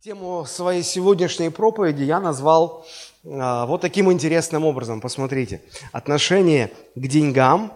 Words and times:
Тему 0.00 0.44
своей 0.46 0.84
сегодняшней 0.84 1.50
проповеди 1.50 2.04
я 2.04 2.20
назвал 2.20 2.86
а, 3.26 3.66
вот 3.66 3.80
таким 3.80 4.12
интересным 4.12 4.64
образом. 4.64 5.00
Посмотрите. 5.00 5.60
Отношение 5.90 6.70
к 6.94 7.00
деньгам, 7.00 7.72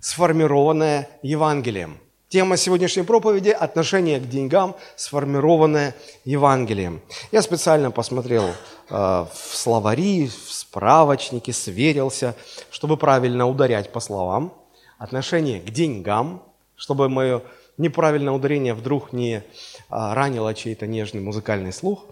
сформированное 0.00 1.10
Евангелием. 1.20 1.98
Тема 2.30 2.56
сегодняшней 2.56 3.02
проповеди– 3.02 3.50
отношение 3.60 4.18
к 4.18 4.26
деньгам, 4.26 4.76
сформированное 4.96 5.94
Евангелием. 6.24 7.02
Я 7.32 7.42
специально 7.42 7.90
посмотрел 7.90 8.44
э, 8.44 8.54
в 8.90 9.28
словари, 9.52 10.28
в 10.28 10.50
справочники, 10.50 11.50
сверился, 11.50 12.34
чтобы 12.70 12.96
правильно 12.96 13.46
ударять 13.46 13.92
по 13.92 14.00
словам. 14.00 14.54
Отношение 14.96 15.60
к 15.60 15.68
деньгам, 15.68 16.42
чтобы 16.76 17.10
мое 17.10 17.42
неправильное 17.78 18.32
ударение 18.32 18.74
вдруг 18.74 19.12
не 19.12 19.42
а, 19.88 20.14
ранило 20.14 20.54
чей-то 20.54 20.86
нежный 20.86 21.20
музыкальный 21.20 21.72
слух. 21.72 22.04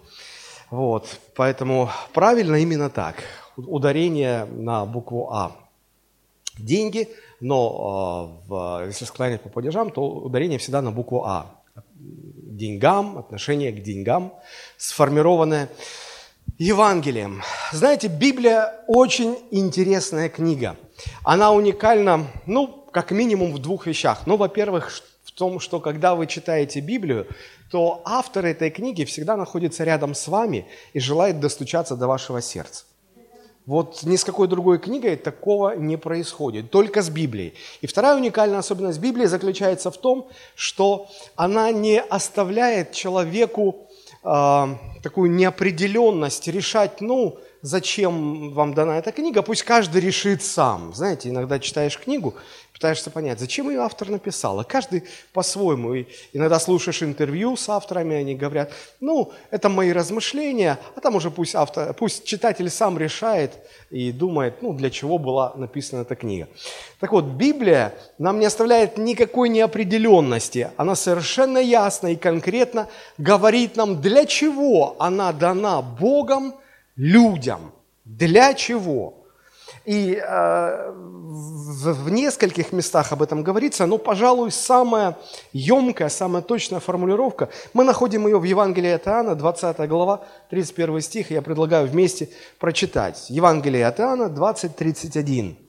Вот, 0.69 1.19
поэтому 1.35 1.89
правильно 2.13 2.55
именно 2.55 2.89
так. 2.89 3.23
Ударение 3.55 4.45
на 4.45 4.85
букву 4.85 5.29
А. 5.31 5.55
Деньги, 6.57 7.07
но 7.39 8.41
э, 8.45 8.47
в, 8.47 8.83
если 8.87 9.05
склонять 9.05 9.41
по 9.41 9.49
падежам, 9.49 9.91
то 9.91 10.07
ударение 10.07 10.59
всегда 10.59 10.81
на 10.81 10.91
букву 10.91 11.23
А. 11.23 11.45
Деньгам, 11.95 13.17
отношение 13.17 13.71
к 13.71 13.81
деньгам, 13.81 14.33
сформированное 14.77 15.69
Евангелием. 16.57 17.43
Знаете, 17.71 18.07
Библия 18.07 18.73
очень 18.87 19.37
интересная 19.51 20.27
книга. 20.27 20.75
Она 21.23 21.51
уникальна, 21.51 22.25
ну, 22.45 22.87
как 22.91 23.11
минимум 23.11 23.53
в 23.53 23.59
двух 23.59 23.85
вещах. 23.85 24.23
Ну, 24.25 24.37
во-первых, 24.37 24.91
том, 25.37 25.59
что 25.59 25.79
когда 25.79 26.15
вы 26.15 26.25
читаете 26.27 26.79
Библию, 26.79 27.27
то 27.71 28.01
автор 28.05 28.45
этой 28.45 28.71
книги 28.71 29.05
всегда 29.05 29.37
находится 29.37 29.83
рядом 29.83 30.15
с 30.15 30.27
вами 30.27 30.65
и 30.93 30.99
желает 30.99 31.39
достучаться 31.39 31.95
до 31.95 32.07
вашего 32.07 32.41
сердца. 32.41 32.85
Вот 33.67 34.03
ни 34.03 34.15
с 34.15 34.23
какой 34.23 34.47
другой 34.47 34.79
книгой 34.79 35.17
такого 35.17 35.75
не 35.75 35.97
происходит, 35.97 36.71
только 36.71 37.01
с 37.01 37.09
Библией. 37.09 37.53
И 37.81 37.87
вторая 37.87 38.15
уникальная 38.15 38.59
особенность 38.59 38.99
Библии 38.99 39.25
заключается 39.25 39.91
в 39.91 39.97
том, 39.97 40.29
что 40.55 41.07
она 41.35 41.71
не 41.71 42.01
оставляет 42.01 42.93
человеку 42.93 43.87
э, 44.23 44.67
такую 45.03 45.31
неопределенность 45.31 46.47
решать, 46.47 47.01
ну, 47.01 47.37
зачем 47.61 48.53
вам 48.53 48.73
дана 48.73 48.97
эта 48.97 49.11
книга, 49.11 49.41
пусть 49.41 49.63
каждый 49.63 50.01
решит 50.01 50.43
сам. 50.43 50.93
Знаете, 50.93 51.29
иногда 51.29 51.59
читаешь 51.59 51.97
книгу, 51.97 52.35
пытаешься 52.77 53.09
понять, 53.09 53.39
зачем 53.39 53.69
ее 53.69 53.79
автор 53.79 54.09
написал. 54.09 54.59
А 54.59 54.63
каждый 54.63 55.03
по-своему. 55.33 55.95
И 55.95 56.05
иногда 56.31 56.59
слушаешь 56.59 57.01
интервью 57.01 57.57
с 57.57 57.67
авторами, 57.69 58.15
они 58.15 58.35
говорят, 58.35 58.71
ну, 58.99 59.31
это 59.49 59.67
мои 59.67 59.91
размышления, 59.91 60.77
а 60.95 61.01
там 61.01 61.15
уже 61.15 61.31
пусть, 61.31 61.55
автор, 61.55 61.93
пусть 61.95 62.25
читатель 62.25 62.69
сам 62.69 62.97
решает 62.99 63.53
и 63.89 64.11
думает, 64.11 64.61
ну, 64.61 64.73
для 64.73 64.91
чего 64.91 65.17
была 65.17 65.53
написана 65.55 66.01
эта 66.01 66.15
книга. 66.15 66.47
Так 66.99 67.11
вот, 67.11 67.25
Библия 67.25 67.95
нам 68.19 68.39
не 68.39 68.45
оставляет 68.45 68.97
никакой 68.97 69.49
неопределенности. 69.49 70.69
Она 70.77 70.95
совершенно 70.95 71.57
ясно 71.57 72.13
и 72.13 72.15
конкретно 72.15 72.87
говорит 73.17 73.75
нам, 73.75 74.01
для 74.01 74.25
чего 74.25 74.95
она 74.99 75.33
дана 75.33 75.81
Богом 75.81 76.53
людям. 76.97 77.71
Для 78.03 78.53
чего? 78.53 79.13
И 79.85 80.21
э, 80.21 80.91
в, 80.91 81.93
в 81.93 82.09
нескольких 82.09 82.73
местах 82.73 83.13
об 83.13 83.21
этом 83.21 83.43
говорится, 83.43 83.85
но, 83.85 83.97
пожалуй, 83.97 84.51
самая 84.51 85.17
емкая, 85.53 86.09
самая 86.09 86.41
точная 86.41 86.79
формулировка, 86.79 87.49
мы 87.73 87.83
находим 87.85 88.27
ее 88.27 88.39
в 88.39 88.43
Евангелии 88.43 88.91
от 88.91 89.07
Иоанна, 89.07 89.35
20 89.35 89.77
глава, 89.87 90.25
31 90.49 91.01
стих, 91.01 91.31
я 91.31 91.41
предлагаю 91.41 91.87
вместе 91.87 92.29
прочитать. 92.59 93.29
Евангелие 93.29 93.85
от 93.85 93.99
Иоанна, 93.99 94.29
20, 94.29 94.75
31. 94.75 95.66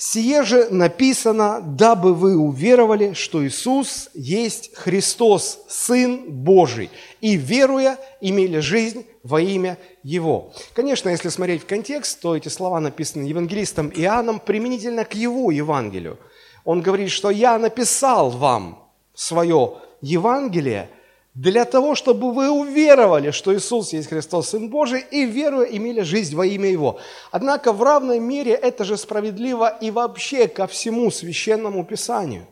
Сие 0.00 0.44
же 0.44 0.68
написано, 0.70 1.60
дабы 1.60 2.14
вы 2.14 2.36
уверовали, 2.36 3.14
что 3.14 3.44
Иисус 3.44 4.10
есть 4.14 4.70
Христос, 4.76 5.58
Сын 5.68 6.22
Божий, 6.28 6.88
и, 7.20 7.34
веруя, 7.34 7.98
имели 8.20 8.60
жизнь 8.60 9.04
во 9.24 9.40
имя 9.40 9.76
Его. 10.04 10.52
Конечно, 10.72 11.08
если 11.08 11.30
смотреть 11.30 11.62
в 11.62 11.66
контекст, 11.66 12.20
то 12.20 12.36
эти 12.36 12.46
слова 12.46 12.78
написаны 12.78 13.24
евангелистом 13.24 13.90
Иоанном 13.92 14.38
применительно 14.38 15.04
к 15.04 15.14
его 15.14 15.50
Евангелию. 15.50 16.16
Он 16.64 16.80
говорит, 16.80 17.10
что 17.10 17.30
я 17.30 17.58
написал 17.58 18.30
вам 18.30 18.88
свое 19.14 19.78
Евангелие– 20.00 20.90
для 21.38 21.64
того, 21.64 21.94
чтобы 21.94 22.32
вы 22.32 22.50
уверовали, 22.50 23.30
что 23.30 23.54
Иисус 23.54 23.92
есть 23.92 24.08
Христос, 24.08 24.48
Сын 24.48 24.68
Божий, 24.68 25.04
и 25.08 25.24
веруя 25.24 25.66
имели 25.66 26.00
жизнь 26.00 26.34
во 26.34 26.44
имя 26.44 26.68
Его. 26.68 26.98
Однако 27.30 27.72
в 27.72 27.80
равной 27.80 28.18
мере 28.18 28.54
это 28.54 28.82
же 28.84 28.96
справедливо 28.96 29.68
и 29.80 29.92
вообще 29.92 30.48
ко 30.48 30.66
всему 30.66 31.12
священному 31.12 31.84
Писанию. 31.84 32.48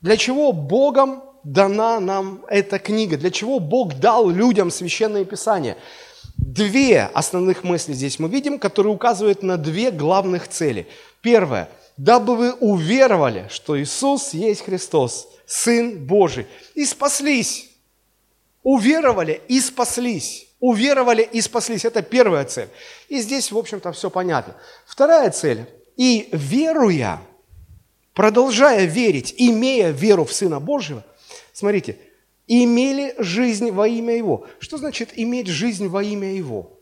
Для 0.00 0.16
чего 0.16 0.50
Богом 0.50 1.22
дана 1.44 2.00
нам 2.00 2.44
эта 2.48 2.80
книга? 2.80 3.16
Для 3.16 3.30
чего 3.30 3.60
Бог 3.60 3.94
дал 3.94 4.28
людям 4.28 4.72
священное 4.72 5.24
Писание? 5.24 5.76
Две 6.36 7.02
основных 7.14 7.62
мысли 7.62 7.92
здесь 7.92 8.18
мы 8.18 8.28
видим, 8.28 8.58
которые 8.58 8.92
указывают 8.92 9.44
на 9.44 9.56
две 9.56 9.92
главных 9.92 10.48
цели. 10.48 10.88
Первое, 11.20 11.68
дабы 11.96 12.34
вы 12.34 12.52
уверовали, 12.52 13.46
что 13.48 13.80
Иисус 13.80 14.34
есть 14.34 14.64
Христос, 14.64 15.28
Сын 15.46 16.04
Божий, 16.04 16.48
и 16.74 16.84
спаслись 16.84 17.68
Уверовали 18.62 19.40
и 19.48 19.60
спаслись. 19.60 20.46
Уверовали 20.60 21.22
и 21.22 21.40
спаслись. 21.40 21.84
Это 21.84 22.02
первая 22.02 22.44
цель. 22.44 22.68
И 23.08 23.20
здесь, 23.20 23.50
в 23.50 23.58
общем-то, 23.58 23.92
все 23.92 24.10
понятно. 24.10 24.54
Вторая 24.86 25.30
цель. 25.30 25.66
И 25.96 26.28
веруя, 26.32 27.20
продолжая 28.14 28.84
верить, 28.84 29.34
имея 29.36 29.90
веру 29.90 30.24
в 30.24 30.32
Сына 30.32 30.60
Божьего, 30.60 31.04
смотрите, 31.52 31.98
имели 32.46 33.14
жизнь 33.18 33.70
во 33.70 33.88
имя 33.88 34.16
Его. 34.16 34.46
Что 34.58 34.78
значит 34.78 35.10
иметь 35.16 35.48
жизнь 35.48 35.88
во 35.88 36.02
имя 36.02 36.32
Его? 36.32 36.78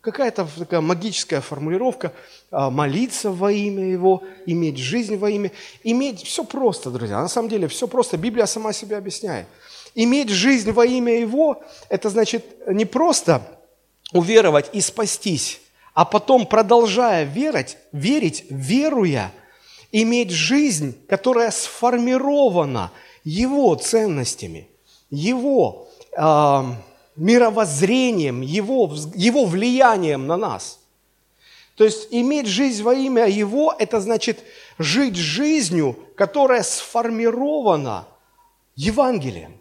Какая-то 0.00 0.46
такая 0.58 0.82
магическая 0.82 1.40
формулировка, 1.40 2.12
а, 2.50 2.68
молиться 2.68 3.30
во 3.30 3.50
имя 3.50 3.84
Его, 3.84 4.22
иметь 4.44 4.76
жизнь 4.76 5.16
во 5.16 5.30
имя. 5.30 5.50
Иметь, 5.82 6.22
все 6.24 6.44
просто, 6.44 6.90
друзья, 6.90 7.22
на 7.22 7.28
самом 7.28 7.48
деле 7.48 7.68
все 7.68 7.88
просто, 7.88 8.18
Библия 8.18 8.44
сама 8.44 8.74
себя 8.74 8.98
объясняет. 8.98 9.46
Иметь 9.94 10.28
жизнь 10.28 10.72
во 10.72 10.84
имя 10.84 11.18
Его, 11.18 11.62
это 11.88 12.10
значит 12.10 12.44
не 12.66 12.84
просто 12.84 13.42
уверовать 14.12 14.70
и 14.72 14.80
спастись, 14.80 15.60
а 15.92 16.04
потом, 16.04 16.46
продолжая 16.46 17.24
верить, 17.24 17.76
верить, 17.92 18.44
веруя, 18.50 19.32
иметь 19.92 20.30
жизнь, 20.30 20.96
которая 21.08 21.52
сформирована 21.52 22.90
Его 23.22 23.74
ценностями, 23.76 24.68
Его 25.10 25.88
э, 26.16 26.62
мировоззрением, 27.14 28.40
Его, 28.40 28.92
Его 29.14 29.44
влиянием 29.44 30.26
на 30.26 30.36
нас. 30.36 30.80
То 31.76 31.84
есть 31.84 32.08
иметь 32.10 32.46
жизнь 32.46 32.82
во 32.82 32.94
имя 32.94 33.26
Его, 33.28 33.74
это 33.78 34.00
значит 34.00 34.40
жить 34.78 35.16
жизнью, 35.16 35.96
которая 36.16 36.64
сформирована 36.64 38.06
Евангелием. 38.74 39.60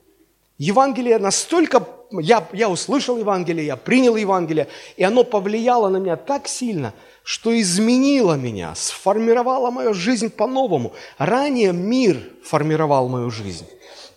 Евангелие 0.58 1.18
настолько, 1.18 1.88
я, 2.12 2.47
я 2.53 2.69
услышал 2.69 3.18
Евангелие, 3.18 3.66
я 3.66 3.75
принял 3.75 4.16
Евангелие, 4.16 4.68
и 4.97 5.03
оно 5.03 5.24
повлияло 5.24 5.90
на 5.90 5.97
меня 5.97 6.16
так 6.16 6.47
сильно, 6.47 6.94
что 7.24 7.59
изменило 7.59 8.36
меня, 8.36 8.75
сформировало 8.75 9.72
мою 9.72 9.94
жизнь 9.94 10.30
по-новому. 10.30 10.94
Ранее 11.18 11.74
мир 11.74 12.19
формировал 12.44 13.09
мою 13.09 13.31
жизнь. 13.31 13.66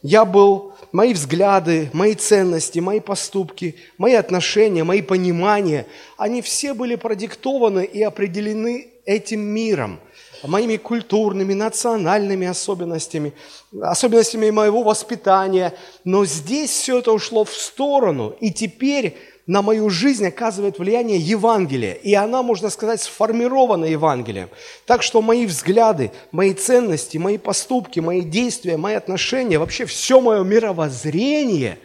Я 0.03 0.27
был, 0.27 0.75
мои 0.93 1.15
взгляды, 1.15 1.89
мои 1.95 2.15
ценности, 2.15 2.81
мои 2.81 3.01
поступки, 3.01 3.77
мои 3.97 4.15
отношения, 4.15 4.85
мои 4.85 5.01
понимания, 5.01 5.87
они 6.19 6.43
все 6.43 6.75
были 6.75 6.97
продиктованы 6.97 7.85
и 7.85 8.03
определены 8.03 8.89
этим 9.07 9.41
миром– 9.41 10.01
моими 10.43 10.77
культурными, 10.77 11.55
национальными 11.55 12.47
особенностями, 12.47 13.33
особенностями 13.81 14.51
моего 14.51 14.83
воспитания. 14.83 15.75
Но 16.05 16.25
здесь 16.25 16.71
все 16.71 16.99
это 16.99 17.13
ушло 17.13 17.45
в 17.45 17.55
сторону, 17.55 18.35
и 18.41 18.53
теперь 18.53 19.17
на 19.47 19.63
мою 19.63 19.91
жизнь 19.91 20.27
оказывает 20.27 20.79
влияние 20.79 21.19
Евангелие, 21.19 21.97
и 21.97 22.15
она, 22.15 22.43
можно 22.43 22.69
сказать, 22.69 23.01
сформирована 23.01 23.85
Евангелием. 23.85 24.49
Так 24.87 25.03
что 25.03 25.23
мои 25.23 25.47
взгляды, 25.47 26.11
мои 26.33 26.53
ценности, 26.53 27.17
мои 27.17 27.39
поступки, 27.39 28.01
мои 28.01 28.23
действия, 28.23 28.77
мои 28.77 28.95
отношения, 28.95 29.59
вообще 29.59 29.85
все 29.85 30.21
мое 30.21 30.43
мировоззрение 30.43 31.79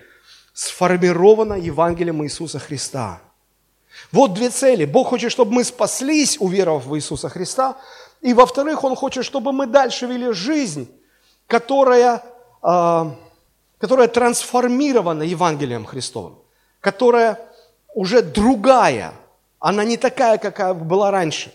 сформировано 0.54 1.54
Евангелием 1.54 2.24
Иисуса 2.24 2.58
Христа. 2.58 3.22
Вот 4.12 4.34
две 4.34 4.50
цели. 4.50 4.86
Бог 4.86 5.10
хочет, 5.10 5.32
чтобы 5.32 5.54
мы 5.54 5.64
спаслись, 5.64 6.38
уверовав 6.40 6.86
в 6.86 6.96
Иисуса 6.96 7.30
Христа, 7.30 7.78
и 8.22 8.34
во-вторых, 8.34 8.84
Он 8.84 8.96
хочет, 8.96 9.26
чтобы 9.26 9.52
мы 9.52 9.66
дальше 9.66 10.06
вели 10.06 10.32
жизнь, 10.32 10.88
которая, 11.48 12.24
э, 12.64 13.06
которая 13.78 14.08
трансформирована 14.08 15.24
Евангелием 15.24 15.86
Христовым. 15.86 16.38
которая 16.82 17.38
уже 17.94 18.24
другая. 18.24 19.14
Она 19.60 19.84
не 19.84 19.98
такая, 19.98 20.40
какая 20.40 20.74
была 20.74 21.12
раньше. 21.12 21.54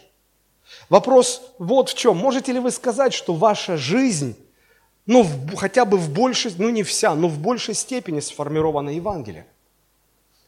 Вопрос 0.88 1.42
вот 1.58 1.90
в 1.90 1.94
чем. 1.94 2.16
Можете 2.16 2.52
ли 2.52 2.60
вы 2.60 2.70
сказать, 2.70 3.12
что 3.12 3.34
ваша 3.34 3.76
жизнь, 3.76 4.36
ну, 5.04 5.22
в, 5.22 5.56
хотя 5.56 5.84
бы 5.84 5.96
в 5.96 6.10
большей, 6.10 6.52
ну, 6.58 6.70
не 6.70 6.82
вся, 6.82 7.14
но 7.14 7.28
в 7.28 7.38
большей 7.38 7.74
степени 7.74 8.20
сформирована 8.20 8.90
Евангелием? 8.90 9.46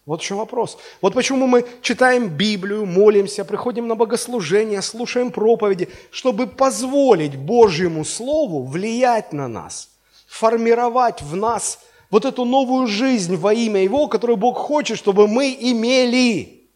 Вот 0.09 0.23
в 0.23 0.25
чем 0.25 0.39
вопрос. 0.39 0.79
Вот 1.03 1.13
почему 1.13 1.47
мы 1.47 1.67
читаем 1.83 2.29
Библию, 2.29 2.87
молимся, 2.87 3.45
приходим 3.45 3.87
на 3.89 3.95
богослужение, 3.95 4.81
слушаем 4.81 5.31
проповеди, 5.31 5.91
чтобы 6.11 6.47
позволить 6.47 7.37
Божьему 7.37 8.07
Слову 8.07 8.65
влиять 8.65 9.35
на 9.35 9.49
нас, 9.49 9.91
формировать 10.27 11.21
в 11.21 11.37
нас 11.37 11.81
вот 12.11 12.25
эту 12.25 12.47
новую 12.47 12.87
жизнь 12.87 13.37
во 13.37 13.53
имя 13.53 13.83
Его, 13.83 14.09
которую 14.09 14.39
Бог 14.39 14.57
хочет, 14.57 14.97
чтобы 14.97 15.29
мы 15.29 15.55
имели. 15.61 16.67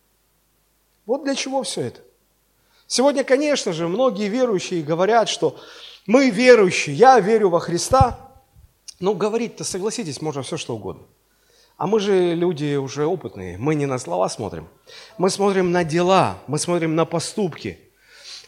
Вот 1.06 1.24
для 1.24 1.34
чего 1.34 1.62
все 1.62 1.86
это. 1.86 2.00
Сегодня, 2.86 3.24
конечно 3.24 3.72
же, 3.72 3.88
многие 3.88 4.28
верующие 4.28 4.82
говорят, 4.82 5.30
что 5.30 5.56
мы 6.06 6.28
верующие, 6.28 6.94
я 6.94 7.18
верю 7.18 7.48
во 7.48 7.60
Христа. 7.60 8.18
Ну, 9.00 9.14
говорить-то, 9.14 9.64
согласитесь, 9.64 10.20
можно 10.20 10.42
все 10.42 10.58
что 10.58 10.76
угодно. 10.76 11.04
А 11.76 11.86
мы 11.86 12.00
же 12.00 12.34
люди 12.34 12.76
уже 12.76 13.06
опытные, 13.06 13.58
мы 13.58 13.74
не 13.74 13.86
на 13.86 13.98
слова 13.98 14.28
смотрим. 14.28 14.68
Мы 15.18 15.30
смотрим 15.30 15.72
на 15.72 15.84
дела, 15.84 16.38
мы 16.46 16.58
смотрим 16.58 16.94
на 16.94 17.04
поступки. 17.04 17.78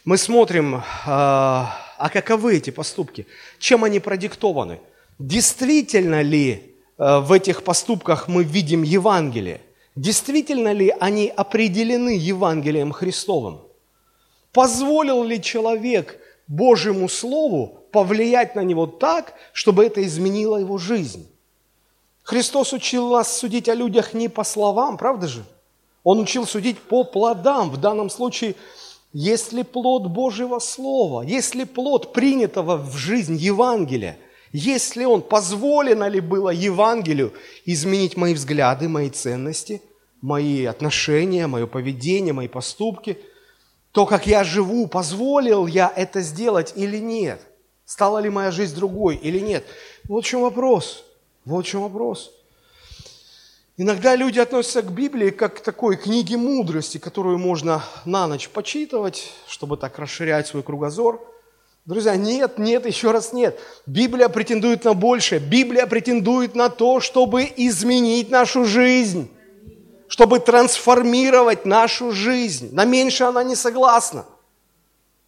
Мы 0.05 0.17
смотрим, 0.17 0.83
а, 1.05 1.75
а 1.97 2.09
каковы 2.09 2.57
эти 2.57 2.69
поступки, 2.69 3.27
чем 3.59 3.83
они 3.83 3.99
продиктованы. 3.99 4.79
Действительно 5.17 6.21
ли 6.21 6.75
а, 6.97 7.19
в 7.19 7.31
этих 7.31 7.63
поступках 7.63 8.27
мы 8.27 8.43
видим 8.43 8.83
Евангелие? 8.83 9.61
Действительно 9.95 10.73
ли 10.73 10.93
они 10.99 11.27
определены 11.27 12.17
Евангелием 12.17 12.91
Христовым? 12.91 13.61
Позволил 14.51 15.23
ли 15.23 15.41
человек 15.41 16.19
Божьему 16.47 17.09
Слову 17.09 17.79
повлиять 17.91 18.55
на 18.55 18.61
него 18.61 18.87
так, 18.87 19.33
чтобы 19.53 19.85
это 19.85 20.03
изменило 20.03 20.57
его 20.57 20.77
жизнь? 20.77 21.27
Христос 22.25 22.73
учил 22.73 23.11
нас 23.11 23.37
судить 23.37 23.69
о 23.69 23.75
людях 23.75 24.15
не 24.15 24.29
по 24.29 24.43
словам, 24.43 24.97
правда 24.97 25.27
же? 25.27 25.45
Он 26.03 26.19
учил 26.19 26.47
судить 26.47 26.79
по 26.79 27.03
плодам. 27.03 27.69
В 27.69 27.77
данном 27.77 28.09
случае, 28.09 28.55
если 29.13 29.61
плод 29.61 30.07
Божьего 30.07 30.57
Слова, 30.57 31.21
если 31.21 31.65
плод 31.65 32.13
принятого 32.13 32.77
в 32.77 32.97
жизнь 32.97 33.35
Евангелия, 33.35 34.17
если 34.51 35.05
он, 35.05 35.21
позволено 35.21 36.07
ли 36.07 36.19
было 36.19 36.49
Евангелию 36.49 37.31
изменить 37.63 38.17
мои 38.17 38.33
взгляды, 38.33 38.89
мои 38.89 39.11
ценности, 39.11 39.83
мои 40.19 40.65
отношения, 40.65 41.45
мое 41.45 41.67
поведение, 41.67 42.33
мои 42.33 42.47
поступки, 42.47 43.19
то, 43.91 44.07
как 44.07 44.25
я 44.25 44.43
живу, 44.43 44.87
позволил 44.87 45.67
я 45.67 45.93
это 45.95 46.21
сделать 46.21 46.73
или 46.75 46.97
нет? 46.97 47.39
Стала 47.85 48.17
ли 48.17 48.31
моя 48.31 48.49
жизнь 48.49 48.75
другой 48.75 49.15
или 49.15 49.37
нет? 49.37 49.63
Вот 50.05 50.25
в 50.25 50.27
чем 50.27 50.41
вопрос. 50.41 51.04
Вот 51.45 51.65
в 51.65 51.69
чем 51.69 51.83
вопрос. 51.83 52.31
Иногда 53.77 54.15
люди 54.15 54.39
относятся 54.39 54.81
к 54.81 54.91
Библии 54.91 55.29
как 55.29 55.57
к 55.57 55.59
такой 55.59 55.95
книге 55.95 56.37
мудрости, 56.37 56.97
которую 56.97 57.37
можно 57.37 57.83
на 58.05 58.25
ночь 58.25 58.49
почитывать, 58.49 59.31
чтобы 59.47 59.77
так 59.77 59.99
расширять 59.99 60.47
свой 60.47 60.63
кругозор. 60.63 61.21
Друзья, 61.85 62.15
нет, 62.15 62.57
нет, 62.57 62.87
еще 62.87 63.11
раз 63.11 63.31
нет. 63.31 63.59
Библия 63.85 64.27
претендует 64.29 64.85
на 64.85 64.95
большее. 64.95 65.39
Библия 65.39 65.85
претендует 65.85 66.55
на 66.55 66.69
то, 66.69 66.99
чтобы 66.99 67.51
изменить 67.57 68.31
нашу 68.31 68.65
жизнь, 68.65 69.29
чтобы 70.07 70.39
трансформировать 70.39 71.65
нашу 71.65 72.11
жизнь. 72.11 72.73
На 72.73 72.85
меньше 72.85 73.25
она 73.25 73.43
не 73.43 73.55
согласна. 73.55 74.25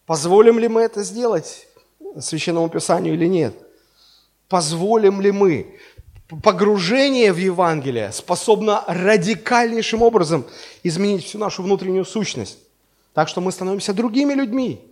Позволим 0.07 0.57
ли 0.57 0.67
мы 0.67 0.81
это 0.81 1.03
сделать 1.03 1.67
Священному 2.19 2.69
Писанию 2.69 3.13
или 3.13 3.27
нет? 3.27 3.53
Позволим 4.47 5.21
ли 5.21 5.31
мы? 5.31 5.77
Погружение 6.27 7.31
в 7.31 7.37
Евангелие 7.37 8.11
способно 8.11 8.83
радикальнейшим 8.87 10.01
образом 10.01 10.45
изменить 10.83 11.25
всю 11.25 11.37
нашу 11.37 11.63
внутреннюю 11.63 12.05
сущность. 12.05 12.59
Так 13.13 13.29
что 13.29 13.41
мы 13.41 13.51
становимся 13.51 13.93
другими 13.93 14.33
людьми. 14.33 14.83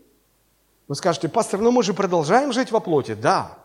Вы 0.87 0.95
скажете, 0.95 1.29
пастор, 1.29 1.59
ну 1.61 1.71
мы 1.71 1.83
же 1.83 1.93
продолжаем 1.93 2.53
жить 2.53 2.71
во 2.71 2.79
плоти. 2.79 3.15
Да. 3.15 3.57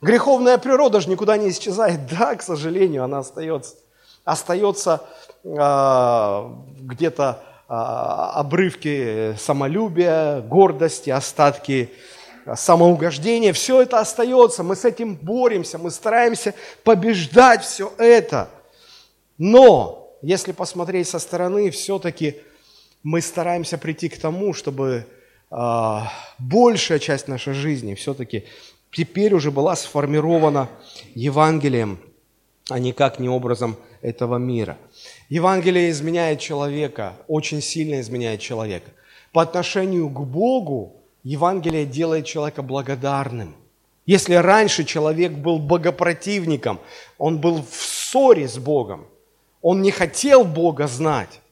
Греховная 0.00 0.58
природа 0.58 1.00
же 1.00 1.08
никуда 1.08 1.36
не 1.36 1.50
исчезает. 1.50 2.06
Да, 2.06 2.36
к 2.36 2.42
сожалению, 2.42 3.04
она 3.04 3.18
остается. 3.18 3.76
Остается 4.24 5.02
э, 5.42 6.50
где-то 6.80 7.42
э, 7.68 7.72
обрывки 7.72 9.34
самолюбия, 9.38 10.42
гордости, 10.42 11.10
остатки 11.10 11.90
самоугождение, 12.56 13.52
все 13.52 13.82
это 13.82 14.00
остается, 14.00 14.62
мы 14.62 14.76
с 14.76 14.84
этим 14.84 15.14
боремся, 15.14 15.78
мы 15.78 15.90
стараемся 15.90 16.54
побеждать 16.84 17.62
все 17.62 17.92
это. 17.98 18.50
Но, 19.38 20.16
если 20.22 20.52
посмотреть 20.52 21.08
со 21.08 21.18
стороны, 21.18 21.70
все-таки 21.70 22.36
мы 23.02 23.20
стараемся 23.20 23.78
прийти 23.78 24.08
к 24.08 24.18
тому, 24.18 24.52
чтобы 24.52 25.06
э, 25.50 25.98
большая 26.38 26.98
часть 26.98 27.28
нашей 27.28 27.54
жизни 27.54 27.94
все-таки 27.94 28.44
теперь 28.90 29.34
уже 29.34 29.50
была 29.50 29.76
сформирована 29.76 30.68
Евангелием, 31.14 32.00
а 32.68 32.78
никак 32.78 33.18
не 33.18 33.28
образом 33.28 33.76
этого 34.02 34.36
мира. 34.36 34.76
Евангелие 35.28 35.90
изменяет 35.90 36.40
человека, 36.40 37.14
очень 37.26 37.60
сильно 37.60 38.00
изменяет 38.00 38.40
человека. 38.40 38.90
По 39.32 39.42
отношению 39.42 40.08
к 40.08 40.20
Богу 40.20 40.96
Евангелие 41.28 41.84
делает 41.84 42.24
человека 42.24 42.62
благодарным. 42.62 43.54
Если 44.06 44.32
раньше 44.32 44.84
человек 44.84 45.32
был 45.32 45.58
богопротивником, 45.58 46.80
он 47.18 47.38
был 47.38 47.62
в 47.62 47.74
ссоре 47.74 48.48
с 48.48 48.56
Богом, 48.56 49.06
он 49.60 49.82
не 49.82 49.90
хотел 49.90 50.42
Бога 50.44 50.86
знать. 50.86 51.42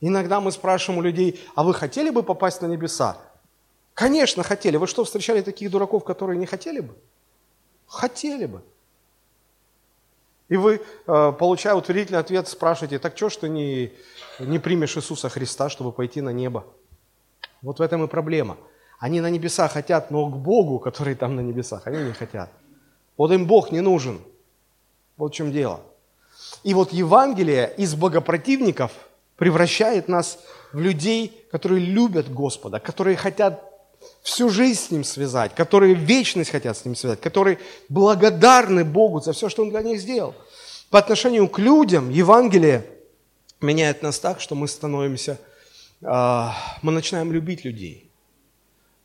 Иногда 0.00 0.40
мы 0.40 0.52
спрашиваем 0.52 1.00
у 1.00 1.02
людей, 1.02 1.40
а 1.56 1.64
вы 1.64 1.74
хотели 1.74 2.10
бы 2.10 2.22
попасть 2.22 2.62
на 2.62 2.66
небеса? 2.66 3.16
Конечно, 3.94 4.44
хотели. 4.44 4.76
Вы 4.76 4.86
что, 4.86 5.02
встречали 5.02 5.40
таких 5.40 5.72
дураков, 5.72 6.04
которые 6.04 6.38
не 6.38 6.46
хотели 6.46 6.78
бы? 6.78 6.94
Хотели 7.88 8.46
бы. 8.46 8.62
И 10.48 10.56
вы, 10.56 10.80
э, 11.06 11.32
получая 11.36 11.74
утвердительный 11.74 12.20
ответ, 12.20 12.46
спрашиваете, 12.46 13.00
так 13.00 13.16
что 13.16 13.28
ж 13.28 13.36
ты 13.38 13.48
не, 13.48 13.92
не 14.38 14.60
примешь 14.60 14.96
Иисуса 14.96 15.28
Христа, 15.28 15.68
чтобы 15.68 15.90
пойти 15.90 16.20
на 16.20 16.30
небо? 16.30 16.64
Вот 17.60 17.80
в 17.80 17.82
этом 17.82 18.04
и 18.04 18.06
проблема– 18.06 18.56
они 19.00 19.22
на 19.22 19.30
небеса 19.30 19.66
хотят, 19.66 20.10
но 20.10 20.26
к 20.26 20.36
Богу, 20.36 20.78
который 20.78 21.14
там 21.14 21.34
на 21.34 21.40
небесах, 21.40 21.86
они 21.86 22.04
не 22.04 22.12
хотят. 22.12 22.50
Вот 23.16 23.32
им 23.32 23.46
Бог 23.46 23.72
не 23.72 23.80
нужен. 23.80 24.20
Вот 25.16 25.32
в 25.32 25.34
чем 25.34 25.52
дело. 25.52 25.80
И 26.64 26.74
вот 26.74 26.92
Евангелие 26.92 27.72
из 27.78 27.94
богопротивников 27.94 28.92
превращает 29.36 30.08
нас 30.08 30.38
в 30.72 30.80
людей, 30.80 31.46
которые 31.50 31.84
любят 31.84 32.30
Господа, 32.30 32.78
которые 32.78 33.16
хотят 33.16 33.64
всю 34.22 34.50
жизнь 34.50 34.80
с 34.80 34.90
Ним 34.90 35.04
связать, 35.04 35.54
которые 35.54 35.94
вечность 35.94 36.50
хотят 36.50 36.76
с 36.76 36.84
Ним 36.84 36.94
связать, 36.94 37.22
которые 37.22 37.58
благодарны 37.88 38.84
Богу 38.84 39.20
за 39.20 39.32
все, 39.32 39.48
что 39.48 39.62
Он 39.62 39.70
для 39.70 39.80
них 39.80 39.98
сделал. 39.98 40.34
По 40.90 40.98
отношению 40.98 41.48
к 41.48 41.58
людям 41.58 42.10
Евангелие 42.10 42.84
меняет 43.62 44.02
нас 44.02 44.18
так, 44.18 44.40
что 44.40 44.54
мы 44.54 44.68
становимся, 44.68 45.38
а, 46.02 46.54
мы 46.82 46.92
начинаем 46.92 47.32
любить 47.32 47.64
людей– 47.64 48.06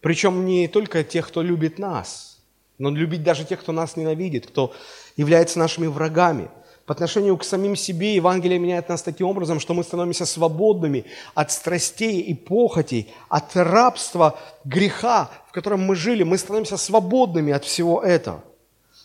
причем 0.06 0.46
не 0.46 0.68
только 0.68 1.04
тех, 1.04 1.28
кто 1.28 1.42
любит 1.42 1.80
нас, 1.80 2.38
но 2.78 2.92
любить 2.92 3.24
даже 3.24 3.44
тех, 3.44 3.60
кто 3.60 3.72
нас 3.72 3.96
ненавидит, 3.96 4.46
кто 4.46 4.72
является 5.18 5.58
нашими 5.58 5.88
врагами. 5.88 6.50
По 6.86 6.94
отношению 6.94 7.36
к 7.38 7.44
самим 7.44 7.76
себе 7.76 8.14
Евангелие 8.14 8.60
меняет 8.60 8.88
нас 8.88 9.02
таким 9.02 9.26
образом, 9.26 9.60
что 9.60 9.74
мы 9.74 9.84
становимся 9.84 10.28
свободными 10.28 11.06
от 11.34 11.52
страстей 11.52 12.22
и 12.22 12.36
похотей, 12.36 13.12
от 13.30 13.56
рабства, 13.56 14.38
греха, 14.64 15.32
в 15.48 15.52
котором 15.52 15.82
мы 15.82 15.96
жили. 15.96 16.22
Мы 16.22 16.38
становимся 16.38 16.78
свободными 16.78 17.52
от 17.52 17.66
всего 17.66 18.04
этого. 18.04 18.44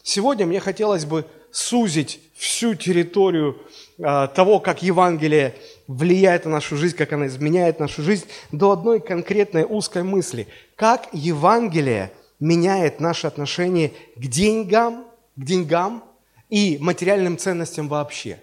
Сегодня 0.03 0.45
мне 0.45 0.61
хотелось 0.61 1.07
бы 1.07 1.25
сузить 1.51 2.21
всю 2.35 2.75
территорию 2.75 3.57
э, 3.99 4.29
того, 4.35 4.61
как 4.61 4.83
Евангелие 4.83 5.55
влияет 5.87 6.45
на 6.45 6.53
нашу 6.53 6.77
жизнь, 6.77 6.97
как 6.97 7.13
оно 7.13 7.27
изменяет 7.27 7.81
нашу 7.81 8.03
жизнь, 8.03 8.27
до 8.53 8.71
одной 8.71 9.01
конкретной 9.01 9.65
узкой 9.65 10.05
мысли. 10.05 10.47
Как 10.81 11.11
Евангелие 11.13 12.11
меняет 12.41 13.01
наше 13.01 13.27
отношение 13.27 13.93
к 14.17 14.21
деньгам, 14.21 15.05
к 15.37 15.45
деньгам 15.45 16.03
и 16.49 16.79
материальным 16.81 17.37
ценностям 17.37 17.87
вообще. 17.87 18.39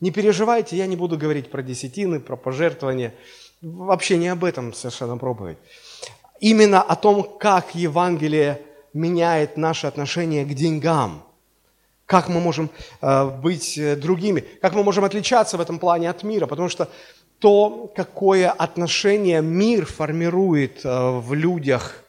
Не 0.00 0.10
переживайте, 0.10 0.78
я 0.78 0.86
не 0.86 0.96
буду 0.96 1.18
говорить 1.18 1.50
про 1.50 1.62
десятины, 1.62 2.20
про 2.20 2.36
пожертвования. 2.36 3.12
Вообще 3.60 4.16
не 4.16 4.28
об 4.28 4.44
этом 4.44 4.72
совершенно 4.72 5.18
проповедь. 5.18 5.58
Именно 6.40 6.80
о 6.80 6.96
том, 6.96 7.22
как 7.38 7.74
Евангелие 7.74 8.62
меняет 8.94 9.58
наше 9.58 9.86
отношение 9.86 10.46
к 10.46 10.54
деньгам– 10.54 11.22
Как 12.12 12.28
мы 12.28 12.40
можем 12.40 12.68
э, 13.00 13.24
быть 13.42 13.78
э, 13.78 13.96
другими? 13.96 14.44
Как 14.60 14.74
мы 14.74 14.82
можем 14.82 15.02
отличаться 15.02 15.56
в 15.56 15.62
этом 15.62 15.78
плане 15.78 16.10
от 16.10 16.22
мира? 16.22 16.46
Потому 16.46 16.68
что 16.68 16.90
то, 17.38 17.90
какое 17.96 18.50
отношение 18.50 19.40
мир 19.40 19.86
формирует 19.86 20.84
э, 20.84 21.20
в 21.20 21.32
людях 21.32 22.04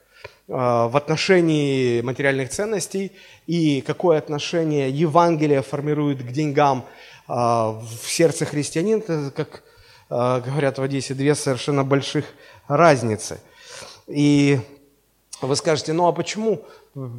в 0.45 0.97
отношении 0.97 2.01
материальных 2.01 2.49
ценностей 2.49 3.13
и 3.47 3.79
какое 3.79 4.17
отношение 4.17 4.89
Евангелие 4.89 5.61
формирует 5.61 6.21
к 6.21 6.31
деньгам 6.33 6.83
в 7.29 7.87
сердце 8.05 8.43
христианина, 8.43 8.99
это, 8.99 9.31
как 9.33 9.63
говорят 10.09 10.79
в 10.79 10.83
Одессе, 10.83 11.13
две 11.13 11.33
совершенно 11.33 11.85
больших 11.85 12.25
разницы. 12.67 13.39
И 14.07 14.59
вы 15.47 15.55
скажете, 15.55 15.93
ну 15.93 16.07
а 16.07 16.11
почему 16.11 16.63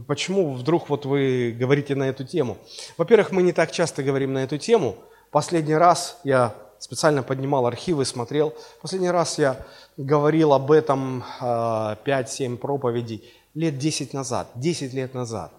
Почему 0.07 0.53
вдруг 0.53 0.89
вот 0.89 1.05
вы 1.05 1.55
говорите 1.59 1.97
на 1.97 2.05
эту 2.05 2.25
тему? 2.25 2.59
Во-первых, 2.97 3.33
мы 3.33 3.43
не 3.43 3.53
так 3.53 3.73
часто 3.73 4.05
говорим 4.05 4.33
на 4.33 4.45
эту 4.45 4.57
тему. 4.57 4.97
Последний 5.33 5.75
раз 5.75 6.21
я 6.23 6.55
специально 6.79 7.25
поднимал 7.25 7.67
архивы, 7.67 8.05
смотрел. 8.05 8.55
Последний 8.81 9.11
раз 9.11 9.37
я 9.39 9.67
говорил 9.97 10.53
об 10.53 10.71
этом 10.71 11.25
5-7 11.41 12.55
а, 12.55 12.57
проповедей 12.57 13.25
лет 13.55 13.79
10 13.79 14.15
назад, 14.15 14.49
10 14.55 14.95
лет 14.95 15.13
назад. 15.13 15.53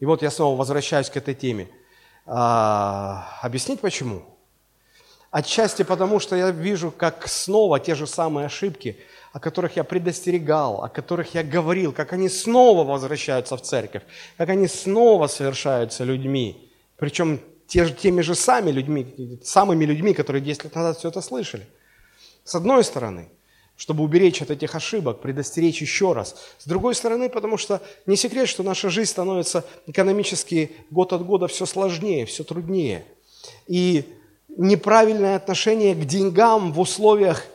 И 0.00 0.06
вот 0.06 0.22
я 0.22 0.32
снова 0.32 0.58
возвращаюсь 0.58 1.08
к 1.08 1.16
этой 1.16 1.34
теме. 1.36 1.68
А, 2.26 3.38
объяснить 3.42 3.80
почему? 3.80 4.22
Отчасти 5.30 5.84
потому, 5.84 6.18
что 6.18 6.34
я 6.34 6.50
вижу, 6.50 6.90
как 6.90 7.28
снова 7.28 7.78
те 7.78 7.94
же 7.94 8.08
самые 8.08 8.46
ошибки– 8.46 8.98
о 9.38 9.40
которых 9.40 9.76
я 9.76 9.84
предостерегал, 9.84 10.82
о 10.82 10.88
которых 10.88 11.32
я 11.32 11.44
говорил, 11.44 11.92
как 11.92 12.12
они 12.12 12.28
снова 12.28 12.82
возвращаются 12.82 13.56
в 13.56 13.62
церковь, 13.62 14.02
как 14.36 14.48
они 14.48 14.66
снова 14.66 15.28
совершаются 15.28 16.02
людьми, 16.02 16.72
причем 16.96 17.38
те 17.68 17.84
же, 17.84 17.94
теми 17.94 18.20
же 18.22 18.34
самыми 18.34 18.72
людьми, 18.72 19.38
самыми 19.44 19.84
людьми, 19.84 20.12
которые 20.12 20.42
10 20.42 20.64
лет 20.64 20.74
назад 20.74 20.98
все 20.98 21.10
это 21.10 21.20
слышали. 21.20 21.68
С 22.42 22.56
одной 22.56 22.82
стороны, 22.82 23.28
чтобы 23.76 24.02
уберечь 24.02 24.42
от 24.42 24.50
этих 24.50 24.74
ошибок, 24.74 25.20
предостеречь 25.20 25.80
еще 25.82 26.14
раз. 26.14 26.34
С 26.58 26.66
другой 26.66 26.96
стороны, 26.96 27.28
потому 27.28 27.58
что 27.58 27.80
не 28.06 28.16
секрет, 28.16 28.48
что 28.48 28.64
наша 28.64 28.90
жизнь 28.90 29.10
становится 29.10 29.64
экономически 29.86 30.72
год 30.90 31.12
от 31.12 31.24
года 31.24 31.46
все 31.46 31.64
сложнее, 31.64 32.26
все 32.26 32.42
труднее. 32.42 33.04
И 33.68 34.04
неправильное 34.48 35.36
отношение 35.36 35.94
к 35.94 36.04
деньгам 36.04 36.72
в 36.72 36.80
условиях– 36.80 37.44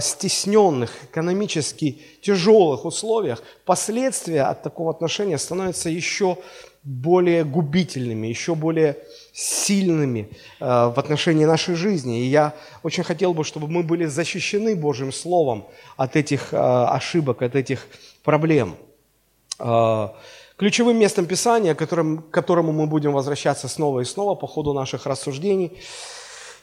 стесненных, 0.00 0.90
экономически 1.10 2.00
тяжелых 2.22 2.84
условиях, 2.84 3.42
последствия 3.64 4.42
от 4.42 4.62
такого 4.62 4.90
отношения 4.90 5.38
становятся 5.38 5.88
еще 5.88 6.38
более 6.86 7.44
губительными, 7.44 8.28
еще 8.28 8.54
более 8.54 8.96
сильными 9.32 10.30
э, 10.60 10.64
в 10.64 10.94
отношении 10.96 11.44
нашей 11.44 11.74
жизни. 11.74 12.20
И 12.20 12.26
я 12.26 12.54
очень 12.84 13.02
хотел 13.02 13.34
бы, 13.34 13.42
чтобы 13.42 13.66
мы 13.66 13.82
были 13.82 14.04
защищены 14.06 14.76
Божьим 14.76 15.12
Словом 15.12 15.66
от 15.96 16.14
этих 16.14 16.54
э, 16.54 16.56
ошибок, 16.56 17.42
от 17.42 17.56
этих 17.56 17.86
проблем. 18.22 18.76
Ключевым 20.58 20.98
местом 20.98 21.26
Писания, 21.26 21.74
к 21.74 21.86
которому 22.30 22.72
мы 22.72 22.86
будем 22.86 23.12
возвращаться 23.12 23.68
снова 23.68 24.00
и 24.00 24.04
снова 24.04 24.34
по 24.34 24.46
ходу 24.46 24.72
наших 24.72 25.06
рассуждений– 25.06 25.72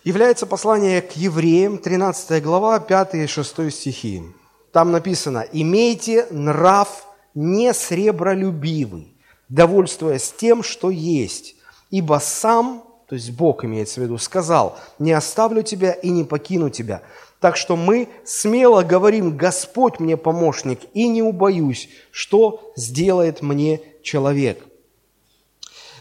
является 0.04 0.46
послание 0.46 1.02
к 1.02 1.14
евреям, 1.14 1.78
13 1.78 2.44
глава, 2.44 2.80
5 2.80 3.16
и 3.16 3.28
6 3.28 3.72
стихи. 3.72 4.24
Там 4.72 4.92
написано, 4.92 5.46
«Имейте 5.52 6.28
нрав 6.30 7.08
не 7.34 7.74
сребролюбивый, 7.74 9.16
довольствуясь 9.50 10.34
тем, 10.38 10.64
что 10.64 10.90
есть, 10.90 11.56
ибо 11.90 12.20
сам, 12.22 12.84
то 13.08 13.16
есть 13.16 13.32
Бог 13.32 13.64
имеется 13.64 14.00
в 14.00 14.04
виду, 14.04 14.18
сказал, 14.18 14.78
не 15.00 15.14
оставлю 15.14 15.62
тебя 15.64 15.92
и 15.92 16.10
не 16.10 16.24
покину 16.24 16.70
тебя. 16.70 17.02
Так 17.40 17.58
что 17.58 17.76
мы 17.76 18.10
смело 18.26 18.84
говорим, 18.84 19.38
Господь 19.38 20.00
мне 20.00 20.18
помощник, 20.18 20.80
и 20.94 21.08
не 21.08 21.22
убоюсь, 21.22 21.90
что 22.12 22.74
сделает 22.76 23.42
мне 23.42 23.80
человек». 24.02 24.66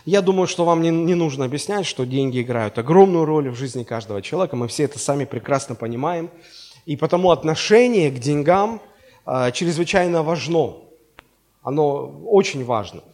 Я 0.04 0.20
думаю, 0.20 0.48
что 0.48 0.64
вам 0.64 0.82
не, 0.82 0.90
не 0.90 1.14
нужно 1.14 1.44
объяснять, 1.44 1.86
что 1.86 2.04
деньги 2.04 2.42
играют 2.42 2.76
огромную 2.76 3.24
роль 3.24 3.50
в 3.50 3.54
жизни 3.54 3.84
каждого 3.84 4.20
человека. 4.20 4.56
Мы 4.56 4.66
все 4.66 4.84
это 4.84 4.98
сами 4.98 5.24
прекрасно 5.24 5.76
понимаем. 5.76 6.30
И 6.86 6.96
потому 6.96 7.30
отношение 7.30 8.10
к 8.10 8.18
деньгам 8.18 8.82
э, 9.26 9.52
чрезвычайно 9.52 10.24
важно. 10.24 10.78
Оно 11.62 12.20
очень 12.26 12.64
важно. 12.64 13.04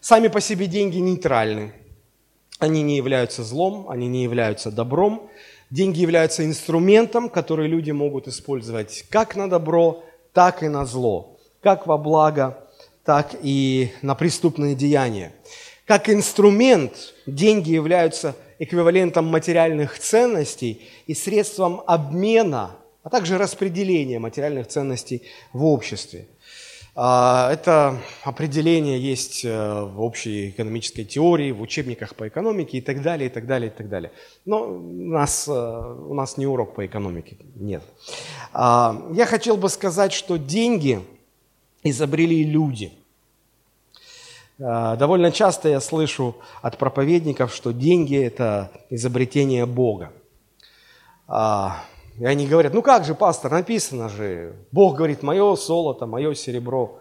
Сами 0.00 0.26
по 0.26 0.40
себе 0.40 0.66
деньги 0.66 0.98
нейтральны. 0.98 1.72
Они 2.58 2.82
не 2.82 2.96
являются 2.96 3.44
злом, 3.44 3.86
они 3.88 4.08
не 4.08 4.24
являются 4.24 4.72
добром. 4.72 5.30
Деньги 5.70 6.00
являются 6.00 6.44
инструментом, 6.44 7.28
который 7.28 7.68
люди 7.68 7.92
могут 7.92 8.26
использовать 8.26 9.04
как 9.08 9.36
на 9.36 9.48
добро, 9.48 10.02
так 10.32 10.64
и 10.64 10.68
на 10.68 10.84
зло. 10.84 11.38
Как 11.62 11.86
во 11.86 11.96
благо, 11.96 12.68
так 13.04 13.36
и 13.40 13.92
на 14.02 14.16
преступные 14.16 14.74
деяния. 14.74 15.32
Как 15.86 16.08
инструмент 16.08 17.14
деньги 17.26 17.72
являются 17.72 18.34
эквивалентом 18.58 19.26
материальных 19.26 19.98
ценностей 19.98 20.82
и 21.06 21.12
средством 21.14 21.82
обмена, 21.86 22.76
а 23.02 23.10
также 23.10 23.36
распределения 23.36 24.18
материальных 24.18 24.68
ценностей 24.68 25.22
в 25.52 25.64
обществе. 25.66 26.26
А, 26.96 27.52
это 27.52 27.98
определение 28.22 28.98
есть 28.98 29.44
э, 29.44 29.82
в 29.82 30.00
общей 30.00 30.50
экономической 30.50 31.04
теории, 31.04 31.50
в 31.50 31.60
учебниках 31.60 32.14
по 32.14 32.28
экономике 32.28 32.78
и 32.78 32.80
так 32.80 33.02
далее, 33.02 33.28
и 33.28 33.32
так 33.32 33.46
далее, 33.46 33.68
и 33.68 33.74
так 33.76 33.88
далее. 33.88 34.12
Но 34.44 34.62
у 34.62 35.08
нас, 35.08 35.48
э, 35.48 35.52
у 35.52 36.14
нас 36.14 36.38
не 36.38 36.46
урок 36.46 36.76
по 36.76 36.86
экономике, 36.86 37.36
нет. 37.56 37.82
А, 38.52 39.10
я 39.12 39.26
хотел 39.26 39.56
бы 39.56 39.68
сказать, 39.68 40.12
что 40.12 40.38
деньги 40.38 41.00
изобрели 41.82 42.42
люди– 42.44 42.92
довольно 44.58 45.32
часто 45.32 45.68
я 45.68 45.80
слышу 45.80 46.36
от 46.62 46.78
проповедников, 46.78 47.54
что 47.54 47.72
деньги– 47.72 48.16
это 48.24 48.70
изобретение 48.90 49.66
Бога. 49.66 50.12
А, 51.26 51.84
и 52.18 52.24
они 52.24 52.46
говорят, 52.46 52.72
ну 52.74 52.82
как 52.82 53.04
же, 53.04 53.14
пастор, 53.14 53.50
написано 53.50 54.08
же, 54.08 54.54
Бог 54.70 54.96
говорит, 54.96 55.22
мое 55.22 55.56
золото, 55.56 56.06
мое 56.06 56.34
серебро. 56.34 57.00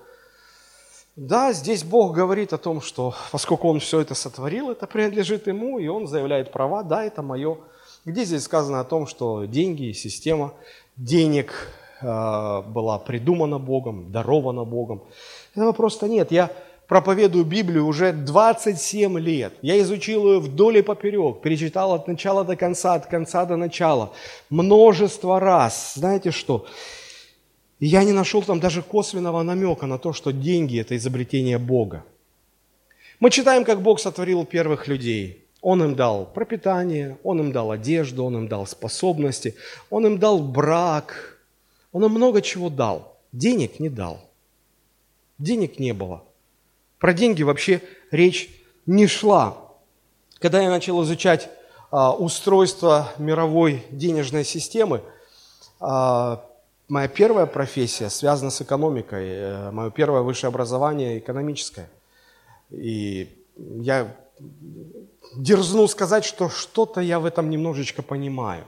Да, 1.16 1.54
здесь 1.54 1.84
Бог 1.84 2.16
говорит 2.16 2.54
о 2.54 2.58
том, 2.58 2.82
что 2.82 3.14
поскольку 3.32 3.68
Он 3.70 3.80
все 3.80 4.00
это 4.00 4.16
сотворил, 4.16 4.72
это 4.72 4.88
принадлежит 4.88 5.46
Ему, 5.46 5.78
и 5.78 5.88
Он 5.88 6.08
заявляет 6.08 6.52
права, 6.52 6.82
да, 6.82 7.04
это 7.04 7.22
мое. 7.22 7.58
Где 8.06 8.24
здесь 8.24 8.44
сказано 8.44 8.80
о 8.80 8.84
том, 8.84 9.06
что 9.06 9.46
деньги 9.46 9.90
и 9.90 9.94
система 9.94 10.54
денег 10.98 11.54
э, 12.02 12.06
была 12.06 12.98
придумана 12.98 13.60
Богом, 13.60 14.12
дарована 14.12 14.64
Богом? 14.64 15.04
Этого 15.54 15.72
просто 15.72 16.08
нет. 16.08 16.32
Я 16.32 16.50
проповедую 16.88 17.46
Библию 17.46 17.86
уже 17.86 18.12
27 18.12 19.20
лет. 19.20 19.54
Я 19.62 19.80
изучил 19.82 20.32
ее 20.32 20.40
вдоль 20.40 20.78
и 20.78 20.82
поперек, 20.82 21.42
перечитал 21.42 21.94
от 21.94 22.08
начала 22.08 22.44
до 22.44 22.56
конца, 22.56 22.96
от 22.96 23.08
конца 23.08 23.46
до 23.46 23.56
начала. 23.56 24.14
Множество 24.50 25.40
раз. 25.40 25.94
Знаете 25.96 26.32
что? 26.32 26.66
Я 27.80 28.04
не 28.04 28.12
нашел 28.12 28.42
там 28.42 28.60
даже 28.60 28.82
косвенного 28.82 29.44
намека 29.44 29.88
на 29.88 29.98
то, 29.98 30.14
что 30.14 30.32
деньги– 30.32 30.80
это 30.82 30.96
изобретение 30.96 31.58
Бога. 31.58 32.04
Мы 33.20 33.30
читаем, 33.30 33.66
как 33.66 33.82
Бог 33.82 34.00
сотворил 34.00 34.46
первых 34.46 34.88
людей. 34.88 35.46
Он 35.62 35.82
им 35.82 35.96
дал 35.96 36.26
пропитание, 36.26 37.18
Он 37.24 37.40
им 37.40 37.52
дал 37.54 37.72
одежду, 37.72 38.26
Он 38.26 38.36
им 38.36 38.48
дал 38.48 38.68
способности, 38.68 39.56
Он 39.90 40.06
им 40.06 40.18
дал 40.18 40.40
брак, 40.40 41.40
Он 41.94 42.04
им 42.06 42.12
много 42.12 42.42
чего 42.42 42.70
дал. 42.70 43.18
Денег 43.32 43.80
не 43.80 43.90
дал. 43.90 44.20
Денег 45.40 45.80
не 45.80 45.94
было– 45.94 46.24
про 47.04 47.14
деньги 47.14 47.44
вообще 47.44 47.82
речь 48.12 48.50
не 48.86 49.08
шла. 49.08 49.58
Когда 50.40 50.62
я 50.62 50.70
начал 50.70 51.04
изучать 51.04 51.50
а, 51.92 52.14
устройство 52.14 53.12
мировой 53.18 53.84
денежной 53.92 54.46
системы, 54.46 55.02
а, 55.82 56.46
моя 56.88 57.10
первая 57.10 57.46
профессия 57.46 58.10
связана 58.10 58.52
с 58.52 58.62
экономикой, 58.62 59.26
э, 59.28 59.72
мое 59.72 59.92
первое 59.92 60.22
высшее 60.22 60.48
образование 60.48 61.20
экономическое. 61.20 61.90
И 62.72 63.28
я 63.58 64.16
дерзну 65.36 65.90
сказать, 65.90 66.24
что 66.24 66.48
что-то 66.48 67.02
я 67.02 67.20
в 67.20 67.26
этом 67.26 67.50
немножечко 67.50 68.02
понимаю. 68.02 68.64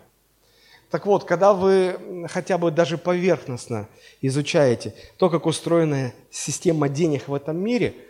Так 0.91 1.05
вот, 1.05 1.23
когда 1.23 1.53
вы 1.53 2.27
хотя 2.29 2.57
бы 2.57 2.69
даже 2.69 2.97
поверхностно 2.97 3.87
изучаете 4.19 4.93
то, 5.15 5.29
как 5.29 5.45
устроена 5.45 6.11
система 6.31 6.89
денег 6.89 7.29
в 7.29 7.33
этом 7.33 7.55
мире– 7.55 7.95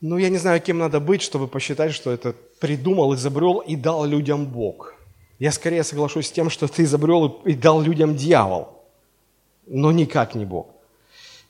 ну, 0.00 0.16
я 0.18 0.28
не 0.28 0.38
знаю, 0.38 0.60
кем 0.60 0.78
надо 0.78 1.00
быть, 1.00 1.22
чтобы 1.22 1.48
посчитать, 1.48 1.92
что 1.92 2.10
это 2.10 2.34
придумал, 2.60 3.14
изобрел 3.14 3.58
и 3.58 3.76
дал 3.76 4.04
людям 4.04 4.46
Бог. 4.46 4.94
Я 5.38 5.52
скорее 5.52 5.84
соглашусь 5.84 6.28
с 6.28 6.32
тем, 6.32 6.50
что 6.50 6.68
ты 6.68 6.84
изобрел 6.84 7.40
и 7.44 7.54
дал 7.54 7.80
людям 7.80 8.16
дьявол, 8.16 8.68
но 9.66 9.92
никак 9.92 10.34
не 10.34 10.44
Бог. 10.44 10.68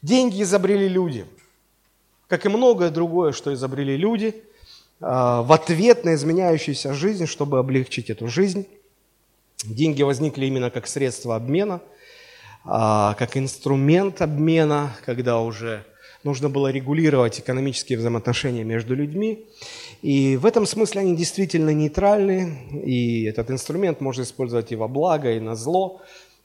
Деньги 0.02 0.43
изобрели 0.43 0.88
люди. 0.88 1.26
Как 2.26 2.45
и 2.47 2.49
многое 2.49 2.90
другое, 2.90 3.33
что 3.33 3.52
изобрели 3.55 3.97
люди, 3.97 4.43
в 5.00 5.52
ответ 5.52 6.05
на 6.05 6.14
изменяющуюся 6.14 6.93
жизнь, 6.93 7.26
чтобы 7.26 7.59
облегчить 7.59 8.11
эту 8.11 8.28
жизнь. 8.28 8.67
Деньги 9.64 10.02
возникли 10.02 10.47
именно 10.47 10.71
как 10.71 10.87
средство 10.87 11.37
обмена, 11.37 11.81
как 12.64 13.37
инструмент 13.37 14.21
обмена, 14.21 14.95
когда 15.07 15.40
уже 15.40 15.85
нужно 16.25 16.48
было 16.48 16.70
регулировать 16.70 17.40
экономические 17.40 17.98
взаимоотношения 17.98 18.64
между 18.64 18.94
людьми. 18.94 19.46
И 20.02 20.37
в 20.37 20.46
этом 20.46 20.66
смысле 20.66 21.02
они 21.02 21.16
действительно 21.16 21.70
нейтральны, 21.70 22.82
и 22.84 23.25
этот 23.25 23.50
инструмент 23.50 24.00
можно 24.00 24.22
использовать 24.22 24.72
и 24.72 24.76
во 24.76 24.88
благо, 24.88 25.32
и 25.32 25.40
на 25.40 25.54
зло. 25.54 26.00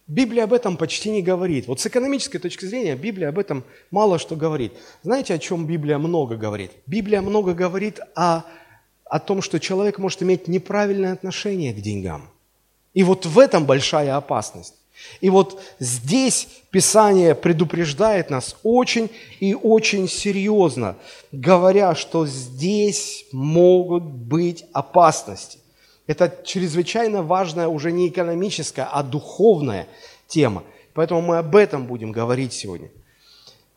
Библия 0.08 0.44
об 0.44 0.54
этом 0.54 0.76
почти 0.76 1.10
не 1.12 1.22
говорит. 1.22 1.68
Вот 1.68 1.80
с 1.80 1.88
экономической 1.88 2.40
точки 2.40 2.66
зрения 2.66 2.96
Библия 2.96 3.30
об 3.30 3.40
этом 3.40 3.64
мало 3.90 4.20
что 4.20 4.36
говорит. 4.36 4.74
Знаете, 5.02 5.34
о 5.34 5.40
чем 5.40 5.66
Библия 5.66 5.98
много 5.98 6.36
говорит? 6.36 6.72
Библия 6.88 7.22
много 7.22 7.54
говорит 7.54 8.00
о, 8.16 8.44
о 9.06 9.20
том, 9.20 9.42
что 9.42 9.60
человек 9.60 10.00
может 10.00 10.22
иметь 10.22 10.48
неправильное 10.48 11.14
отношение 11.14 11.74
к 11.74 11.78
деньгам. 11.78 12.30
И 12.94 13.04
вот 13.04 13.26
в 13.26 13.40
этом 13.40 13.66
большая 13.66 14.18
опасность. 14.18 14.76
И 15.22 15.30
вот 15.30 15.62
здесь 15.80 16.48
Писание 16.70 17.36
предупреждает 17.36 18.30
нас 18.30 18.56
очень 18.64 19.12
и 19.40 19.54
очень 19.54 20.08
серьезно, 20.08 20.96
говоря, 21.32 21.94
что 21.94 22.26
здесь 22.26 23.26
могут 23.32 24.04
быть 24.04 24.66
опасности. 24.74 25.60
Это 26.08 26.36
чрезвычайно 26.44 27.22
важная 27.22 27.68
уже 27.68 27.92
не 27.92 28.10
экономическая, 28.10 28.88
а 28.92 29.04
духовная 29.04 29.88
тема. 30.28 30.64
Поэтому 30.94 31.22
мы 31.22 31.38
об 31.38 31.56
этом 31.56 31.86
будем 31.86 32.12
говорить 32.12 32.54
сегодня. 32.54 32.90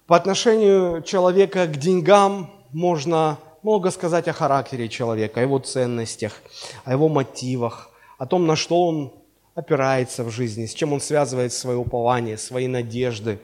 По 0.06 0.16
отношению 0.16 1.02
человека 1.02 1.66
к 1.66 1.76
деньгам 1.76 2.50
можно 2.72 3.38
много 3.62 3.90
сказать 3.90 4.28
о 4.28 4.32
характере 4.32 4.88
человека, 4.88 5.40
о 5.40 5.42
его 5.42 5.58
ценностях, 5.58 6.40
о 6.84 6.92
его 6.92 7.08
мотивах, 7.08 7.90
о 8.16 8.26
том, 8.26 8.46
на 8.46 8.56
что 8.56 8.86
он 8.86 9.12
опирается 9.56 10.22
в 10.22 10.30
жизни, 10.30 10.66
с 10.66 10.74
чем 10.74 10.92
он 10.92 11.00
связывает 11.00 11.52
свое 11.52 11.78
упование, 11.78 12.36
свои 12.36 12.68
надежды. 12.68 13.38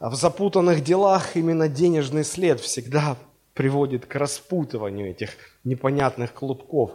В 0.00 0.14
запутанных 0.14 0.82
делах 0.82 1.36
именно 1.36 1.68
денежный 1.68 2.24
след 2.24 2.60
всегда 2.60 3.16
приводит 3.52 4.06
к 4.06 4.14
распутыванию 4.14 5.10
этих 5.10 5.30
непонятных 5.64 6.32
клубков. 6.32 6.92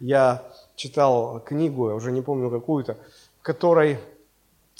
Я 0.00 0.42
читал 0.74 1.40
книгу, 1.40 1.88
я 1.88 1.94
уже 1.94 2.10
не 2.10 2.22
помню 2.22 2.50
какую-то, 2.50 2.98
в 3.38 3.42
которой 3.42 3.98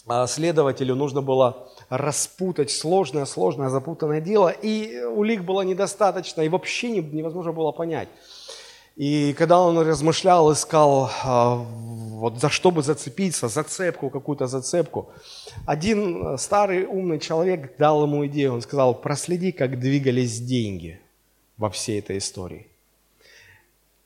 а, 0.08 0.26
следователю 0.26 0.96
нужно 0.96 1.22
было 1.22 1.68
распутать 1.88 2.72
сложное, 2.72 3.24
сложное, 3.24 3.68
запутанное 3.68 4.20
дело, 4.20 4.48
и 4.48 5.04
улик 5.04 5.42
было 5.42 5.62
недостаточно, 5.62 6.40
и 6.40 6.48
вообще 6.48 6.90
невозможно 6.90 7.52
было 7.52 7.70
понять. 7.70 8.08
И 8.96 9.34
когда 9.34 9.60
он 9.60 9.78
размышлял, 9.78 10.50
искал, 10.50 11.10
а, 11.22 11.56
вот 11.56 12.40
за 12.40 12.48
что 12.48 12.70
бы 12.70 12.82
зацепиться, 12.82 13.48
зацепку, 13.48 14.08
какую-то 14.08 14.46
зацепку, 14.46 15.10
один 15.66 16.38
старый 16.38 16.86
умный 16.86 17.18
человек 17.18 17.76
дал 17.76 18.04
ему 18.04 18.26
идею. 18.26 18.54
Он 18.54 18.62
сказал, 18.62 18.94
проследи, 18.94 19.52
как 19.52 19.78
двигались 19.78 20.40
деньги 20.40 20.98
во 21.58 21.68
всей 21.68 21.98
этой 21.98 22.16
истории. 22.18 22.66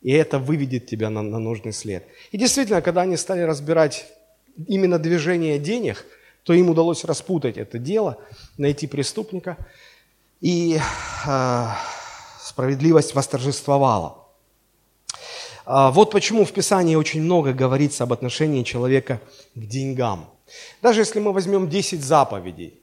И 0.02 0.11
это 0.11 0.40
выведет 0.40 0.87
тебя 0.87 1.09
на, 1.09 1.23
на 1.23 1.38
нужный 1.38 1.73
след. 1.73 2.04
И 2.32 2.38
действительно, 2.38 2.82
когда 2.82 3.02
они 3.02 3.16
стали 3.16 3.42
разбирать 3.42 4.06
именно 4.66 4.99
движение 4.99 5.61
денег, 5.61 6.04
то 6.42 6.52
им 6.52 6.68
удалось 6.68 7.04
распутать 7.04 7.59
это 7.59 7.78
дело, 7.78 8.18
найти 8.56 8.88
преступника, 8.88 9.56
и 10.40 10.80
э, 11.26 11.66
справедливость 12.40 13.14
восторжествовала. 13.14 14.20
А, 15.73 15.93
вот 15.93 16.11
почему 16.11 16.45
в 16.45 16.53
Писании 16.53 16.97
очень 16.97 17.23
много 17.23 17.53
говорится 17.53 18.03
об 18.03 18.12
отношении 18.12 18.65
человека 18.65 19.21
к 19.55 19.61
деньгам. 19.61 20.29
Даже 20.83 21.03
если 21.03 21.21
мы 21.21 21.33
возьмем 21.33 21.69
10 21.69 22.03
заповедей, 22.03 22.81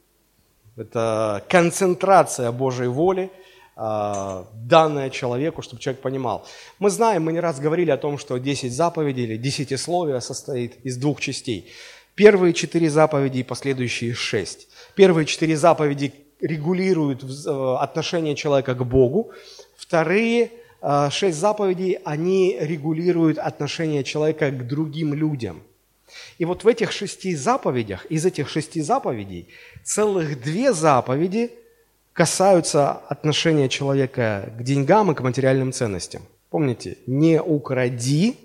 это 0.78 1.44
концентрация 1.50 2.50
Божьей 2.54 2.88
воли, 2.88 3.30
а, 3.76 4.48
данная 4.54 5.10
человеку, 5.10 5.62
чтобы 5.62 5.82
человек 5.82 6.02
понимал. 6.02 6.48
Мы 6.80 6.90
знаем, 6.90 7.24
мы 7.24 7.34
не 7.34 7.42
раз 7.42 7.60
говорили 7.60 7.92
о 7.92 7.98
том, 7.98 8.18
что 8.18 8.38
10 8.38 8.72
заповедей 8.72 9.26
или 9.26 9.36
10 9.36 9.78
словия 9.78 10.22
состоит 10.22 10.78
из 10.86 10.96
двух 10.96 11.20
частей. 11.20 11.70
Первые 12.16 12.54
четыре 12.54 12.90
заповеди 12.90 13.40
и 13.40 13.44
последующие 13.44 14.14
шесть. 14.14 14.70
Первые 14.96 15.26
четыре 15.26 15.58
заповеди 15.58 16.14
регулируют 16.40 17.22
э, 17.22 17.76
отношение 17.82 18.36
человека 18.38 18.76
к 18.76 18.86
Богу. 18.86 19.32
Вторые– 19.76 20.52
шесть 21.10 21.38
заповедей, 21.38 22.00
они 22.06 22.58
регулируют 22.60 23.38
отношение 23.38 24.04
человека 24.04 24.52
к 24.52 24.68
другим 24.68 25.13
людям. 25.13 25.62
И 26.38 26.46
вот 26.46 26.63
в 26.63 26.68
этих 26.68 26.92
шести 26.92 27.36
заповедях, 27.36 28.06
из 28.06 28.26
этих 28.26 28.50
шести 28.50 28.82
заповедей, 28.82 29.50
целых 29.84 30.42
две 30.42 30.74
заповеди 30.74 31.52
касаются 32.13 32.92
отношения 32.92 33.70
человека 33.70 34.54
к 34.58 34.63
деньгам 34.63 35.12
и 35.12 35.16
к 35.16 35.22
материальным 35.22 35.72
ценностям. 35.72 36.22
Помните, 36.50 36.98
не 37.08 37.42
укради. 37.42 38.38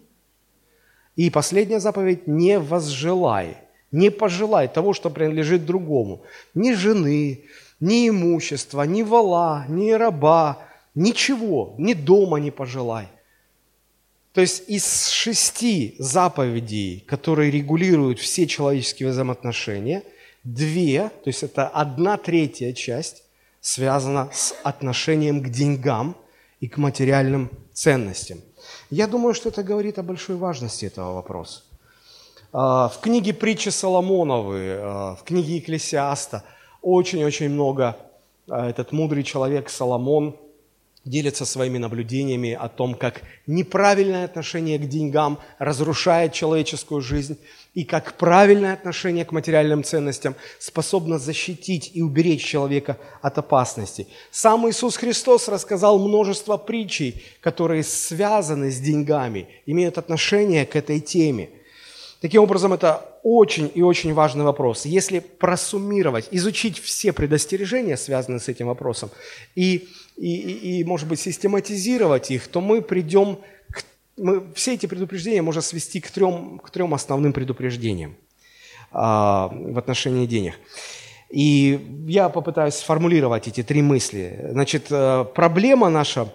И 1.15 1.31
последняя 1.31 1.81
заповедь– 1.81 2.27
не 2.27 2.59
возжелай. 2.59 3.59
Не 3.93 4.11
пожелай 4.11 4.69
того, 4.69 4.95
что 4.95 5.11
принадлежит 5.11 5.67
другому. 5.67 6.23
Ни 6.55 6.73
жены, 6.73 7.43
ни 7.81 8.09
имущества, 8.09 8.83
ни 8.83 9.03
вала, 9.03 9.67
ни 9.69 9.91
раба– 9.93 10.59
Ничего, 10.95 11.75
ни 11.79 11.95
дома 11.95 12.39
не 12.39 12.51
пожелай. 12.51 13.09
То 14.35 14.41
есть 14.41 14.69
из 14.69 15.09
шести 15.09 15.95
заповедей, 15.99 17.05
которые 17.07 17.51
регулируют 17.51 18.19
все 18.19 18.47
человеческие 18.47 19.11
взаимоотношения, 19.11 20.03
две, 20.45 21.09
то 21.09 21.29
есть 21.29 21.43
это 21.43 21.69
одна 21.69 22.17
третья 22.17 22.73
часть, 22.73 23.25
связана 23.61 24.29
с 24.33 24.55
отношением 24.65 25.43
к 25.43 25.49
деньгам 25.51 26.17
и 26.61 26.69
к 26.69 26.79
материальным 26.79 27.51
ценностям. 27.73 28.41
Я 28.91 29.07
думаю, 29.07 29.35
что 29.35 29.51
это 29.51 29.63
говорит 29.63 29.99
о 29.99 30.03
большой 30.03 30.37
важности 30.37 30.87
этого 30.87 31.15
вопроса. 31.15 31.63
А, 32.53 32.89
в 32.89 33.01
книге 33.01 33.33
притчи 33.33 33.69
Соломоновы, 33.69 34.79
а, 34.79 35.15
в 35.15 35.25
книге 35.25 35.57
Екклесиаста 35.57 36.43
очень-очень 36.81 37.51
много 37.51 37.97
а, 38.49 38.69
этот 38.69 38.93
мудрый 38.93 39.23
человек 39.23 39.71
Соломон– 39.71 40.37
делится 41.05 41.45
своими 41.45 41.79
наблюдениями 41.79 42.53
о 42.53 42.69
том, 42.69 42.95
как 42.95 43.23
неправильное 43.47 44.25
отношение 44.25 44.79
к 44.79 44.89
деньгам 44.89 45.39
разрушает 45.59 46.33
человеческую 46.33 47.01
жизнь, 47.01 47.39
и 47.75 47.85
как 47.85 48.19
правильное 48.19 48.75
отношение 48.75 49.25
к 49.25 49.33
материальным 49.33 49.83
ценностям 49.83 50.35
способно 50.59 51.19
защитить 51.19 51.91
и 51.95 52.03
уберечь 52.03 52.45
человека 52.45 52.99
от 53.23 53.39
опасности. 53.39 54.07
Сам 54.31 54.69
Иисус 54.69 54.97
Христос 54.97 55.49
рассказал 55.49 55.99
множество 55.99 56.59
притчей, 56.59 57.23
которые 57.41 57.83
связаны 57.83 58.71
с 58.71 58.79
деньгами, 58.79 59.49
имеют 59.65 59.97
отношение 59.97 60.67
к 60.67 60.77
этой 60.77 61.01
теме. 61.01 61.49
Таким 62.23 62.43
образом, 62.43 62.73
это 62.73 63.05
очень 63.23 63.71
и 63.75 63.83
очень 63.83 64.15
важный 64.15 64.45
вопрос. 64.45 64.87
Если 64.87 65.19
просуммировать, 65.19 66.29
изучить 66.31 66.79
все 66.79 67.13
предостережения, 67.13 67.99
связанные 67.99 68.41
с 68.41 68.49
этим 68.49 68.69
вопросом, 68.69 69.11
и 69.55 69.89
и, 70.17 70.79
и, 70.81 70.85
может 70.85 71.09
быть, 71.09 71.21
систематизировать 71.21 72.31
их, 72.31 72.49
то 72.49 72.61
мы 72.61 72.83
придем 72.83 73.39
к... 73.71 73.83
Мы, 74.17 74.53
все 74.55 74.75
эти 74.75 74.87
предупреждения 74.87 75.43
можно 75.43 75.63
свести 75.63 76.01
к 76.01 76.11
трем, 76.11 76.59
к 76.59 76.71
трем 76.71 76.95
основным 76.95 77.33
предупреждениям 77.33 78.15
а, 78.93 79.49
в 79.53 79.79
отношении 79.79 80.27
денег. 80.27 80.55
И 81.31 82.05
я 82.07 82.29
попытаюсь 82.29 82.75
сформулировать 82.75 83.49
эти 83.49 83.63
три 83.63 83.81
мысли. 83.81 84.49
Значит, 84.51 84.89
э, 84.91 85.25
проблема 85.35 85.89
наша 85.89 86.29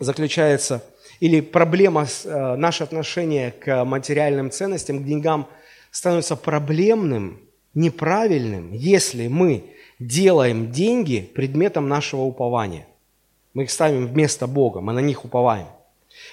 заключается, 0.00 0.82
или 1.20 1.40
проблема, 1.40 2.06
э, 2.24 2.56
наше 2.56 2.82
отношение 2.82 3.52
к 3.52 3.84
материальным 3.84 4.50
ценностям, 4.50 5.00
к 5.00 5.04
деньгам 5.04 5.46
становится 5.90 6.34
проблемным, 6.34 7.40
неправильным, 7.74 8.72
если 8.72 9.28
мы 9.28 9.64
делаем 9.98 10.72
деньги 10.72 11.20
предметом 11.20 11.88
нашего 11.88 12.22
упования. 12.22 12.86
Мы 13.52 13.64
их 13.64 13.70
ставим 13.70 14.06
вместо 14.06 14.46
Бога, 14.46 14.80
мы 14.80 14.92
на 14.92 15.00
них 15.00 15.24
уповаем. 15.24 15.66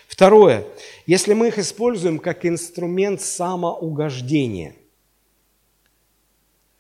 Второе, 0.08 0.64
если 1.06 1.34
мы 1.34 1.50
их 1.50 1.60
используем 1.60 2.18
как 2.18 2.46
инструмент 2.46 3.22
самоугождения, 3.22 4.74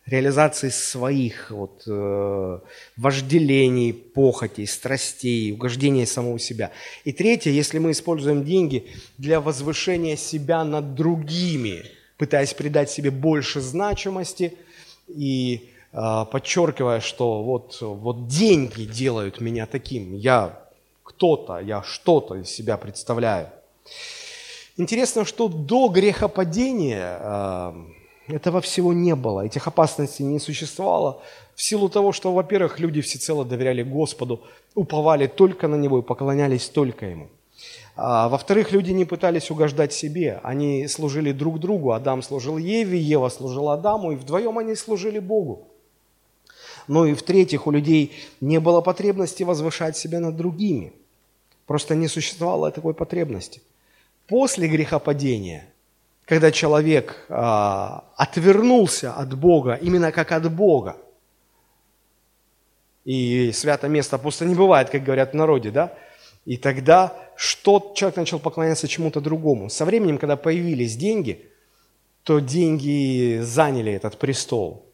реализации 0.08 0.70
своих 0.70 1.52
вот, 1.52 1.84
э, 1.86 2.60
вожделений, 2.96 3.94
похотей, 3.94 4.66
страстей, 4.66 5.52
угождения 5.52 6.06
самого 6.06 6.40
себя. 6.40 6.72
И 7.04 7.12
третье, 7.12 7.52
если 7.52 7.78
мы 7.78 7.92
используем 7.92 8.44
деньги 8.44 8.88
для 9.18 9.42
возвышения 9.42 10.16
себя 10.16 10.64
над 10.64 10.96
другими, 10.96 11.84
пытаясь 12.18 12.54
придать 12.54 12.90
себе 12.90 13.12
больше 13.12 13.60
значимости 13.62 14.58
и 15.08 15.70
а, 15.94 16.26
подчеркивая, 16.26 17.00
что 17.00 17.44
вот, 17.44 17.78
вот 17.82 18.28
деньги 18.28 18.84
делают 18.84 19.42
меня 19.42 19.66
таким, 19.66 20.16
я 20.16 20.60
кто-то, 21.04 21.60
я 21.60 21.84
что-то 21.84 22.36
из 22.36 22.50
себя 22.50 22.78
представляю. 22.78 23.50
Интересно, 24.78 25.26
что 25.26 25.48
до 25.48 25.88
грехопадения 25.88 27.18
э, 27.20 27.74
этого 28.28 28.62
всего 28.62 28.94
не 28.94 29.16
было, 29.16 29.46
этих 29.46 29.68
опасностей 29.68 30.26
не 30.26 30.40
существовало, 30.40 31.22
в 31.56 31.62
силу 31.62 31.90
того, 31.90 32.12
что, 32.12 32.34
во-первых, 32.34 32.80
люди 32.80 33.02
всецело 33.02 33.46
доверяли 33.46 33.84
Господу, 33.84 34.42
уповали 34.76 35.28
только 35.28 35.68
на 35.68 35.76
Него 35.76 36.00
и 36.00 36.04
поклонялись 36.04 36.70
только 36.70 37.06
Ему. 37.06 37.28
А, 37.96 38.30
во-вторых, 38.30 38.72
люди 38.72 38.92
не 38.92 39.06
пытались 39.06 39.50
угождать 39.50 39.92
себе, 39.92 40.40
они 40.44 40.88
служили 40.88 41.32
друг 41.32 41.60
другу. 41.60 41.94
Адам 41.94 42.22
служил 42.22 42.58
Еве, 42.58 43.00
Ева 43.00 43.30
служила 43.30 43.74
Адаму, 43.74 44.12
и 44.12 44.16
вдвоем 44.16 44.58
они 44.60 44.76
служили 44.76 45.20
Богу. 45.20 45.68
Ну 46.88 47.06
и 47.06 47.14
в-третьих, 47.14 47.66
у 47.66 47.72
людей 47.72 48.12
не 48.40 48.60
было 48.60 48.82
потребности 48.82 49.44
возвышать 49.44 49.98
себя 49.98 50.20
над 50.20 50.36
другими. 50.36 50.94
Просто 51.66 51.96
не 51.96 52.08
существовало 52.08 52.72
такой 52.72 52.94
потребности. 52.94 53.62
После 54.28 54.68
грехопадения, 54.68 55.68
когда 56.28 56.52
человек 56.52 57.26
а, 57.30 58.04
отвернулся 58.18 59.14
от 59.14 59.34
Бога, 59.34 59.80
именно 59.82 60.12
как 60.12 60.34
от 60.34 60.54
Бога, 60.54 60.98
и 63.06 63.52
свято 63.54 63.88
место 63.88 64.18
пусто 64.18 64.46
не 64.46 64.54
бывает, 64.54 64.90
как 64.90 65.04
говорят 65.04 65.32
в 65.32 65.36
народе, 65.36 65.72
да? 65.72 65.94
И 66.44 66.58
тогда 66.58 67.14
что 67.38 67.94
человек 67.96 68.18
начал 68.18 68.40
поклоняться 68.40 68.88
чему-то 68.88 69.22
другому. 69.22 69.70
Со 69.70 69.86
временем, 69.86 70.18
когда 70.18 70.36
появились 70.36 70.98
деньги, 70.98 71.50
то 72.24 72.40
деньги 72.40 73.40
заняли 73.42 73.94
этот 73.94 74.18
престол. 74.18 74.86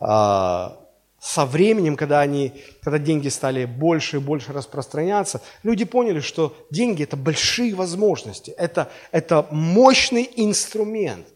А, 0.00 0.80
со 1.22 1.46
временем, 1.46 1.96
когда, 1.96 2.20
они, 2.20 2.52
когда 2.82 2.98
деньги 2.98 3.28
стали 3.28 3.64
больше 3.64 4.16
и 4.16 4.20
больше 4.20 4.52
распространяться, 4.52 5.40
люди 5.62 5.84
поняли, 5.84 6.18
что 6.18 6.52
деньги– 6.68 7.04
это 7.04 7.16
большие 7.16 7.76
возможности, 7.76 8.50
это, 8.50 8.90
это 9.12 9.46
мощный 9.52 10.28
инструмент. 10.34 11.28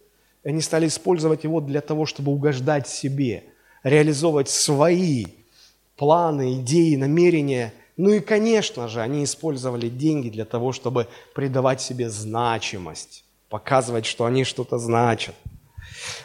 И 0.43 0.49
они 0.49 0.61
стали 0.61 0.89
использовать 0.89 1.45
его 1.45 1.61
для 1.61 1.81
того, 1.81 2.05
чтобы 2.05 2.33
угождать 2.33 2.89
себе, 2.89 3.45
реализовывать 3.85 4.49
свои 4.49 5.27
планы, 5.97 6.55
идеи, 6.55 6.97
намерения. 6.97 7.73
Ну 7.97 8.11
и, 8.11 8.19
конечно 8.19 8.89
же, 8.89 9.01
они 9.01 9.23
использовали 9.23 9.89
деньги 9.89 10.31
для 10.31 10.47
того, 10.47 10.73
чтобы 10.73 11.07
придавать 11.33 11.81
себе 11.81 12.11
значимость, 12.11 13.25
показывать, 13.49 14.05
что 14.05 14.25
они 14.25 14.43
что-то 14.43 14.79
значат. 14.79 15.37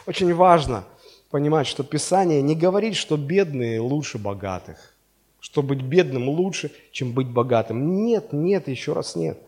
Очень 0.04 0.34
важно 0.34 0.84
понимать, 1.32 1.66
что 1.66 1.82
Писание 1.82 2.42
не 2.42 2.54
говорит, 2.54 2.94
что 2.94 3.16
бедные 3.16 3.80
лучше 3.80 4.18
богатых, 4.18 4.94
что 5.40 5.62
быть 5.62 5.82
бедным 5.82 6.28
лучше, 6.28 6.70
чем 6.92 7.12
быть 7.12 7.26
богатым. 7.26 8.04
Нет, 8.04 8.32
нет, 8.32 8.68
еще 8.68 8.92
раз 8.92 9.16
нет. 9.16 9.38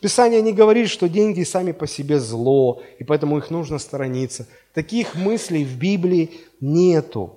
Писание 0.00 0.42
не 0.42 0.52
говорит, 0.52 0.88
что 0.88 1.08
деньги 1.08 1.42
сами 1.42 1.72
по 1.72 1.86
себе 1.86 2.20
зло, 2.20 2.82
и 2.98 3.04
поэтому 3.04 3.38
их 3.38 3.50
нужно 3.50 3.78
сторониться. 3.78 4.46
Таких 4.74 5.14
мыслей 5.14 5.64
в 5.64 5.76
Библии 5.76 6.30
нету. 6.60 7.34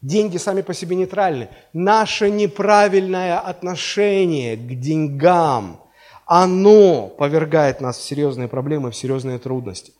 Деньги 0.00 0.38
сами 0.38 0.62
по 0.62 0.74
себе 0.74 0.96
нейтральны. 0.96 1.48
Наше 1.72 2.30
неправильное 2.30 3.38
отношение 3.38 4.56
к 4.56 4.80
деньгам, 4.80 5.80
оно 6.24 7.08
повергает 7.08 7.80
нас 7.80 7.98
в 7.98 8.02
серьезные 8.02 8.48
проблемы, 8.48 8.90
в 8.90 8.96
серьезные 8.96 9.38
трудности. 9.38 9.92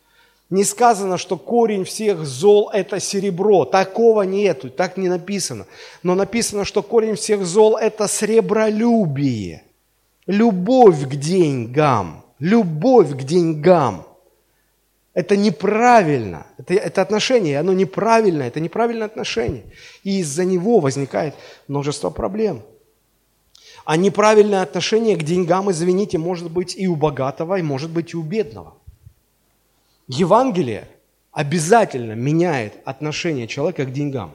Не 0.49 0.63
сказано, 0.63 1.17
что 1.17 1.37
корень 1.37 1.83
всех 1.83 2.25
зол– 2.25 2.69
это 2.73 3.01
серебро. 3.01 3.65
Такого 3.65 4.21
нету, 4.21 4.69
так 4.69 4.95
не 4.95 5.09
написано. 5.09 5.65
Но 6.03 6.15
написано, 6.15 6.63
что 6.63 6.81
корень 6.81 7.15
всех 7.15 7.45
зол– 7.45 7.75
это 7.81 8.07
сребролюбие. 8.07 9.63
Любовь 10.25 11.03
к 11.03 11.15
деньгам. 11.15 12.23
Любовь 12.39 13.11
к 13.11 13.23
деньгам. 13.23 14.05
Это 15.13 15.35
неправильно. 15.35 16.47
Это, 16.57 16.75
это 16.75 17.01
отношение, 17.01 17.59
оно 17.59 17.73
неправильное, 17.73 18.47
это 18.47 18.59
неправильное 18.59 19.07
отношение. 19.07 19.63
И 20.03 20.19
из-за 20.19 20.45
него 20.45 20.79
возникает 20.79 21.33
множество 21.67 22.09
проблем. 22.09 22.61
А 23.83 23.97
неправильное 23.97 24.61
отношение 24.61 25.17
к 25.17 25.23
деньгам, 25.23 25.71
извините, 25.71 26.17
может 26.19 26.51
быть 26.51 26.75
и 26.77 26.87
у 26.87 26.95
богатого, 26.95 27.57
и 27.57 27.63
может 27.63 27.89
быть 27.89 28.13
и 28.13 28.17
у 28.17 28.21
бедного. 28.21 28.76
Евангелие 30.07 30.87
обязательно 31.31 32.13
меняет 32.13 32.73
отношение 32.85 33.47
человека 33.47 33.85
к 33.85 33.91
деньгам. 33.91 34.31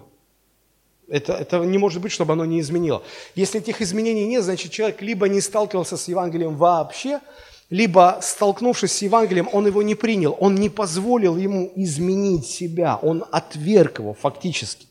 Это, 1.09 1.35
это 1.35 1.59
не 1.59 1.79
может 1.79 2.01
быть, 2.01 2.13
чтобы 2.13 2.33
оно 2.33 2.45
не 2.45 2.61
изменило. 2.61 3.03
Если 3.35 3.61
этих 3.61 3.83
изменений 3.83 4.27
нет, 4.27 4.45
значит 4.45 4.71
человек 4.71 5.03
либо 5.03 5.29
не 5.29 5.41
сталкивался 5.41 5.97
с 5.97 6.09
Евангелием 6.09 6.57
вообще, 6.57 7.21
либо 7.71 8.19
столкнувшись 8.23 8.93
с 8.93 9.03
Евангелием, 9.03 9.49
он 9.53 9.67
его 9.67 9.83
не 9.83 9.95
принял, 9.95 10.37
он 10.39 10.55
не 10.55 10.69
позволил 10.69 11.37
ему 11.37 11.73
изменить 11.75 12.47
себя, 12.47 12.99
он 13.01 13.25
отверг 13.31 13.99
его 13.99 14.15
фактически. 14.15 14.87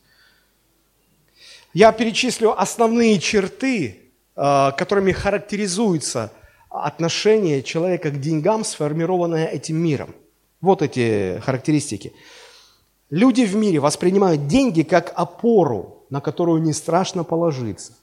Я 1.73 1.91
перечислю 1.91 2.59
основные 2.59 3.19
черты, 3.19 3.99
э, 4.35 4.71
которыми 4.77 5.11
характеризуется 5.11 6.33
отношение 6.69 7.63
человека 7.63 8.09
к 8.09 8.19
деньгам, 8.19 8.63
сформированное 8.63 9.45
этим 9.47 9.77
миром. 9.77 10.13
Вот 10.61 10.81
эти 10.81 11.39
характеристики. 11.39 12.13
Люди 13.09 13.41
в 13.41 13.55
мире 13.55 13.79
воспринимают 13.79 14.47
деньги 14.47 14.83
как 14.83 15.11
опору, 15.15 16.05
на 16.09 16.21
которую 16.21 16.61
не 16.61 16.71
страшно 16.71 17.23
положиться, 17.23 17.93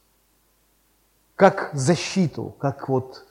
как 1.34 1.70
защиту, 1.72 2.54
как 2.58 2.88
вот 2.88 3.24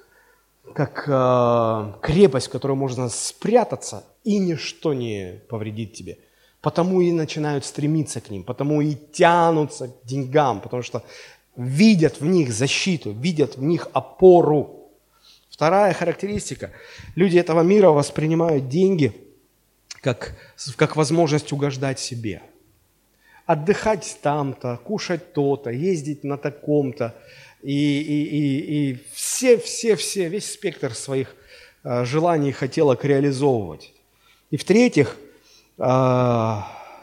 как 0.73 1.05
э, 1.07 1.93
крепость, 2.01 2.47
в 2.47 2.51
которой 2.51 2.75
можно 2.75 3.09
спрятаться, 3.09 4.03
и 4.23 4.37
ничто 4.37 4.93
не 4.93 5.41
повредит 5.49 5.93
тебе. 5.93 6.17
Потому 6.61 7.01
и 7.01 7.11
начинают 7.11 7.65
стремиться 7.65 8.21
к 8.21 8.29
ним, 8.29 8.43
потому 8.43 8.81
и 8.81 8.95
тянутся 8.95 9.87
к 9.87 10.05
деньгам, 10.05 10.61
потому 10.61 10.83
что 10.83 11.03
видят 11.55 12.19
в 12.19 12.25
них 12.25 12.51
защиту, 12.51 13.11
видят 13.11 13.57
в 13.57 13.63
них 13.63 13.87
опору. 13.93 14.76
Вторая 15.57 15.93
характеристика. 15.93 16.71
Люди 17.15 17.37
этого 17.37 17.61
мира 17.61 17.89
воспринимают 17.89 18.69
деньги 18.69 19.13
как, 20.01 20.37
как 20.77 20.95
возможность 20.95 21.51
угождать 21.51 21.99
себе. 21.99 22.41
Отдыхать 23.45 24.19
там-то, 24.21 24.79
кушать 24.83 25.33
то-то, 25.33 25.71
ездить 25.71 26.23
на 26.23 26.37
таком-то– 26.37 27.13
и, 27.63 28.01
и, 28.01 28.23
и, 28.23 28.91
и 28.91 28.97
все, 29.13 29.57
все, 29.57 29.95
все, 29.95 30.29
весь 30.29 30.51
спектр 30.51 30.93
своих 30.93 31.35
э, 31.83 32.05
желаний 32.05 32.51
хотелок 32.51 33.03
реализовывать. 33.03 33.93
И 34.51 34.57
в-третьих, 34.57 35.17
э, 35.77 36.55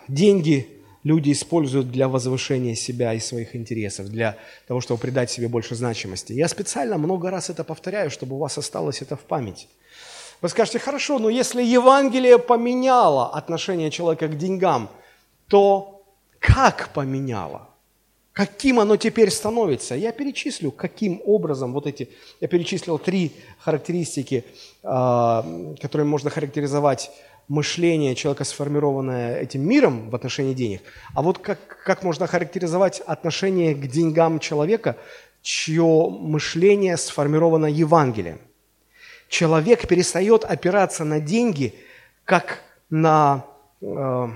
деньги 0.08 0.68
люди 1.04 1.32
используют 1.32 1.90
для 1.90 2.08
возвышения 2.08 2.74
себя 2.74 3.14
и 3.14 3.20
своих 3.20 3.54
интересов, 3.54 4.08
для 4.08 4.36
того, 4.66 4.80
чтобы 4.80 5.00
придать 5.00 5.30
себе 5.30 5.48
больше 5.48 5.74
значимости. 5.74 6.32
Я 6.32 6.48
специально 6.48 6.98
много 6.98 7.30
раз 7.30 7.50
это 7.50 7.62
повторяю, 7.62 8.10
чтобы 8.10 8.36
у 8.36 8.38
вас 8.38 8.58
осталось 8.58 9.02
это 9.02 9.16
в 9.16 9.20
памяти. 9.20 9.68
Вы 10.40 10.48
скажете, 10.48 10.78
хорошо, 10.78 11.18
но 11.18 11.28
если 11.28 11.62
Евангелие 11.62 12.38
поменяло 12.38 13.30
отношение 13.30 13.90
человека 13.90 14.28
к 14.28 14.36
деньгам, 14.36 14.90
то 15.48 16.02
как 16.40 16.90
поменяло? 16.92 17.68
Каким 18.32 18.80
оно 18.80 18.96
теперь 18.96 19.30
становится? 19.30 19.94
Я 19.94 20.10
перечислю, 20.10 20.72
каким 20.72 21.22
образом 21.24 21.72
вот 21.72 21.86
эти... 21.86 22.08
Я 22.40 22.48
перечислил 22.48 22.98
три 22.98 23.32
характеристики, 23.60 24.44
а, 24.82 25.46
которые 25.80 26.06
можно 26.06 26.30
характеризовать 26.30 27.12
мышление 27.48 28.14
человека, 28.14 28.44
сформированное 28.44 29.38
этим 29.40 29.62
миром 29.62 30.11
в 30.11 30.14
отношении 30.14 30.54
денег. 30.54 30.83
А 31.14 31.22
вот 31.22 31.38
как, 31.38 31.59
как 31.85 32.02
можно 32.02 32.26
характеризовать 32.26 33.00
отношение 33.00 33.74
к 33.74 33.87
деньгам 33.87 34.38
человека, 34.38 34.96
чье 35.42 36.09
мышление 36.11 36.96
сформировано 36.96 37.66
Евангелием? 37.66 38.38
Человек 39.28 39.87
перестает 39.88 40.44
опираться 40.44 41.04
на 41.04 41.20
деньги 41.20 41.74
как 42.24 42.62
на, 42.90 43.44
э, 43.83 44.28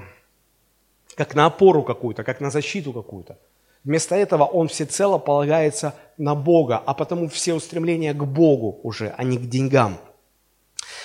как 1.14 1.34
на 1.34 1.46
опору 1.46 1.82
какую-то, 1.82 2.24
как 2.24 2.40
на 2.40 2.50
защиту 2.50 2.92
какую-то. 2.92 3.38
Вместо 3.84 4.16
этого 4.16 4.44
он 4.44 4.68
всецело 4.68 5.18
полагается 5.18 5.94
на 6.18 6.34
Бога, 6.34 6.82
а 6.84 6.94
потому 6.94 7.28
все 7.28 7.54
устремления 7.54 8.12
к 8.12 8.24
Богу 8.24 8.80
уже, 8.82 9.14
а 9.16 9.24
не 9.24 9.38
к 9.38 9.42
деньгам. 9.48 9.98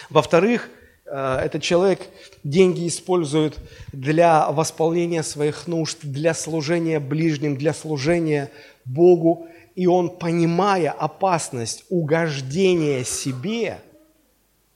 Во-вторых, 0.10 0.70
этот 1.15 1.62
человек 1.62 1.99
деньги 2.43 2.88
использует 2.88 3.58
для 3.91 4.49
восполнения 4.49 5.23
своих 5.23 5.67
нужд, 5.67 5.99
для 6.02 6.34
служения 6.34 6.99
ближним, 6.99 7.56
для 7.56 7.73
служения 7.73 8.49
Богу. 8.86 9.47
И 9.76 9.88
он, 9.88 10.10
понимая 10.10 10.91
опасность 10.91 11.86
угождения 11.89 13.04
себе, 13.04 13.80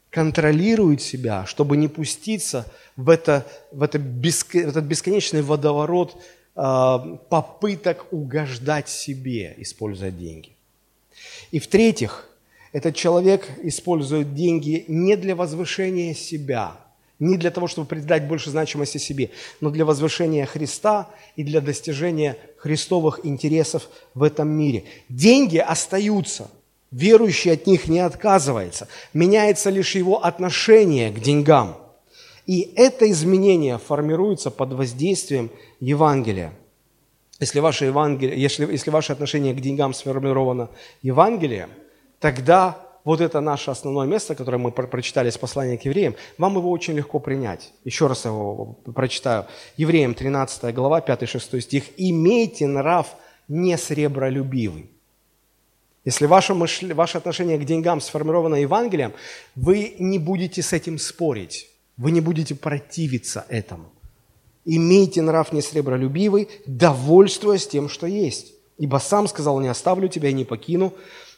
контролирует 0.09 1.01
себя, 1.01 1.45
чтобы 1.45 1.77
не 1.77 1.87
пуститься 1.87 2.65
в, 2.95 3.09
это, 3.09 3.45
в, 3.71 3.83
это 3.83 3.99
беск... 3.99 4.53
в 4.53 4.55
этот 4.55 4.85
бесконечный 4.85 5.41
водоворот 5.41 6.15
Э, 6.57 7.17
попыток 7.29 8.07
угождать 8.11 8.89
себе, 8.89 9.53
используя 9.57 10.09
деньги. 10.09 10.55
И 11.51 11.59
в-третьих, 11.59 12.27
этот 12.71 12.95
человек 12.95 13.47
использует 13.63 14.33
деньги 14.33 14.85
не 14.87 15.15
для 15.15 15.35
возвышения 15.35 16.13
себя, 16.13 16.77
не 17.19 17.37
для 17.37 17.51
того, 17.51 17.67
чтобы 17.67 17.87
придать 17.87 18.27
больше 18.27 18.49
значимости 18.49 18.97
себе, 18.97 19.31
но 19.61 19.69
для 19.69 19.85
возвышения 19.85 20.45
Христа 20.45 21.09
и 21.35 21.43
для 21.43 21.61
достижения 21.61 22.37
христовых 22.57 23.21
интересов 23.23 23.89
в 24.13 24.23
этом 24.23 24.49
мире. 24.49 24.83
Деньги 25.09 25.57
остаются, 25.57 26.49
верующий 26.91 27.51
от 27.51 27.67
них 27.67 27.87
не 27.87 27.99
отказывается, 27.99 28.87
меняется 29.13 29.69
лишь 29.69 29.95
его 29.95 30.23
отношение 30.23 31.11
к 31.11 31.19
деньгам. 31.19 31.77
И 32.45 32.71
это 32.75 33.09
изменение 33.11 33.77
формируется 33.77 34.51
под 34.51 34.73
воздействием 34.73 35.51
Евангелия. 35.79 36.53
Если 37.39 37.59
ваше, 37.59 37.85
Евангелие, 37.85 38.39
если, 38.41 38.65
если 38.71 38.89
ваше 38.89 39.13
отношение 39.13 39.53
к 39.53 39.59
деньгам 39.59 39.93
сформировано 39.93 40.69
Евангелием, 41.01 41.69
тогда 42.19 42.77
вот 43.03 43.21
это 43.21 43.39
наше 43.39 43.71
основное 43.71 44.05
место, 44.05 44.35
которое 44.35 44.57
мы 44.57 44.71
прочитали 44.71 45.29
с 45.29 45.37
послания 45.37 45.77
к 45.77 45.85
евреям, 45.85 46.15
вам 46.37 46.57
его 46.57 46.69
очень 46.69 46.93
легко 46.93 47.19
принять. 47.19 47.71
Еще 47.85 48.07
раз 48.07 48.25
его 48.25 48.75
прочитаю. 48.93 49.45
Евреям 49.77 50.13
13 50.13 50.75
глава, 50.75 50.99
5-6 50.99 51.61
стих. 51.61 51.83
«Имейте 51.95 52.67
нрав 52.67 53.07
не 53.47 53.77
сребролюбивый». 53.77 54.89
Если 56.03 56.25
ваше, 56.25 56.53
мышление, 56.53 56.95
ваше 56.95 57.17
отношение 57.17 57.57
к 57.57 57.65
деньгам 57.65 58.01
сформировано 58.01 58.55
Евангелием, 58.55 59.13
вы 59.55 59.95
не 59.99 60.19
будете 60.19 60.61
с 60.61 60.71
этим 60.73 60.97
спорить, 60.99 61.69
вы 61.97 62.11
не 62.11 62.21
будете 62.21 62.55
противиться 62.55 63.45
этому. 63.49 63.89
Имейте 64.63 65.21
нрав 65.21 65.53
не 65.53 65.61
сребролюбивый, 65.61 66.49
довольствуясь 66.65 67.67
тем, 67.67 67.87
что 67.87 68.07
есть. 68.07 68.53
Ибо 68.77 68.97
сам 68.97 69.27
сказал, 69.27 69.59
не 69.59 69.69
оставлю 69.69 70.07
тебя 70.07 70.29
и 70.29 70.33
не 70.33 70.45
покину, 70.45 70.93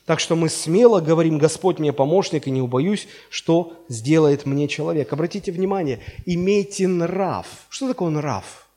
так 0.10 0.20
что 0.20 0.36
мы 0.36 0.50
смело 0.50 1.02
говорим, 1.02 1.38
Господь 1.38 1.78
мне 1.78 1.94
помощник, 1.94 2.48
и 2.48 2.50
не 2.50 2.64
убоюсь, 2.64 3.08
что 3.30 3.74
сделает 3.90 4.48
мне 4.48 4.68
человек. 4.68 5.14
Обратите 5.14 5.52
внимание, 5.52 6.00
имейте 6.26 6.88
нрав. 6.88 7.46
Что 7.70 7.90
такое 7.90 8.10
нрав? 8.10 8.68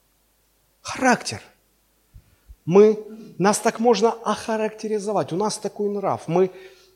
Характер. 0.83 1.41
Мы, 2.67 2.99
нас 3.39 3.61
так 3.61 3.81
можно 3.81 4.11
охарактеризовать. 4.13 5.33
У 5.33 5.37
нас 5.37 5.57
такой 5.57 5.89
нрав. 5.89 6.29
Мы, 6.29 6.51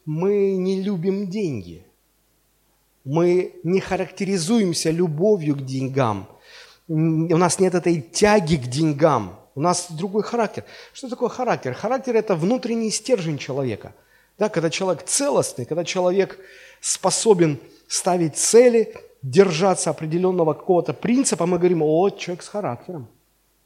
мы 0.04 0.54
не 0.58 0.82
любим 0.82 1.30
деньги. 1.30 1.86
Мы 3.04 3.54
не 3.62 3.80
характеризуемся 3.80 4.90
любовью 4.90 5.56
к 5.56 5.64
деньгам. 5.64 6.28
У 6.88 7.38
нас 7.38 7.58
нет 7.58 7.74
этой 7.74 8.02
тяги 8.02 8.56
к 8.56 8.66
деньгам. 8.66 9.40
У 9.54 9.62
нас 9.62 9.86
другой 9.90 10.24
характер. 10.24 10.64
Что 10.92 11.08
такое 11.08 11.30
характер? 11.30 11.72
Характер– 11.72 12.16
это 12.16 12.34
внутренний 12.36 12.90
стержень 12.90 13.38
человека– 13.38 13.94
да, 14.38 14.48
когда 14.48 14.70
человек 14.70 15.04
целостный, 15.04 15.64
когда 15.64 15.84
человек 15.84 16.38
способен 16.80 17.58
ставить 17.88 18.36
цели, 18.36 18.94
держаться 19.22 19.90
определенного 19.90 20.54
какого-то 20.54 20.92
принципа, 20.92 21.46
мы 21.46 21.58
говорим, 21.58 21.82
о, 21.82 22.10
человек 22.10 22.42
с 22.42 22.48
характером. 22.48 23.08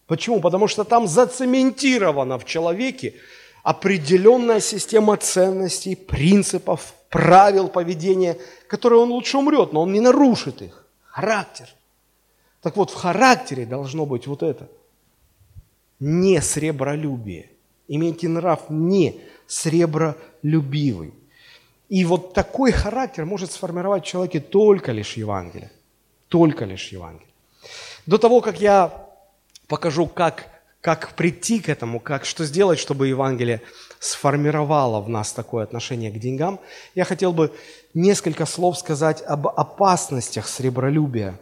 Почему? 0.06 0.40
Потому 0.40 0.68
что 0.68 0.84
там 0.84 1.06
зацементирована 1.06 2.38
в 2.38 2.44
человеке 2.44 3.14
определенная 3.62 4.60
система 4.60 5.16
ценностей, 5.16 5.96
принципов, 5.96 6.94
правил 7.10 7.68
поведения, 7.68 8.38
которые 8.68 9.00
он 9.00 9.10
лучше 9.10 9.38
умрет, 9.38 9.72
но 9.72 9.82
он 9.82 9.92
не 9.92 10.00
нарушит 10.00 10.62
их. 10.62 10.86
Характер. 11.04 11.68
Так 12.62 12.76
вот, 12.76 12.90
в 12.90 12.94
характере 12.94 13.66
должно 13.66 14.06
быть 14.06 14.26
вот 14.26 14.42
это. 14.42 14.68
Не 15.98 16.40
сребролюбие. 16.40 17.50
Имейте 17.88 18.28
нрав 18.28 18.70
не 18.70 19.20
сребролюбивый. 19.50 21.12
И 21.88 22.04
вот 22.04 22.34
такой 22.34 22.70
характер 22.70 23.24
может 23.24 23.50
сформировать 23.50 24.04
в 24.04 24.06
человеке 24.06 24.38
только 24.38 24.92
лишь 24.92 25.14
Евангелие. 25.14 25.72
Только 26.28 26.64
лишь 26.64 26.88
Евангелие. 26.92 27.26
До 28.06 28.16
того, 28.16 28.40
как 28.40 28.60
я 28.60 29.08
покажу, 29.66 30.06
как, 30.06 30.46
как 30.80 31.14
прийти 31.16 31.58
к 31.58 31.68
этому, 31.68 31.98
как, 31.98 32.24
что 32.24 32.44
сделать, 32.44 32.78
чтобы 32.78 33.08
Евангелие 33.08 33.60
сформировало 33.98 35.00
в 35.00 35.08
нас 35.08 35.32
такое 35.32 35.64
отношение 35.64 36.12
к 36.12 36.18
деньгам, 36.20 36.60
я 36.94 37.04
хотел 37.04 37.32
бы 37.32 37.52
несколько 37.92 38.46
слов 38.46 38.78
сказать 38.78 39.20
об 39.22 39.48
опасностях 39.48 40.46
сребролюбия. 40.46 41.38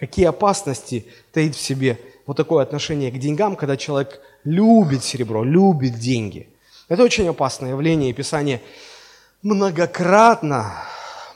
Какие 0.00 0.26
опасности 0.26 1.06
таит 1.32 1.54
в 1.54 1.60
себе 1.60 1.96
вот 2.26 2.36
такое 2.36 2.64
отношение 2.64 3.12
к 3.12 3.18
деньгам, 3.18 3.54
когда 3.54 3.76
человек 3.76 4.20
любит 4.42 5.04
серебро, 5.04 5.44
любит 5.44 6.00
деньги. 6.00 6.48
Это 6.92 7.04
очень 7.04 7.26
опасное 7.26 7.70
явление, 7.70 8.10
и 8.10 8.12
Писание 8.12 8.60
многократно, 9.40 10.74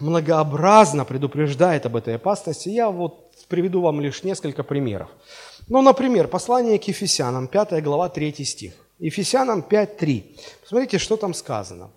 многообразно 0.00 1.06
предупреждает 1.06 1.86
об 1.86 1.96
этой 1.96 2.16
опасности. 2.16 2.68
Я 2.68 2.90
вот 2.90 3.32
приведу 3.48 3.80
вам 3.80 4.02
лишь 4.02 4.22
несколько 4.22 4.62
примеров. 4.64 5.08
Ну, 5.68 5.80
например, 5.80 6.28
послание 6.28 6.78
к 6.78 6.86
Ефесянам, 6.88 7.48
5 7.48 7.82
глава, 7.82 8.10
3 8.10 8.44
стих. 8.44 8.74
Ефесянам 8.98 9.64
5.3. 9.66 10.36
Посмотрите, 10.60 10.98
что 10.98 11.16
там 11.16 11.32
сказано. 11.32 11.88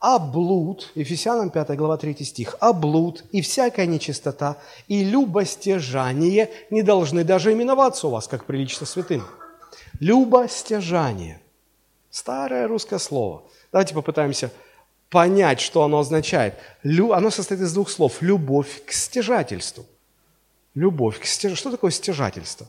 «А 0.00 0.18
блуд», 0.18 0.92
Ефесянам 0.94 1.48
5 1.48 1.76
глава 1.78 1.96
3 1.96 2.24
стих, 2.26 2.56
«А 2.60 2.74
блуд 2.74 3.24
и 3.32 3.40
всякая 3.40 3.86
нечистота 3.86 4.58
и 4.86 5.02
любостяжание 5.02 6.50
не 6.68 6.82
должны 6.82 7.24
даже 7.24 7.54
именоваться 7.54 8.08
у 8.08 8.10
вас, 8.10 8.28
как 8.28 8.44
прилично 8.44 8.84
святым». 8.84 9.22
Любостяжание– 9.98 11.40
Старое 12.10 12.66
русское 12.66 12.98
слово. 12.98 13.44
Давайте 13.70 13.94
попытаемся 13.94 14.50
понять, 15.10 15.60
что 15.60 15.82
оно 15.82 15.98
означает. 15.98 16.54
Лю... 16.82 17.12
Оно 17.12 17.30
состоит 17.30 17.60
из 17.60 17.72
двух 17.72 17.90
слов. 17.90 18.22
Любовь 18.22 18.84
к 18.84 18.92
стяжательству. 18.92 19.84
Любовь 20.74 21.20
к 21.20 21.24
стяжательству. 21.24 21.70
Что 21.70 21.76
такое 21.76 21.90
стяжательство? 21.90 22.68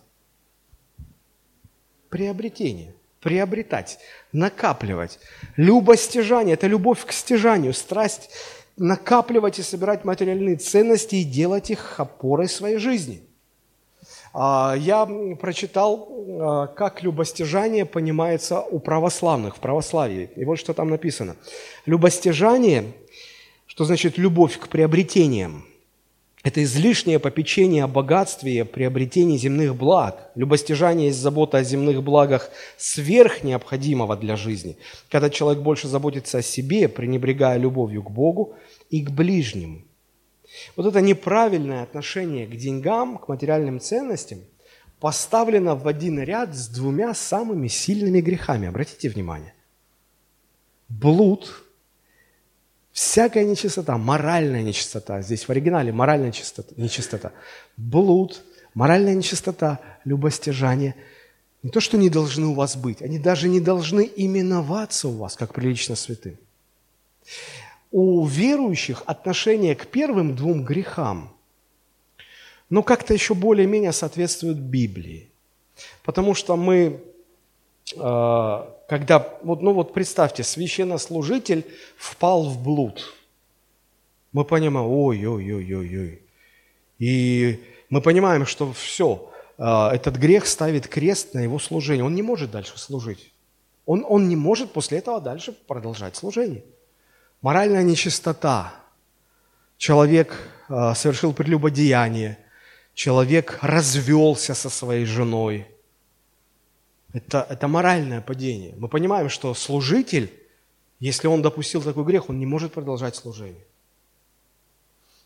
Приобретение. 2.10 2.94
Приобретать, 3.22 4.00
накапливать. 4.32 5.20
Любостяжание– 5.58 6.54
это 6.56 6.68
любовь 6.68 7.06
к 7.06 7.12
стяжанию, 7.12 7.74
страсть 7.74 8.30
накапливать 8.78 9.60
и 9.60 9.64
собирать 9.64 10.06
материальные 10.06 10.56
ценности 10.56 11.16
и 11.16 11.26
делать 11.26 11.70
их 11.70 12.00
опорой 12.00 12.48
своей 12.48 12.78
жизни– 12.78 13.24
я 14.34 15.08
прочитал, 15.40 16.08
а, 16.42 16.68
как 16.68 17.04
любостяжание 17.04 17.86
понимается 17.86 18.62
у 18.62 18.80
православных, 18.80 19.58
в 19.58 19.60
православии. 19.60 20.30
И 20.36 20.46
вот 20.46 20.60
что 20.60 20.74
там 20.74 20.90
написано. 20.90 21.36
Любостяжание, 21.86 22.94
что 23.66 23.86
значит 23.86 24.18
любовь 24.18 24.58
к 24.60 24.68
приобретениям, 24.68 25.66
это 26.42 26.64
излишнее 26.64 27.20
попечение 27.20 27.84
о 27.84 27.88
богатстве 27.88 28.64
приобретении 28.64 29.38
земных 29.38 29.76
благ. 29.76 30.32
Любостяжание 30.36 31.08
есть 31.08 31.20
забота 31.20 31.58
о 31.58 31.64
земных 31.64 32.02
благах 32.02 32.50
сверх 32.78 33.44
необходимого 33.44 34.16
для 34.16 34.38
жизни, 34.38 34.78
когда 35.10 35.30
человек 35.30 35.62
больше 35.62 35.90
заботится 35.90 36.38
о 36.38 36.42
себе, 36.42 36.88
пренебрегая 36.88 37.58
любовью 37.58 38.04
к 38.04 38.12
Богу 38.12 38.56
и 38.90 39.02
к 39.02 39.12
ближнему. 39.12 39.82
Вот 40.76 40.86
это 40.86 41.02
неправильное 41.02 41.84
отношение 41.84 42.48
к 42.48 42.56
деньгам, 42.56 43.18
к 43.18 43.28
материальным 43.28 43.80
ценностям 43.80 44.40
поставлено 45.00 45.76
в 45.76 45.88
один 45.88 46.20
ряд 46.20 46.56
с 46.56 46.68
двумя 46.68 47.14
самыми 47.14 47.68
сильными 47.68 48.20
грехами. 48.20 48.68
Обратите 48.68 49.10
внимание. 49.10 49.54
Блуд, 50.90 51.64
всякая 52.92 53.46
нечистота, 53.46 53.98
моральная 53.98 54.64
нечистота, 54.64 55.22
здесь 55.22 55.48
в 55.48 55.50
оригинале 55.50 55.92
моральная 55.92 56.30
нечистота, 56.30 56.74
нечистота 56.78 57.32
блуд, 57.78 58.44
моральная 58.74 59.16
нечистота, 59.16 59.80
любостяжание– 60.04 60.96
не 61.62 61.72
то, 61.72 61.82
что 61.82 61.98
не 61.98 62.10
должны 62.10 62.48
у 62.48 62.54
вас 62.54 62.78
быть, 62.78 63.02
они 63.02 63.20
даже 63.20 63.50
не 63.50 63.60
должны 63.60 64.10
именоваться 64.16 65.10
у 65.10 65.18
вас, 65.18 65.36
как 65.36 65.54
прилично 65.54 65.96
святым 65.96 66.38
у 67.92 68.26
верующих 68.26 69.04
отношение 69.06 69.76
к 69.76 69.88
первым 69.88 70.36
двум 70.36 70.64
грехам, 70.64 71.34
но 72.70 72.84
как-то 72.84 73.14
еще 73.14 73.34
более-менее 73.34 73.92
соответствует 73.94 74.58
Библии. 74.58 75.30
Потому 76.04 76.36
что 76.36 76.56
мы, 76.56 77.02
э, 77.96 78.66
когда, 78.88 79.38
вот, 79.42 79.62
ну 79.62 79.74
вот 79.74 79.94
представьте, 79.94 80.44
священнослужитель 80.44 81.66
впал 81.98 82.44
в 82.44 82.62
блуд. 82.62 83.14
Мы 84.32 84.46
понимаем, 84.46 84.88
ой-ой-ой-ой-ой. 84.88 86.22
И 87.00 87.64
мы 87.90 88.02
понимаем, 88.02 88.46
что 88.46 88.72
все, 88.74 89.32
э, 89.58 89.64
этот 89.64 90.18
грех 90.18 90.46
ставит 90.46 90.88
крест 90.88 91.34
на 91.34 91.40
его 91.40 91.58
служение. 91.58 92.06
Он 92.06 92.14
не 92.14 92.22
может 92.22 92.52
дальше 92.52 92.78
служить. 92.78 93.32
Он, 93.88 94.06
он 94.08 94.30
не 94.30 94.36
может 94.36 94.72
после 94.74 95.00
этого 95.00 95.20
дальше 95.20 95.54
продолжать 95.68 96.16
служение. 96.16 96.64
Моральная 97.42 97.84
нечистота. 97.84 98.74
Человек 99.78 100.36
э, 100.68 100.94
совершил 100.96 101.34
прелюбодеяние. 101.34 102.38
Человек 102.94 103.60
развелся 103.62 104.54
со 104.54 104.70
своей 104.70 105.06
женой. 105.06 105.66
Это, 107.14 107.48
это 107.50 107.68
моральное 107.68 108.22
падение. 108.22 108.76
Мы 108.78 108.88
понимаем, 108.90 109.30
что 109.30 109.54
служитель 109.54 110.32
Если 111.00 111.28
он 111.28 111.42
допустил 111.42 111.82
такой 111.82 112.04
грех, 112.04 112.30
он 112.30 112.40
не 112.40 112.46
может 112.46 112.74
продолжать 112.74 113.16
служение. 113.16 113.66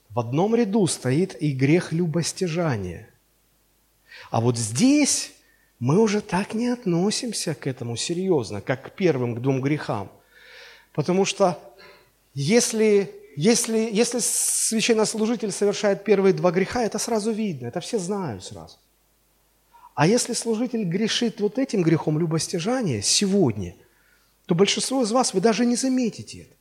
В 0.10 0.20
одном 0.20 0.56
ряду 0.56 0.86
стоит 0.86 1.42
и 1.42 1.52
грех 1.52 1.92
любостяжания. 1.92 3.10
А 4.30 4.40
вот 4.40 4.58
здесь 4.58 5.34
мы 5.80 6.00
уже 6.00 6.22
так 6.22 6.54
не 6.54 6.68
относимся 6.68 7.56
к 7.56 7.66
этому 7.66 7.96
серьезно, 7.96 8.62
как 8.62 8.84
к 8.84 8.92
первым, 8.92 9.36
к 9.36 9.40
двум 9.42 9.62
грехам. 9.62 10.12
Потому 10.94 11.26
что 11.26 11.58
если, 12.34 13.12
если, 13.36 13.90
если 13.92 14.20
священнослужитель 14.20 15.52
совершает 15.52 16.04
первые 16.04 16.34
два 16.34 16.52
греха, 16.52 16.84
это 16.84 17.00
сразу 17.00 17.32
видно, 17.32 17.68
это 17.68 17.80
все 17.80 18.00
знают 18.00 18.44
сразу. 18.44 18.78
А 19.96 20.08
если 20.08 20.34
служитель 20.34 20.84
грешит 20.84 21.40
вот 21.40 21.60
этим 21.60 21.84
грехом 21.84 22.18
любостяжания 22.18 23.02
сегодня, 23.02 23.76
то 24.48 24.56
большинство 24.56 25.04
из 25.04 25.12
вас, 25.12 25.34
вы 25.34 25.42
даже 25.42 25.66
не 25.66 25.76
заметите 25.76 26.42
это. 26.42 26.56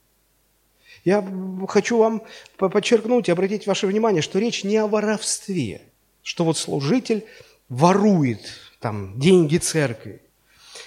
Я 1.04 1.26
хочу 1.68 1.96
вам 1.96 2.22
подчеркнуть 2.58 3.28
и 3.28 3.32
обратить 3.32 3.66
ваше 3.66 3.86
внимание, 3.86 4.22
что 4.22 4.38
речь 4.38 4.62
не 4.62 4.76
о 4.76 4.86
воровстве, 4.86 5.82
что 6.22 6.44
вот 6.44 6.58
служитель 6.58 7.24
ворует 7.68 8.40
там 8.78 9.18
деньги 9.18 9.56
церкви. 9.56 10.20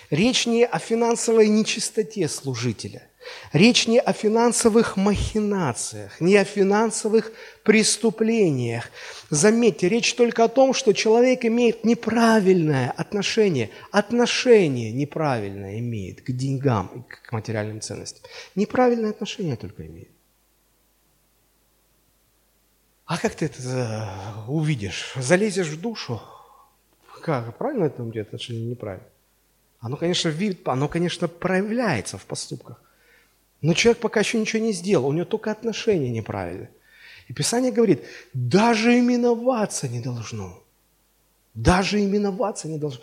Речь 0.09 0.45
не 0.45 0.65
о 0.65 0.79
финансовой 0.79 1.49
нечистоте 1.49 2.29
служителя. 2.29 3.09
Речь 3.53 3.87
не 3.87 3.99
о 3.99 4.13
финансовых 4.13 4.97
махинациях, 4.97 6.19
не 6.19 6.35
о 6.35 6.43
финансовых 6.43 7.31
преступлениях. 7.63 8.89
Заметьте, 9.29 9.89
речь 9.89 10.13
только 10.15 10.43
о 10.43 10.47
том, 10.47 10.73
что 10.73 10.93
человек 10.93 11.45
имеет 11.45 11.83
неправильное 11.83 12.91
отношение, 12.91 13.69
отношение 13.91 14.91
неправильное 14.91 15.79
имеет 15.79 16.21
к 16.21 16.31
деньгам 16.31 16.91
и 16.95 17.27
к 17.27 17.31
материальным 17.31 17.81
ценностям. 17.81 18.29
Неправильное 18.55 19.11
отношение 19.11 19.55
только 19.55 19.85
имеет. 19.85 20.09
А 23.05 23.17
как 23.17 23.35
ты 23.35 23.45
это 23.45 24.09
увидишь? 24.47 25.13
Залезешь 25.15 25.67
в 25.67 25.79
душу? 25.79 26.21
Как? 27.21 27.57
Правильно 27.57 27.85
это 27.85 28.03
где 28.03 28.21
отношение 28.21 28.65
неправильно? 28.65 29.07
Оно, 29.79 29.97
конечно, 29.97 30.29
вид, 30.29 30.67
оно, 30.67 30.87
конечно, 30.87 31.27
проявляется 31.27 32.17
в 32.17 32.25
поступках. 32.25 32.81
Но 33.65 33.73
человек 33.73 33.99
пока 33.99 34.19
еще 34.19 34.39
ничего 34.39 34.61
не 34.61 34.73
сделал, 34.73 35.07
у 35.07 35.11
него 35.11 35.25
только 35.25 35.49
отношения 35.49 36.11
неправильные. 36.11 36.69
И 37.27 37.33
Писание 37.33 37.71
говорит, 37.71 38.03
даже 38.31 38.99
именоваться 38.99 39.87
не 39.87 39.99
должно. 39.99 40.61
Даже 41.55 41.99
именоваться 41.99 42.67
не 42.67 42.77
должно. 42.77 43.01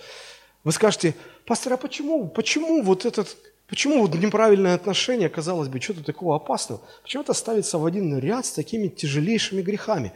Вы 0.63 0.71
скажете, 0.71 1.17
пастор, 1.47 1.73
а 1.73 1.77
почему, 1.77 2.29
почему 2.29 2.81
вот 2.81 3.05
этот, 3.07 3.37
почему 3.67 4.03
вот 4.03 4.15
неправильное 4.15 4.77
отношение, 4.77 5.29
казалось 5.29 5.67
бы, 5.67 5.81
что-то 5.81 6.05
такого 6.05 6.37
опасного, 6.37 6.81
почему 7.03 7.25
это 7.25 7.33
ставится 7.33 7.79
в 7.79 7.85
один 7.85 8.17
ряд 8.21 8.47
с 8.47 8.53
такими 8.53 8.87
тяжелейшими 8.87 9.63
грехами? 9.63 10.13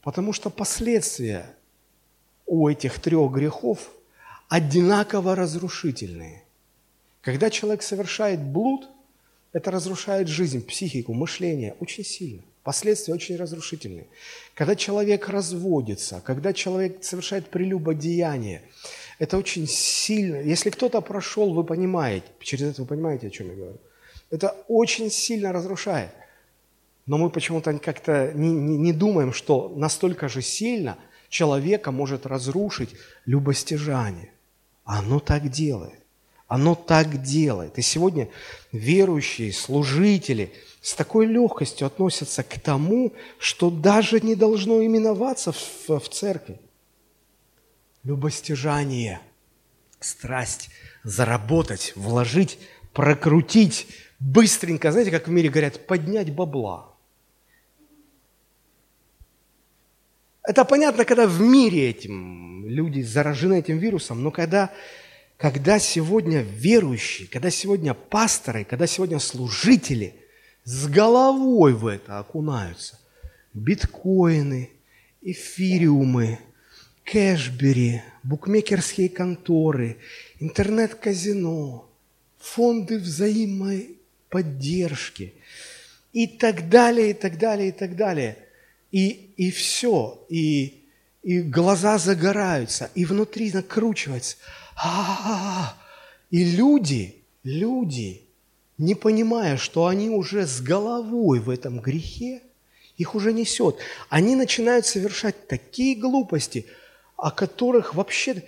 Потому 0.00 0.32
что 0.32 0.48
последствия 0.48 1.54
у 2.46 2.66
этих 2.66 2.98
трех 2.98 3.30
грехов 3.30 3.90
одинаково 4.48 5.36
разрушительные. 5.36 6.44
Когда 7.20 7.50
человек 7.50 7.82
совершает 7.82 8.40
блуд, 8.40 8.88
это 9.52 9.70
разрушает 9.70 10.28
жизнь, 10.28 10.64
психику, 10.64 11.12
мышление 11.12 11.74
очень 11.80 12.04
сильно. 12.04 12.42
Последствия 12.62 13.14
очень 13.14 13.36
разрушительные. 13.36 14.06
Когда 14.54 14.76
человек 14.76 15.28
разводится, 15.28 16.22
когда 16.24 16.52
человек 16.52 17.02
совершает 17.02 17.48
прелюбодеяние, 17.48 18.62
это 19.18 19.36
очень 19.36 19.66
сильно. 19.66 20.36
Если 20.36 20.70
кто-то 20.70 21.00
прошел, 21.00 21.52
вы 21.52 21.64
понимаете, 21.64 22.26
через 22.40 22.70
это 22.70 22.82
вы 22.82 22.88
понимаете, 22.88 23.26
о 23.26 23.30
чем 23.30 23.48
я 23.48 23.54
говорю. 23.54 23.78
Это 24.30 24.56
очень 24.68 25.10
сильно 25.10 25.52
разрушает. 25.52 26.10
Но 27.06 27.18
мы 27.18 27.30
почему-то 27.30 27.76
как-то 27.78 28.32
не, 28.32 28.52
не, 28.52 28.76
не 28.78 28.92
думаем, 28.92 29.32
что 29.32 29.72
настолько 29.76 30.28
же 30.28 30.40
сильно 30.40 30.96
человека 31.28 31.90
может 31.90 32.26
разрушить 32.26 32.90
любостяжание. 33.26 34.30
Оно 34.84 35.18
так 35.18 35.50
делает. 35.50 36.01
Оно 36.52 36.74
так 36.74 37.22
делает. 37.22 37.78
И 37.78 37.82
сегодня 37.82 38.28
верующие, 38.72 39.52
служители– 39.52 40.52
с 40.82 40.94
такой 40.94 41.26
легкостью 41.26 41.86
относятся 41.86 42.42
к 42.42 42.58
тому, 42.60 43.12
что 43.38 43.70
даже 43.70 44.20
не 44.20 44.34
должно 44.34 44.84
именоваться 44.84 45.52
в, 45.52 45.88
в 45.88 46.08
церкви. 46.08 46.60
Любостяжание, 48.02 49.20
страсть, 50.00 50.70
заработать, 51.04 51.92
вложить, 51.94 52.58
прокрутить, 52.92 53.86
быстренько, 54.18 54.90
знаете, 54.90 55.12
как 55.12 55.28
в 55.28 55.30
мире 55.30 55.50
говорят, 55.50 55.86
поднять 55.86 56.34
бабла. 56.34 56.92
Это 60.42 60.64
понятно, 60.64 61.04
когда 61.04 61.28
в 61.28 61.40
мире 61.40 61.90
этим 61.90 62.66
люди 62.66 63.02
заражены 63.02 63.60
этим 63.60 63.78
вирусом, 63.78 64.24
но 64.24 64.32
когда, 64.32 64.72
когда 65.42 65.78
сегодня 65.78 66.40
верующие, 66.40 67.28
когда 67.28 67.50
сегодня 67.50 67.92
пасторы, 67.92 68.64
когда 68.64 68.86
сегодня 68.86 69.18
служители– 69.18 70.14
с 70.64 70.86
головой 70.86 71.72
в 71.74 71.86
это 71.86 72.18
окунаются. 72.18 72.98
Биткоины, 73.52 74.70
эфириумы, 75.20 76.38
кэшбери, 77.04 78.02
букмекерские 78.22 79.08
конторы, 79.08 79.98
интернет-казино, 80.38 81.88
фонды 82.38 82.98
взаимной 82.98 83.96
поддержки 84.28 85.34
и 86.12 86.26
так 86.26 86.68
далее, 86.68 87.10
и 87.10 87.14
так 87.14 87.38
далее, 87.38 87.68
и 87.68 87.72
так 87.72 87.96
далее. 87.96 88.38
И, 88.90 89.32
и 89.36 89.50
все, 89.50 90.24
и, 90.28 90.84
и 91.22 91.40
глаза 91.40 91.98
загораются, 91.98 92.90
и 92.94 93.04
внутри 93.04 93.50
накручивается. 93.52 94.36
А-а-а! 94.82 95.74
И 96.30 96.44
люди, 96.44 97.22
люди 97.44 98.22
не 98.78 98.94
понимая, 98.94 99.56
что 99.56 99.86
они 99.86 100.10
уже 100.10 100.46
с 100.46 100.60
головой 100.60 101.38
в 101.38 101.50
этом 101.50 101.80
грехе, 101.80 102.42
их 102.96 103.14
уже 103.14 103.32
несет. 103.32 103.76
Они 104.08 104.34
начинают 104.34 104.86
совершать 104.86 105.46
такие 105.46 105.94
глупости, 105.94 106.66
о 107.16 107.30
которых 107.30 107.94
вообще... 107.94 108.42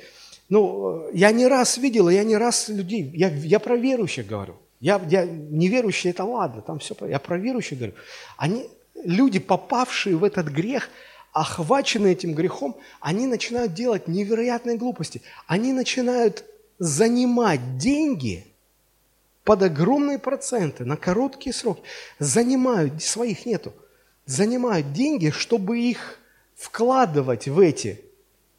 Ну, 0.49 1.09
я 1.13 1.31
не 1.31 1.47
раз 1.47 1.79
видел, 1.79 2.09
я 2.09 2.25
не 2.25 2.37
раз 2.37 2.69
людей... 2.69 3.11
Я, 3.15 3.29
я 3.29 3.61
про 3.61 3.77
верующих 3.77 4.27
говорю. 4.27 4.57
Я, 4.81 5.01
я 5.09 5.25
неверующие, 5.25 6.11
это 6.11 6.25
ладно, 6.25 6.63
там 6.63 6.79
все... 6.81 6.95
Я 7.07 7.19
про 7.19 7.39
верующих 7.39 7.79
говорю. 7.79 7.95
Они, 8.37 8.67
люди, 9.05 9.39
попавшие 9.39 10.17
в 10.17 10.25
этот 10.25 10.49
грех, 10.49 10.91
охваченные 11.35 12.15
этим 12.15 12.33
грехом, 12.33 12.77
они 13.01 13.27
начинают 13.27 13.75
делать 13.75 14.09
невероятные 14.09 14.79
глупости. 14.79 15.21
Они 15.47 15.73
начинают 15.75 16.45
занимать 16.79 17.77
деньги– 17.77 18.47
под 19.45 19.63
огромные 19.63 20.19
проценты 20.19 20.85
на 20.85 20.97
короткие 20.97 21.53
сроки 21.53 21.83
занимают, 22.19 23.03
своих 23.03 23.45
нету, 23.47 23.73
занимают 24.25 24.93
деньги, 24.93 25.31
чтобы 25.31 25.79
их 25.79 26.19
вкладывать 26.57 27.47
в 27.47 27.61
эти 27.61 28.01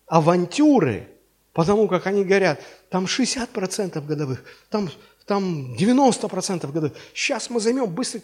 авантюры, 0.06 1.08
потому 1.54 1.88
как 1.88 2.06
они 2.06 2.24
говорят, 2.24 2.62
там 2.90 3.06
60% 3.06 4.00
годовых, 4.06 4.44
там, 4.70 4.92
там 5.26 5.74
90% 5.76 6.72
годовых, 6.72 6.94
сейчас 7.14 7.50
мы 7.50 7.60
займем 7.60 7.88
быстро. 7.88 8.22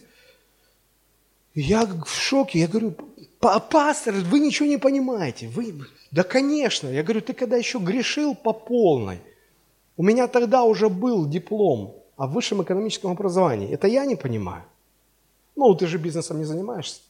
Я 1.55 1.85
в 1.85 2.09
шоке, 2.09 2.59
я 2.59 2.67
говорю, 2.67 2.95
пастор, 3.41 4.13
вы 4.13 4.39
ничего 4.39 4.67
не 4.67 4.77
понимаете. 4.77 5.47
Вы, 5.47 5.73
да, 6.11 6.23
конечно. 6.23 6.87
Я 6.87 7.03
говорю, 7.03 7.21
ты 7.21 7.33
когда 7.33 7.57
еще 7.57 7.79
грешил 7.79 8.35
по 8.35 8.53
полной, 8.53 9.19
у 9.97 10.03
меня 10.03 10.27
тогда 10.27 10.63
уже 10.63 10.89
был 10.89 11.27
диплом 11.27 11.95
о 12.17 12.27
высшем 12.27 12.61
экономическом 12.61 13.11
образовании. 13.11 13.73
Это 13.73 13.87
я 13.87 14.05
не 14.05 14.15
понимаю. 14.15 14.63
Ну, 15.55 15.73
ты 15.75 15.87
же 15.87 15.97
бизнесом 15.97 16.37
не 16.37 16.45
занимаешься. 16.45 17.01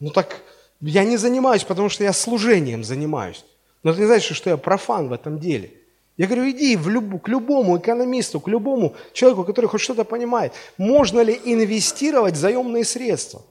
Ну 0.00 0.10
так, 0.10 0.40
я 0.80 1.04
не 1.04 1.16
занимаюсь, 1.16 1.64
потому 1.64 1.88
что 1.88 2.04
я 2.04 2.12
служением 2.12 2.84
занимаюсь. 2.84 3.44
Но 3.82 3.90
это 3.90 4.00
не 4.00 4.06
значит, 4.06 4.36
что 4.36 4.50
я 4.50 4.56
профан 4.56 5.08
в 5.08 5.12
этом 5.12 5.38
деле. 5.38 5.72
Я 6.16 6.26
говорю, 6.26 6.50
иди 6.50 6.76
в 6.76 6.88
люб, 6.88 7.22
к 7.22 7.28
любому 7.28 7.78
экономисту, 7.78 8.40
к 8.40 8.48
любому 8.48 8.94
человеку, 9.12 9.44
который 9.44 9.66
хоть 9.66 9.80
что-то 9.80 10.04
понимает. 10.04 10.52
Можно 10.78 11.20
ли 11.20 11.40
инвестировать 11.44 12.36
заемные 12.36 12.84
средства? 12.84 13.42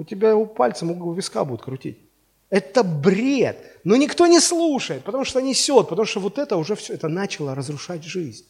У 0.00 0.04
тебя 0.04 0.34
у 0.34 0.46
пальцем 0.46 0.90
у 0.90 1.12
виска 1.12 1.44
будут 1.44 1.62
крутить. 1.62 1.98
Это 2.48 2.82
бред. 2.82 3.58
Но 3.84 3.96
никто 3.96 4.26
не 4.26 4.40
слушает, 4.40 5.04
потому 5.04 5.26
что 5.26 5.40
несет, 5.40 5.88
потому 5.88 6.06
что 6.06 6.20
вот 6.20 6.38
это 6.38 6.56
уже 6.56 6.74
все, 6.74 6.94
это 6.94 7.08
начало 7.08 7.54
разрушать 7.54 8.02
жизнь. 8.02 8.46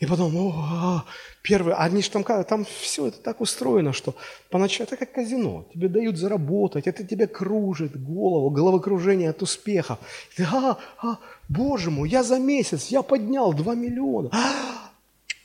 И 0.00 0.06
потом, 0.06 0.36
о, 0.36 1.04
первый, 1.42 1.74
они 1.74 2.02
же 2.02 2.10
там, 2.10 2.24
там 2.24 2.64
все 2.64 3.06
это 3.06 3.18
так 3.18 3.40
устроено, 3.40 3.92
что 3.92 4.16
поначалу 4.50 4.88
это 4.88 4.96
как 4.96 5.12
казино, 5.12 5.66
тебе 5.72 5.88
дают 5.88 6.16
заработать, 6.16 6.88
это 6.88 7.04
тебе 7.04 7.28
кружит 7.28 8.00
голову, 8.02 8.50
головокружение 8.50 9.30
от 9.30 9.42
успеха. 9.42 9.98
ты, 10.36 10.48
а, 10.52 10.78
а, 11.00 11.18
боже 11.48 11.92
мой, 11.92 12.08
я 12.08 12.24
за 12.24 12.40
месяц, 12.40 12.88
я 12.88 13.02
поднял 13.02 13.52
2 13.52 13.74
миллиона. 13.76 14.30
А, 14.32 14.87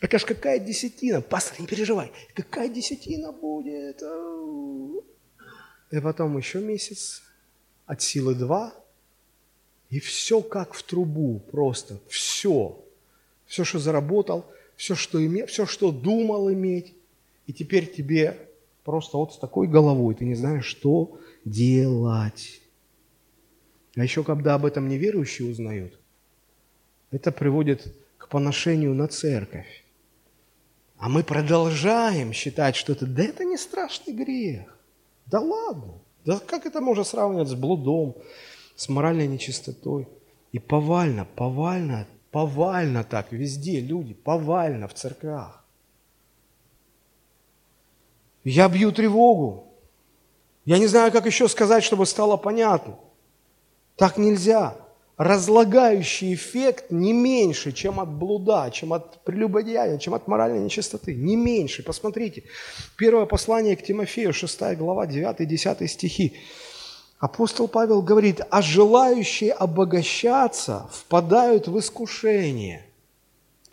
Так 0.03 0.15
аж 0.15 0.25
какая 0.25 0.59
десятина? 0.59 1.21
Пастор, 1.21 1.61
не 1.61 1.65
переживай. 1.65 2.11
Какая 2.33 2.67
десятина 2.67 3.31
будет? 3.31 4.03
И 5.91 5.99
потом 6.01 6.37
еще 6.37 6.59
месяц, 6.59 7.23
от 7.85 8.01
силы 8.01 8.35
два, 8.35 8.73
и 9.89 10.01
все 10.01 10.41
как 10.41 10.73
в 10.73 10.83
трубу, 10.83 11.39
просто 11.39 12.01
все. 12.09 12.83
Все, 13.45 13.63
что 13.63 13.79
заработал, 13.79 14.45
все, 14.75 14.93
что 14.93 15.25
имел, 15.25 15.45
все, 15.47 15.65
что 15.65 15.93
думал 15.93 16.51
иметь. 16.51 16.93
И 17.47 17.53
теперь 17.53 17.89
тебе 17.89 18.49
просто 18.83 19.15
вот 19.15 19.33
с 19.33 19.37
такой 19.37 19.69
головой 19.69 20.15
ты 20.15 20.25
не 20.25 20.35
знаешь, 20.35 20.65
что 20.65 21.17
делать. 21.45 22.59
А 23.95 24.03
еще, 24.03 24.25
когда 24.25 24.55
об 24.55 24.65
этом 24.65 24.89
неверующие 24.89 25.49
узнают, 25.49 25.97
это 27.09 27.31
приводит 27.31 27.95
к 28.17 28.27
поношению 28.27 28.93
на 28.95 29.07
церковь. 29.07 29.82
А 30.97 31.09
мы 31.09 31.23
продолжаем 31.23 32.33
считать, 32.33 32.75
что 32.75 32.93
это, 32.93 33.05
да 33.05 33.23
это 33.23 33.43
не 33.43 33.57
страшный 33.57 34.13
грех. 34.13 34.77
Да 35.25 35.39
ладно. 35.39 35.95
Да 36.25 36.39
как 36.39 36.65
это 36.65 36.79
можно 36.79 37.03
сравнивать 37.03 37.49
с 37.49 37.55
блудом, 37.55 38.15
с 38.75 38.87
моральной 38.89 39.27
нечистотой? 39.27 40.07
И 40.51 40.59
повально, 40.59 41.25
повально, 41.25 42.07
повально 42.31 43.03
так 43.03 43.31
везде 43.31 43.79
люди, 43.81 44.13
повально 44.13 44.87
в 44.87 44.93
церквях. 44.93 45.63
Я 48.43 48.69
бью 48.69 48.91
тревогу. 48.91 49.73
Я 50.65 50.77
не 50.77 50.87
знаю, 50.87 51.11
как 51.11 51.25
еще 51.25 51.49
сказать, 51.49 51.83
чтобы 51.83 52.05
стало 52.05 52.37
понятно. 52.37 52.97
Так 53.95 54.17
нельзя 54.17 54.77
разлагающий 55.17 56.33
эффект 56.33 56.85
не 56.89 57.13
меньше, 57.13 57.71
чем 57.71 57.99
от 57.99 58.09
блуда, 58.09 58.69
чем 58.71 58.93
от 58.93 59.23
прелюбодеяния, 59.23 59.97
чем 59.99 60.13
от 60.15 60.27
моральной 60.27 60.59
нечистоты. 60.59 61.13
Не 61.13 61.35
меньше. 61.35 61.83
Посмотрите. 61.83 62.43
Первое 62.97 63.25
послание 63.25 63.75
к 63.75 63.83
Тимофею, 63.83 64.33
6 64.33 64.75
глава, 64.75 65.05
9-10 65.05 65.87
стихи. 65.87 66.33
Апостол 67.19 67.67
Павел 67.67 68.01
говорит, 68.01 68.41
а 68.49 68.61
желающие 68.61 69.51
обогащаться 69.51 70.89
впадают 70.91 71.67
в 71.67 71.79
искушение 71.79 72.85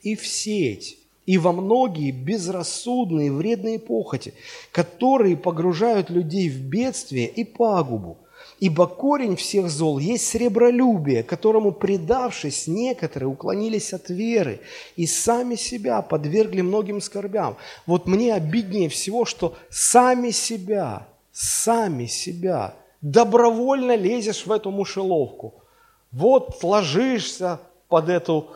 и 0.03 0.15
в 0.15 0.27
сеть, 0.27 0.99
и 1.27 1.37
во 1.37 1.53
многие 1.53 2.13
безрассудные 2.13 3.33
вредные 3.33 3.79
похоти, 3.79 4.35
которые 4.73 5.37
погружают 5.37 6.11
людей 6.11 6.49
в 6.49 6.61
бедствие 6.61 7.27
и 7.27 7.45
пагубу– 7.45 8.19
Ибо 8.61 8.87
корень 8.87 9.37
всех 9.37 9.71
зол 9.71 9.99
есть 9.99 10.27
сребролюбие, 10.27 11.23
которому, 11.23 11.73
предавшись, 11.73 12.67
некоторые 12.67 13.29
уклонились 13.31 13.95
от 13.95 14.11
веры 14.11 14.61
и 14.97 15.07
сами 15.07 15.55
себя 15.55 16.03
подвергли 16.03 16.61
многим 16.61 17.01
скорбям. 17.01 17.57
Вот 17.87 18.07
мне 18.07 18.35
обиднее 18.35 18.91
всего, 18.91 19.25
что 19.25 19.57
сами 19.71 20.31
себя, 20.31 21.07
сами 21.33 22.05
себя, 22.05 22.75
добровольно 23.01 23.97
лезешь 23.97 24.45
в 24.45 24.53
эту 24.53 24.71
мушеловку. 24.71 25.55
Вот 26.13 26.63
ложишься 26.63 27.61
под 27.89 28.11
эту 28.11 28.51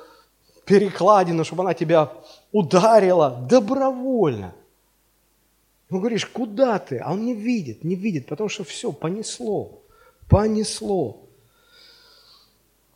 перекладину, 0.66 1.44
чтобы 1.44 1.62
она 1.62 1.72
тебя 1.72 2.12
ударила 2.52 3.30
добровольно. 3.48 4.55
Ну, 5.88 6.00
говоришь, 6.00 6.26
куда 6.26 6.78
ты? 6.78 6.98
А 6.98 7.12
он 7.12 7.24
не 7.24 7.32
видит, 7.32 7.84
не 7.84 7.94
видит, 7.94 8.26
потому 8.26 8.50
что 8.50 8.64
все, 8.64 8.92
понесло 8.92 9.80
понесло. 10.29 11.29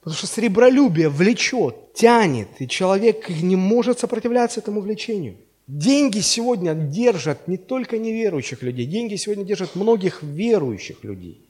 Потому 0.00 0.16
что 0.16 0.26
сребролюбие 0.26 1.08
влечет, 1.08 1.92
тянет, 1.94 2.48
и 2.58 2.68
человек 2.68 3.28
не 3.28 3.56
может 3.56 3.98
сопротивляться 3.98 4.60
этому 4.60 4.80
влечению. 4.80 5.36
Деньги 5.66 6.20
сегодня 6.20 6.74
держат 6.74 7.46
не 7.46 7.58
только 7.58 7.98
неверующих 7.98 8.62
людей, 8.62 8.86
деньги 8.86 9.16
сегодня 9.16 9.44
держат 9.44 9.74
многих 9.74 10.22
верующих 10.22 11.04
людей. 11.04 11.40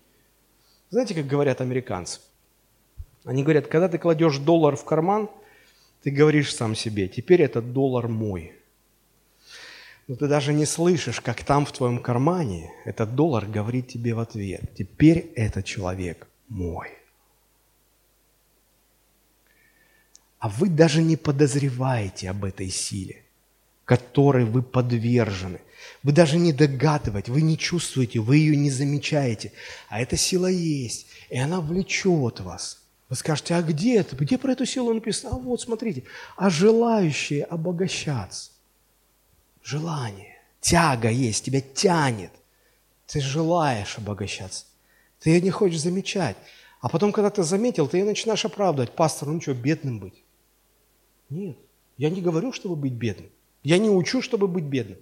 Знаете, 0.91 1.14
как 1.14 1.26
говорят 1.26 1.61
американцы? 1.61 2.20
Они 3.24 3.43
говорят, 3.43 3.68
когда 3.68 3.89
ты 3.89 3.99
кладешь 3.99 4.39
доллар 4.39 4.74
в 4.74 4.85
карман, 4.85 5.29
ты 6.03 6.11
говоришь 6.11 6.55
сам 6.55 6.74
себе, 6.74 7.09
теперь 7.09 7.43
этот 7.43 7.72
доллар 7.72 8.09
мой 8.09 8.55
но 10.09 10.16
ты 10.16 10.26
даже 10.26 10.54
не 10.54 10.64
слышишь, 10.64 11.20
как 11.20 11.44
там 11.44 11.66
в 11.66 11.72
твоем 11.72 11.98
кармане 11.98 12.72
этот 12.86 13.14
доллар 13.14 13.44
говорит 13.44 13.88
тебе 13.88 14.14
в 14.14 14.20
ответ, 14.20 14.62
теперь 14.76 15.30
этот 15.36 15.66
человек 15.66 16.26
мой. 16.48 16.88
А 20.38 20.48
вы 20.48 20.70
даже 20.70 21.02
не 21.02 21.16
подозреваете 21.16 22.30
об 22.30 22.44
этой 22.44 22.70
силе, 22.70 23.22
которой 23.84 24.46
вы 24.46 24.62
подвержены. 24.62 25.61
Вы 26.02 26.12
даже 26.12 26.38
не 26.38 26.52
догадываете, 26.52 27.30
вы 27.30 27.42
не 27.42 27.59
чувствуете, 27.59 28.20
вы 28.20 28.38
ее 28.38 28.56
не 28.56 28.70
замечаете. 28.70 29.52
А 29.88 30.00
эта 30.00 30.16
сила 30.16 30.46
есть, 30.46 31.06
и 31.28 31.38
она 31.38 31.61
влечет 31.61 32.40
вас. 32.40 32.78
Вы 33.11 33.16
скажете, 33.16 33.54
а 33.54 33.62
где 33.62 33.98
это? 33.98 34.16
Где 34.16 34.38
про 34.38 34.52
эту 34.52 34.64
силу 34.64 34.94
написано? 34.94 35.34
А 35.34 35.38
вот, 35.38 35.61
смотрите, 35.61 36.04
а 36.36 36.50
желающие 36.50 37.44
обогащаться 37.44 38.52
желание, 39.68 40.40
тяга 40.60 41.10
есть, 41.10 41.44
тебя 41.44 41.60
тянет. 41.60 42.32
Ты 43.06 43.20
желаешь 43.20 43.98
обогащаться. 43.98 44.64
Ты 45.20 45.30
ее 45.30 45.40
не 45.40 45.50
хочешь 45.50 45.80
замечать. 45.80 46.36
А 46.80 46.88
потом, 46.88 47.12
когда 47.12 47.30
ты 47.30 47.42
заметил, 47.42 47.88
ты 47.88 47.98
ее 47.98 48.04
начинаешь 48.04 48.44
оправдывать. 48.44 48.92
Пастор, 48.94 49.28
ну 49.28 49.40
что, 49.40 49.52
бедным 49.54 49.98
быть? 49.98 50.24
Нет, 51.28 51.56
я 51.98 52.08
не 52.08 52.22
говорю, 52.22 52.52
чтобы 52.52 52.76
быть 52.76 52.92
бедным. 52.92 53.30
Я 53.62 53.78
не 53.78 53.90
учу, 53.90 54.22
чтобы 54.22 54.46
быть 54.46 54.64
бедным. 54.64 54.98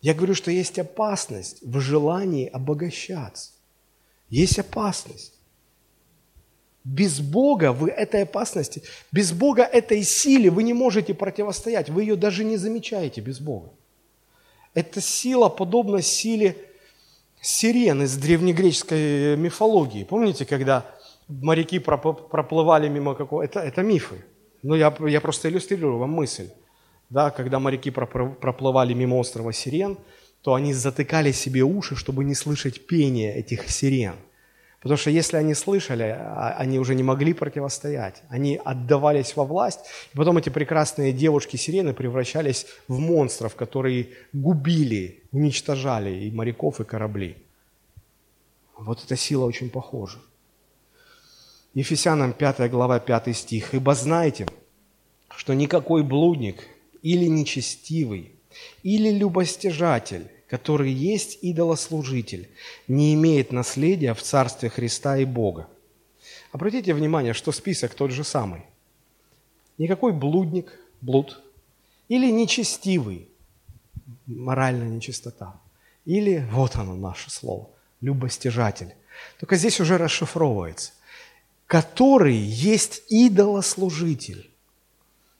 Я 0.00 0.14
говорю, 0.14 0.34
что 0.34 0.50
есть 0.50 0.78
опасность 0.78 1.62
в 1.62 1.78
желании 1.80 2.48
обогащаться. 2.48 3.52
Есть 4.28 4.58
опасность. 4.58 5.34
Без 6.84 7.20
Бога 7.20 7.72
вы 7.72 7.90
этой 7.90 8.24
опасности, 8.24 8.82
без 9.12 9.32
Бога 9.32 9.62
этой 9.62 10.02
силе 10.02 10.50
вы 10.50 10.64
не 10.64 10.72
можете 10.72 11.14
противостоять, 11.14 11.88
вы 11.88 12.02
ее 12.02 12.16
даже 12.16 12.42
не 12.42 12.56
замечаете 12.56 13.20
без 13.20 13.38
Бога. 13.38 13.70
Эта 14.74 15.00
сила 15.00 15.48
подобна 15.48 16.02
силе 16.02 16.56
сирен 17.40 18.02
из 18.02 18.16
древнегреческой 18.16 19.36
мифологии. 19.36 20.02
Помните, 20.02 20.44
когда 20.44 20.86
моряки 21.28 21.78
проплывали 21.78 22.88
мимо 22.88 23.14
какого... 23.14 23.42
Это, 23.42 23.60
это 23.60 23.82
мифы. 23.82 24.24
Ну, 24.62 24.74
я, 24.74 24.92
я 25.06 25.20
просто 25.20 25.48
иллюстрирую 25.48 25.98
вам 25.98 26.10
мысль. 26.10 26.48
Да, 27.10 27.30
когда 27.30 27.60
моряки 27.60 27.90
проплывали 27.90 28.94
мимо 28.94 29.16
острова 29.16 29.52
Сирен, 29.52 29.98
то 30.40 30.54
они 30.54 30.72
затыкали 30.72 31.30
себе 31.30 31.62
уши, 31.62 31.94
чтобы 31.94 32.24
не 32.24 32.34
слышать 32.34 32.86
пения 32.88 33.34
этих 33.36 33.70
сирен– 33.70 34.16
Потому 34.82 34.98
что 34.98 35.10
если 35.10 35.36
они 35.36 35.54
слышали, 35.54 36.16
а, 36.18 36.56
они 36.58 36.80
уже 36.80 36.96
не 36.96 37.04
могли 37.04 37.34
противостоять. 37.34 38.22
Они 38.28 38.60
отдавались 38.64 39.36
во 39.36 39.44
власть. 39.44 39.80
И 40.12 40.16
потом 40.16 40.38
эти 40.38 40.48
прекрасные 40.48 41.12
девушки-сирены 41.12 41.94
превращались 41.94 42.66
в 42.88 42.98
монстров, 42.98 43.54
которые 43.54 44.08
губили, 44.32 45.22
уничтожали 45.30 46.24
и 46.24 46.30
моряков, 46.32 46.80
и 46.80 46.84
корабли. 46.84 47.36
Вот 48.76 49.04
эта 49.04 49.16
сила 49.16 49.44
очень 49.44 49.70
похожа. 49.70 50.18
Ефесянам 51.74 52.32
5 52.32 52.68
глава 52.68 52.98
5 52.98 53.36
стих. 53.36 53.74
«Ибо 53.74 53.94
знаете, 53.94 54.46
что 55.36 55.54
никакой 55.54 56.02
блудник 56.02 56.66
или 57.02 57.26
нечестивый, 57.26 58.32
или 58.82 59.10
любостяжатель, 59.10 60.26
который 60.52 60.92
есть 60.92 61.38
идолослужитель, 61.40 62.46
не 62.86 63.14
имеет 63.14 63.52
наследия 63.52 64.12
в 64.12 64.20
Царстве 64.20 64.68
Христа 64.68 65.16
и 65.16 65.24
Бога. 65.24 65.66
Обратите 66.52 66.92
внимание, 66.92 67.32
что 67.32 67.52
список 67.52 67.94
тот 67.94 68.10
же 68.10 68.22
самый. 68.22 68.60
Никакой 69.78 70.12
блудник, 70.12 70.78
блуд, 71.00 71.42
или 72.08 72.30
нечестивый, 72.30 73.30
моральная 74.26 74.90
нечистота, 74.90 75.58
или, 76.04 76.46
вот 76.50 76.76
оно 76.76 76.96
наше 76.96 77.30
слово, 77.30 77.70
любостяжатель. 78.02 78.94
Только 79.40 79.56
здесь 79.56 79.80
уже 79.80 79.96
расшифровывается. 79.96 80.92
Который 81.66 82.36
есть 82.36 83.04
идолослужитель. 83.08 84.50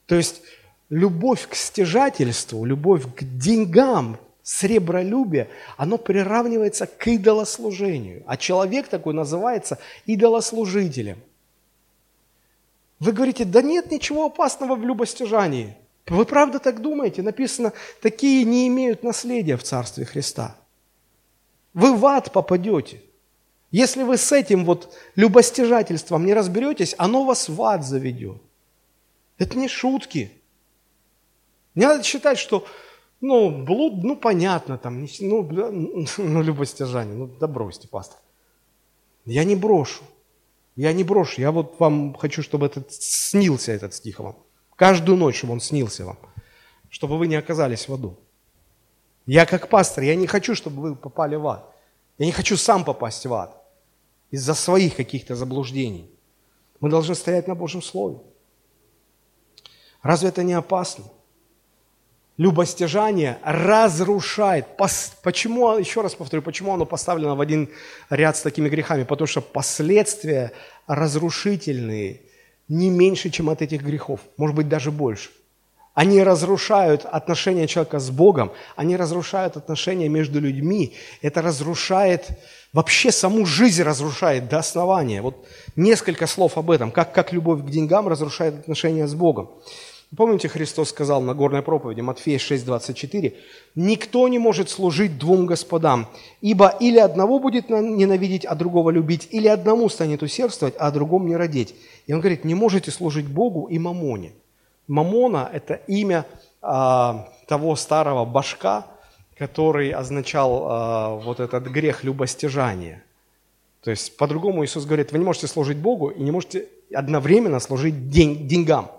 То 0.07 0.15
есть 0.15 0.41
любовь 0.89 1.49
к 1.49 1.55
стяжательству, 1.55 2.65
любовь 2.65 3.05
к 3.15 3.25
деньгам, 3.25 4.19
Сребролюбие, 4.43 5.49
оно 5.77 5.99
приравнивается 5.99 6.87
к 6.87 7.07
идолослужению. 7.07 8.25
А 8.27 8.37
человек 8.37 8.89
такой 8.89 9.15
называется 9.15 9.79
идолослужителем. 10.07 11.19
Вы 12.99 13.13
говорите, 13.13 13.45
да 13.45 13.63
нет 13.63 13.91
ничего 13.91 14.27
опасного 14.27 14.75
в 14.75 14.85
любостяжании. 14.85 15.77
Вы 16.07 16.25
правда 16.25 16.59
так 16.59 16.81
думаете? 16.81 17.23
Написано, 17.23 17.73
такие 18.01 18.45
не 18.45 18.67
имеют 18.69 19.03
наследия 19.03 19.57
в 19.57 19.63
Царстве 19.63 20.05
Христа. 20.05 20.57
Вы 21.75 21.97
в 21.97 22.05
ад 22.07 22.33
попадете. 22.33 23.01
Если 23.71 24.03
вы 24.03 24.19
с 24.19 24.31
этим 24.33 24.65
вот 24.65 24.95
любостяжательством 25.15 26.27
не 26.27 26.35
разберетесь, 26.35 26.95
оно 26.99 27.25
вас 27.25 27.49
в 27.49 27.63
ад 27.63 27.85
заведет. 27.85 28.43
Это 29.39 29.57
не 29.57 29.69
шутки. 29.69 30.31
Не 31.75 31.87
надо 31.87 32.03
считать, 32.03 32.39
что 32.39 32.67
ну, 33.23 33.65
блуд, 33.65 34.03
ну, 34.03 34.17
понятно, 34.17 34.77
там, 34.77 35.07
ну, 35.21 35.49
ну, 36.19 36.43
любостяжание, 36.43 37.15
ну, 37.15 37.27
да 37.41 37.47
бросьте, 37.47 37.89
пастор. 37.89 38.19
Я 39.25 39.45
не 39.45 39.55
брошу. 39.57 40.03
Я 40.75 40.93
не 40.93 41.05
брошу. 41.05 41.41
Я 41.41 41.53
вот 41.53 41.79
вам 41.79 42.15
хочу, 42.15 42.43
чтобы 42.43 42.67
этот 42.67 42.93
снился 42.93 43.71
этот 43.73 43.95
стих 43.95 44.19
вам. 44.19 44.37
Каждую 44.75 45.17
ночь, 45.17 45.39
чтобы 45.39 45.53
он 45.53 45.61
снился 45.61 46.05
вам. 46.05 46.19
Чтобы 46.91 47.17
вы 47.17 47.29
не 47.29 47.37
оказались 47.37 47.89
в 47.89 47.95
аду. 47.95 48.19
Я 49.27 49.47
как 49.47 49.69
пастор, 49.69 50.03
я 50.03 50.17
не 50.17 50.27
хочу, 50.27 50.57
чтобы 50.57 50.83
вы 50.83 50.97
попали 50.97 51.37
в 51.37 51.47
ад. 51.47 51.73
Я 52.19 52.27
не 52.27 52.33
хочу 52.33 52.57
сам 52.57 52.85
попасть 52.85 53.25
в 53.25 53.33
ад 53.33 53.57
из-за 54.33 54.55
своих 54.55 54.97
каких-то 54.97 55.37
заблуждений. 55.37 56.11
Мы 56.81 56.91
должны 56.91 57.15
стоять 57.15 57.47
на 57.47 57.55
Божьем 57.55 57.83
Слове. 57.83 58.19
Разве 60.03 60.31
это 60.31 60.43
не 60.43 60.55
опасно? 60.55 61.05
Любостяжание 62.39 63.39
разрушает. 63.45 64.67
Почему, 65.23 65.77
еще 65.77 66.01
раз 66.01 66.15
повторю, 66.15 66.43
почему 66.43 66.73
оно 66.73 66.87
поставлено 66.87 67.35
в 67.35 67.41
один 67.41 67.69
ряд 68.09 68.37
с 68.37 68.43
такими 68.43 68.71
грехами? 68.71 69.05
Потому 69.05 69.27
что 69.27 69.43
последствия 69.43 70.53
разрушительные 70.87 72.23
не 72.69 72.89
меньше, 72.89 73.29
чем 73.29 73.51
от 73.51 73.61
этих 73.61 73.83
грехов. 73.83 74.21
Может 74.39 74.57
быть, 74.57 74.69
даже 74.69 74.91
больше. 74.91 75.29
Они 75.95 76.23
разрушают 76.23 77.05
отношения 77.05 77.67
человека 77.67 77.99
с 77.99 78.11
Богом, 78.11 78.51
они 78.77 78.97
разрушают 78.97 79.59
отношения 79.59 80.09
между 80.09 80.41
людьми. 80.41 80.95
Это 81.21 81.43
разрушает, 81.43 82.31
вообще 82.73 83.13
саму 83.13 83.45
жизнь 83.45 83.83
разрушает 83.83 84.49
до 84.49 84.59
основания. 84.59 85.21
Вот 85.21 85.47
несколько 85.77 86.27
слов 86.27 86.57
об 86.57 86.71
этом, 86.71 86.91
как, 86.91 87.13
как 87.13 87.35
любовь 87.35 87.61
к 87.61 87.69
деньгам 87.69 88.09
разрушает 88.09 88.61
отношения 88.61 89.07
с 89.07 89.15
Богом. 89.15 89.51
Помните, 90.15 90.47
Христос 90.49 90.91
сказал 90.91 91.23
на 91.23 91.33
горной 91.33 91.63
проповеди, 91.63 92.03
Матфея 92.03 92.39
6:24, 92.39 93.35
«Никто 93.75 94.29
не 94.29 94.39
может 94.39 94.69
служить 94.69 95.19
двум 95.19 95.47
господам, 95.47 96.07
ибо 96.43 96.69
или 96.69 96.99
одного 96.99 97.39
будет 97.39 97.71
ненавидеть, 97.71 98.45
а 98.45 98.55
другого 98.55 98.91
любить, 98.91 99.29
или 99.31 99.49
одному 99.49 99.89
станет 99.89 100.23
усердствовать, 100.23 100.75
а 100.79 100.91
другому 100.91 101.29
не 101.29 101.37
родить». 101.37 101.75
И 102.07 102.13
он 102.13 102.21
говорит, 102.21 102.45
не 102.45 102.55
можете 102.55 102.91
служить 102.91 103.27
Богу 103.27 103.69
и 103.71 103.79
мамоне. 103.79 104.33
Мамона– 104.87 105.49
это 105.53 105.81
имя 105.87 106.27
а, 106.61 107.29
того 107.47 107.75
старого 107.77 108.27
башка, 108.27 108.87
который 109.39 109.93
означал 109.93 110.67
а, 110.67 111.17
вот 111.17 111.41
этот 111.41 111.69
грех 111.69 112.05
любостяжания. 112.05 113.03
То 113.83 113.91
есть, 113.91 114.17
по-другому 114.19 114.63
Иисус 114.63 114.85
говорит, 114.85 115.11
вы 115.11 115.19
не 115.19 115.25
можете 115.25 115.47
служить 115.47 115.79
Богу 115.79 116.11
и 116.11 116.23
не 116.23 116.31
можете 116.31 116.69
одновременно 116.93 117.61
служить 117.61 118.11
день, 118.11 118.47
деньгам. 118.47 118.91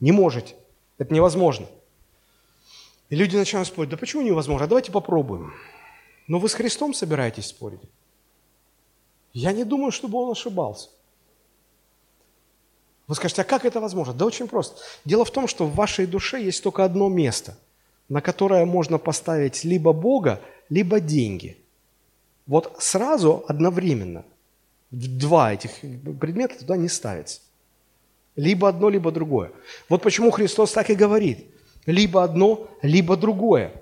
Не 0.00 0.12
можете. 0.12 0.54
Это 0.98 1.12
невозможно. 1.12 1.66
И 3.08 3.16
люди 3.16 3.36
начинают 3.36 3.68
спорить, 3.68 3.90
да 3.90 3.96
почему 3.96 4.22
невозможно? 4.22 4.64
А 4.64 4.68
давайте 4.68 4.92
попробуем. 4.92 5.52
Но 6.26 6.38
вы 6.38 6.48
с 6.48 6.54
Христом 6.54 6.92
собираетесь 6.92 7.46
спорить? 7.46 7.80
Я 9.32 9.52
не 9.52 9.64
думаю, 9.64 9.92
чтобы 9.92 10.18
он 10.18 10.32
ошибался. 10.32 10.88
Вы 13.06 13.14
скажете, 13.14 13.42
а 13.42 13.44
как 13.44 13.64
это 13.64 13.80
возможно? 13.80 14.12
Да 14.12 14.24
очень 14.24 14.48
просто. 14.48 14.82
Дело 15.04 15.24
в 15.24 15.30
том, 15.30 15.46
что 15.46 15.66
в 15.66 15.74
вашей 15.74 16.06
душе 16.06 16.42
есть 16.42 16.62
только 16.62 16.84
одно 16.84 17.08
место, 17.08 17.56
на 18.08 18.20
которое 18.20 18.64
можно 18.64 18.98
поставить 18.98 19.62
либо 19.62 19.92
Бога, 19.92 20.40
либо 20.68 20.98
деньги. 20.98 21.56
Вот 22.46 22.76
сразу, 22.80 23.44
одновременно, 23.46 24.24
два 24.90 25.52
этих 25.52 25.80
предмета 25.80 26.58
туда 26.58 26.76
не 26.76 26.88
ставится. 26.88 27.40
Либо 28.36 28.68
одно, 28.68 28.90
либо 28.90 29.10
другое. 29.10 29.50
Вот 29.88 30.02
почему 30.02 30.30
Христос 30.30 30.72
так 30.72 30.90
и 30.90 30.94
говорит. 30.94 31.46
Либо 31.86 32.22
одно, 32.22 32.68
либо 32.82 33.16
другое. 33.16 33.72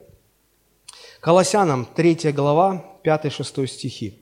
Колоссянам 1.21 1.87
3 1.87 2.33
глава, 2.33 2.85
5-6 3.03 3.67
стихи. 3.67 4.21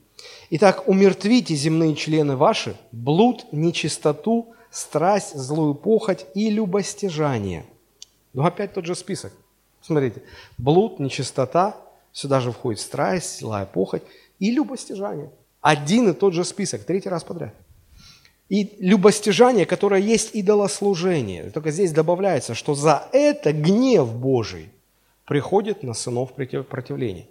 Итак, 0.49 0.87
умертвите 0.87 1.53
земные 1.55 1.95
члены 1.95 2.35
ваши, 2.35 2.75
блуд, 2.91 3.45
нечистоту, 3.51 4.55
страсть, 4.71 5.35
злую 5.35 5.75
похоть 5.75 6.25
и 6.33 6.49
любостяжание. 6.49 7.65
Ну, 8.33 8.43
опять 8.43 8.73
тот 8.73 8.85
же 8.85 8.95
список. 8.95 9.33
Смотрите, 9.81 10.23
блуд, 10.57 10.99
нечистота, 10.99 11.75
сюда 12.11 12.39
же 12.39 12.51
входит 12.51 12.79
страсть, 12.79 13.39
злая 13.39 13.65
похоть 13.65 14.03
и 14.39 14.51
любостяжание. 14.51 15.29
Один 15.61 16.09
и 16.09 16.13
тот 16.13 16.33
же 16.33 16.43
список, 16.43 16.83
третий 16.83 17.09
раз 17.09 17.23
подряд. 17.23 17.53
И 18.53 18.75
любостяжание, 18.79 19.65
которое 19.65 20.01
есть 20.01 20.35
идолослужение. 20.35 21.49
Только 21.49 21.71
здесь 21.71 21.91
добавляется, 21.91 22.53
что 22.53 22.75
за 22.75 23.07
это 23.11 23.51
гнев 23.51 24.13
Божий 24.13 24.69
приходит 25.25 25.81
на 25.81 25.93
сынов 25.93 26.33
противления. 26.33 27.25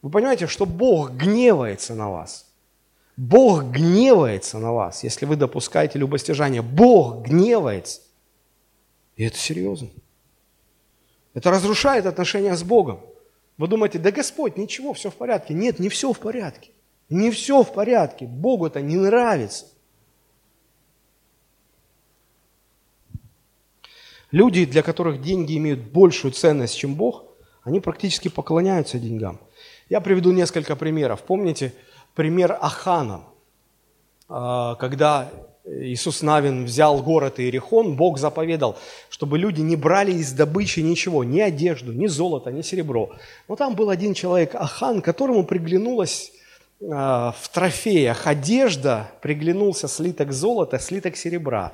Вы 0.00 0.10
понимаете, 0.10 0.46
что 0.46 0.64
Бог 0.64 1.10
гневается 1.10 1.94
на 1.94 2.10
вас– 2.10 2.46
Бог 3.16 3.64
гневается 3.64 4.58
на 4.58 4.72
вас, 4.72 5.04
если 5.04 5.26
вы 5.26 5.36
допускаете 5.36 5.98
любостяжание. 5.98 6.62
Бог 6.62 7.22
гневается. 7.22 8.00
И 9.16 9.24
это 9.24 9.36
серьезно. 9.36 9.88
Это 11.34 11.50
разрушает 11.50 12.06
отношения 12.06 12.56
с 12.56 12.62
Богом. 12.62 13.00
Вы 13.58 13.68
думаете, 13.68 13.98
да 13.98 14.10
Господь, 14.10 14.56
ничего, 14.56 14.94
все 14.94 15.10
в 15.10 15.14
порядке. 15.14 15.52
Нет, 15.52 15.78
не 15.78 15.88
все 15.88 16.12
в 16.12 16.18
порядке. 16.18 16.70
Не 17.10 17.30
все 17.30 17.62
в 17.62 17.72
порядке. 17.72 18.26
Богу 18.26 18.66
это 18.66 18.80
не 18.80 18.96
нравится. 18.96 19.66
Люди, 24.32 24.64
для 24.64 24.82
которых 24.82 25.20
деньги 25.20 25.56
имеют 25.58 25.80
большую 25.80 26.32
ценность, 26.32 26.76
чем 26.76 26.94
Бог, 26.94 27.24
они 27.62 27.80
практически 27.80 28.28
поклоняются 28.28 28.98
деньгам. 28.98 29.38
Я 29.88 30.00
приведу 30.00 30.32
несколько 30.32 30.74
примеров. 30.74 31.22
Помните, 31.22 31.74
пример 32.14 32.56
Ахана. 32.60 33.20
А, 34.28 34.74
когда 34.76 35.30
Иисус 35.66 36.22
Навин 36.22 36.64
взял 36.64 37.02
город 37.02 37.38
Иерихон, 37.38 37.94
Бог 37.94 38.18
заповедал, 38.18 38.78
чтобы 39.10 39.38
люди 39.38 39.60
не 39.60 39.76
брали 39.76 40.12
из 40.12 40.32
добычи 40.32 40.80
ничего, 40.80 41.22
ни 41.22 41.38
одежду, 41.38 41.92
ни 41.92 42.06
золото, 42.06 42.50
ни 42.50 42.62
серебро. 42.62 43.10
Но 43.48 43.56
там 43.56 43.74
был 43.74 43.90
один 43.90 44.14
человек, 44.14 44.54
Ахан, 44.54 45.02
которому 45.02 45.44
приглянулась 45.44 46.32
а, 46.90 47.34
в 47.38 47.48
трофеях 47.50 48.26
одежда, 48.26 49.10
приглянулся 49.20 49.88
слиток 49.88 50.32
золота, 50.32 50.78
слиток 50.78 51.16
серебра. 51.16 51.72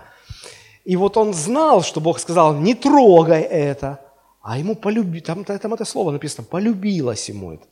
И 0.89 0.97
вот 0.97 1.19
он 1.19 1.35
знал, 1.35 1.83
что 1.83 2.01
Бог 2.01 2.19
сказал, 2.19 2.55
не 2.55 2.75
трогай 2.75 3.43
это, 3.43 4.01
а 4.41 4.57
ему 4.57 4.75
полюби, 4.75 5.21
там, 5.21 5.45
там 5.45 5.75
это 5.75 5.85
слово 5.85 6.13
написано, 6.13 6.47
полюбилось 6.51 7.29
ему 7.29 7.53
это. 7.53 7.67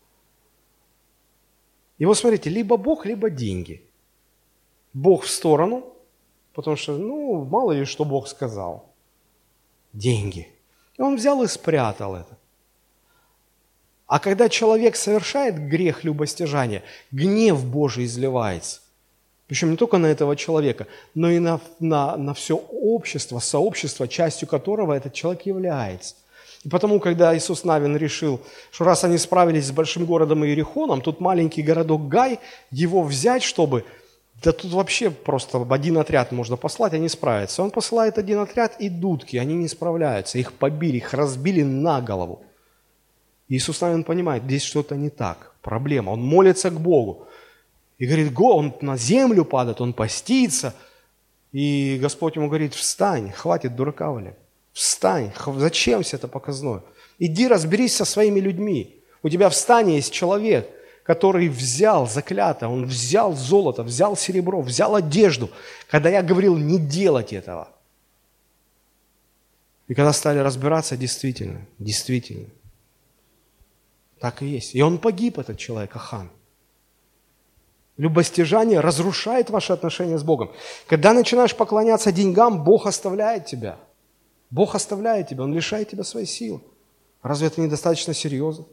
И 1.97 2.05
вот 2.05 2.19
смотрите, 2.19 2.51
либо 2.51 2.77
Бог, 2.77 3.07
либо 3.07 3.31
деньги. 3.31 3.83
Бог 4.93 5.25
в 5.25 5.31
сторону, 5.31 5.95
потому 6.53 6.77
что, 6.77 6.99
ну, 6.99 7.43
мало 7.47 7.73
ли, 7.73 7.87
что 7.87 8.05
Бог 8.05 8.29
сказал. 8.29 8.93
Деньги. 9.95 10.49
И 10.99 11.03
он 11.03 11.17
взял 11.17 11.43
и 11.43 11.47
спрятал 11.47 12.17
это. 12.17 12.37
А 14.07 14.19
когда 14.19 14.51
человек 14.51 14.95
совершает 14.95 15.59
грех 15.71 16.05
любостяжания, 16.05 16.83
гнев 17.11 17.65
Божий 17.65 18.05
изливается. 18.05 18.83
Причем 19.47 19.71
не 19.71 19.77
только 19.77 19.99
на 19.99 20.07
этого 20.07 20.35
человека, 20.35 20.87
но 21.15 21.31
и 21.31 21.39
на, 21.39 21.61
на, 21.79 22.17
на 22.17 22.35
все 22.35 22.57
общество, 22.57 23.39
сообщество, 23.39 24.09
частью 24.09 24.49
которого 24.49 24.93
этот 24.93 25.13
человек 25.13 25.43
является. 25.47 26.15
И 26.65 26.69
потому, 26.69 26.99
когда 26.99 27.37
Иисус 27.37 27.63
Навин 27.63 27.97
решил, 27.97 28.41
что 28.73 28.85
раз 28.85 29.05
они 29.05 29.19
справились 29.19 29.67
с 29.67 29.71
большим 29.71 30.05
городом 30.05 30.45
Иерихоном, 30.45 31.01
тут 31.01 31.21
маленький 31.21 31.63
городок 31.63 32.09
Гай, 32.09 32.41
его 32.73 33.03
взять, 33.03 33.43
чтобы... 33.43 33.85
Да 34.43 34.53
тут 34.53 34.73
вообще 34.73 35.11
просто 35.11 35.65
один 35.71 35.97
отряд 35.97 36.33
можно 36.33 36.57
послать, 36.57 36.93
они 36.93 37.09
справятся. 37.09 37.63
Он 37.63 37.71
посылает 37.71 38.19
один 38.19 38.41
отряд 38.41 38.81
и 38.81 38.89
дудки, 38.89 39.37
они 39.37 39.55
не 39.55 39.69
справляются. 39.69 40.39
Их 40.39 40.53
побили, 40.53 40.97
их 40.97 41.15
разбили 41.15 41.63
на 41.63 42.03
голову. 42.03 42.43
Иисус 43.49 43.81
Навин 43.81 44.03
понимает, 44.03 44.43
здесь 44.43 44.63
что-то 44.63 44.97
не 44.97 45.09
так, 45.09 45.55
проблема. 45.63 46.11
Он 46.11 46.21
молится 46.21 46.71
к 46.71 46.81
Богу. 46.81 47.29
И 47.99 48.07
говорит, 48.07 48.33
Го, 48.33 48.57
он 48.57 48.75
на 48.81 48.97
землю 48.97 49.45
падает, 49.45 49.81
он 49.81 49.93
постится. 49.93 50.75
И 51.53 51.99
Господь 52.01 52.37
ему 52.37 52.49
говорит, 52.49 52.75
встань, 52.75 53.33
хватит 53.33 53.75
дурака 53.75 54.11
валять. 54.11 54.37
Встань. 54.73 55.33
Зачем 55.57 56.03
все 56.03 56.17
это 56.17 56.29
показное? 56.29 56.83
Иди 57.19 57.49
разберись 57.49 57.97
со 57.97 58.05
своими 58.05 58.41
людьми. 58.41 59.01
У 59.23 59.29
тебя 59.31 59.49
в 59.49 59.55
стане 59.55 59.97
есть 59.97 60.13
человек, 60.13 60.71
который 61.03 61.49
взял 61.49 62.07
заклято, 62.07 62.69
он 62.69 62.85
взял 62.85 63.33
золото, 63.35 63.83
взял 63.83 64.17
серебро, 64.17 64.61
взял 64.61 64.95
одежду, 64.97 65.51
когда 65.89 66.11
я 66.11 66.23
говорил 66.23 66.57
не 66.57 66.79
делать 66.79 67.33
этого. 67.33 67.69
И 69.89 69.95
когда 69.95 70.13
стали 70.13 70.41
разбираться, 70.41 70.97
действительно, 70.97 71.65
действительно, 71.79 72.49
так 74.19 74.43
и 74.43 74.47
есть. 74.47 74.75
И 74.75 74.83
он 74.83 74.99
погиб, 74.99 75.39
этот 75.39 75.59
человек, 75.59 75.95
Ахан. 75.95 76.29
Любостяжание 77.97 78.81
разрушает 78.81 79.51
ваши 79.51 79.73
отношения 79.73 80.19
с 80.19 80.23
Богом. 80.23 80.53
Когда 80.87 81.13
начинаешь 81.13 81.57
поклоняться 81.57 82.13
деньгам, 82.13 82.63
Бог 82.65 82.87
оставляет 82.87 83.47
тебя– 83.47 83.77
Бог 84.51 84.75
оставляет 84.75 85.29
тебя, 85.29 85.45
Он 85.45 85.55
лишает 85.55 85.91
тебя 85.91 86.05
своей 86.05 86.27
силы. 86.27 86.61
Разве 87.23 87.49
это 87.49 87.61
недостаточно 87.61 88.15
серьезно? 88.15 88.65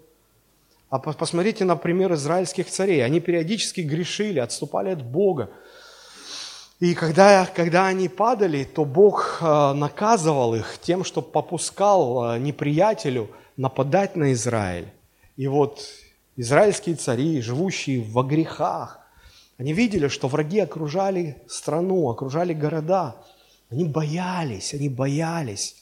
А 0.90 1.00
посмотрите 1.00 1.66
на 1.66 1.76
пример 1.76 2.14
израильских 2.14 2.70
царей. 2.70 3.04
Они 3.04 3.20
периодически 3.20 3.82
грешили, 3.82 4.38
отступали 4.38 4.92
от 4.92 5.04
Бога. 5.04 5.50
И 6.80 6.94
когда, 6.94 7.48
когда 7.48 7.88
они 7.88 8.10
падали, 8.10 8.64
то 8.64 8.86
Бог 8.86 9.40
э, 9.42 9.74
наказывал 9.74 10.54
их 10.54 10.78
тем, 10.82 11.04
что 11.04 11.22
попускал 11.22 12.36
э, 12.36 12.40
неприятелю 12.40 13.32
нападать 13.58 14.16
на 14.16 14.34
Израиль. 14.34 14.92
И 15.36 15.48
вот 15.48 15.84
израильские 16.36 16.96
цари, 16.96 17.42
живущие 17.42 18.04
во 18.04 18.22
грехах, 18.22 19.00
они 19.58 19.74
видели, 19.74 20.08
что 20.08 20.28
враги 20.28 20.60
окружали 20.60 21.38
страну, 21.48 22.10
окружали 22.10 22.54
города. 22.54 23.16
Они 23.70 23.86
боялись, 23.86 24.74
они 24.74 24.90
боялись. 24.90 25.76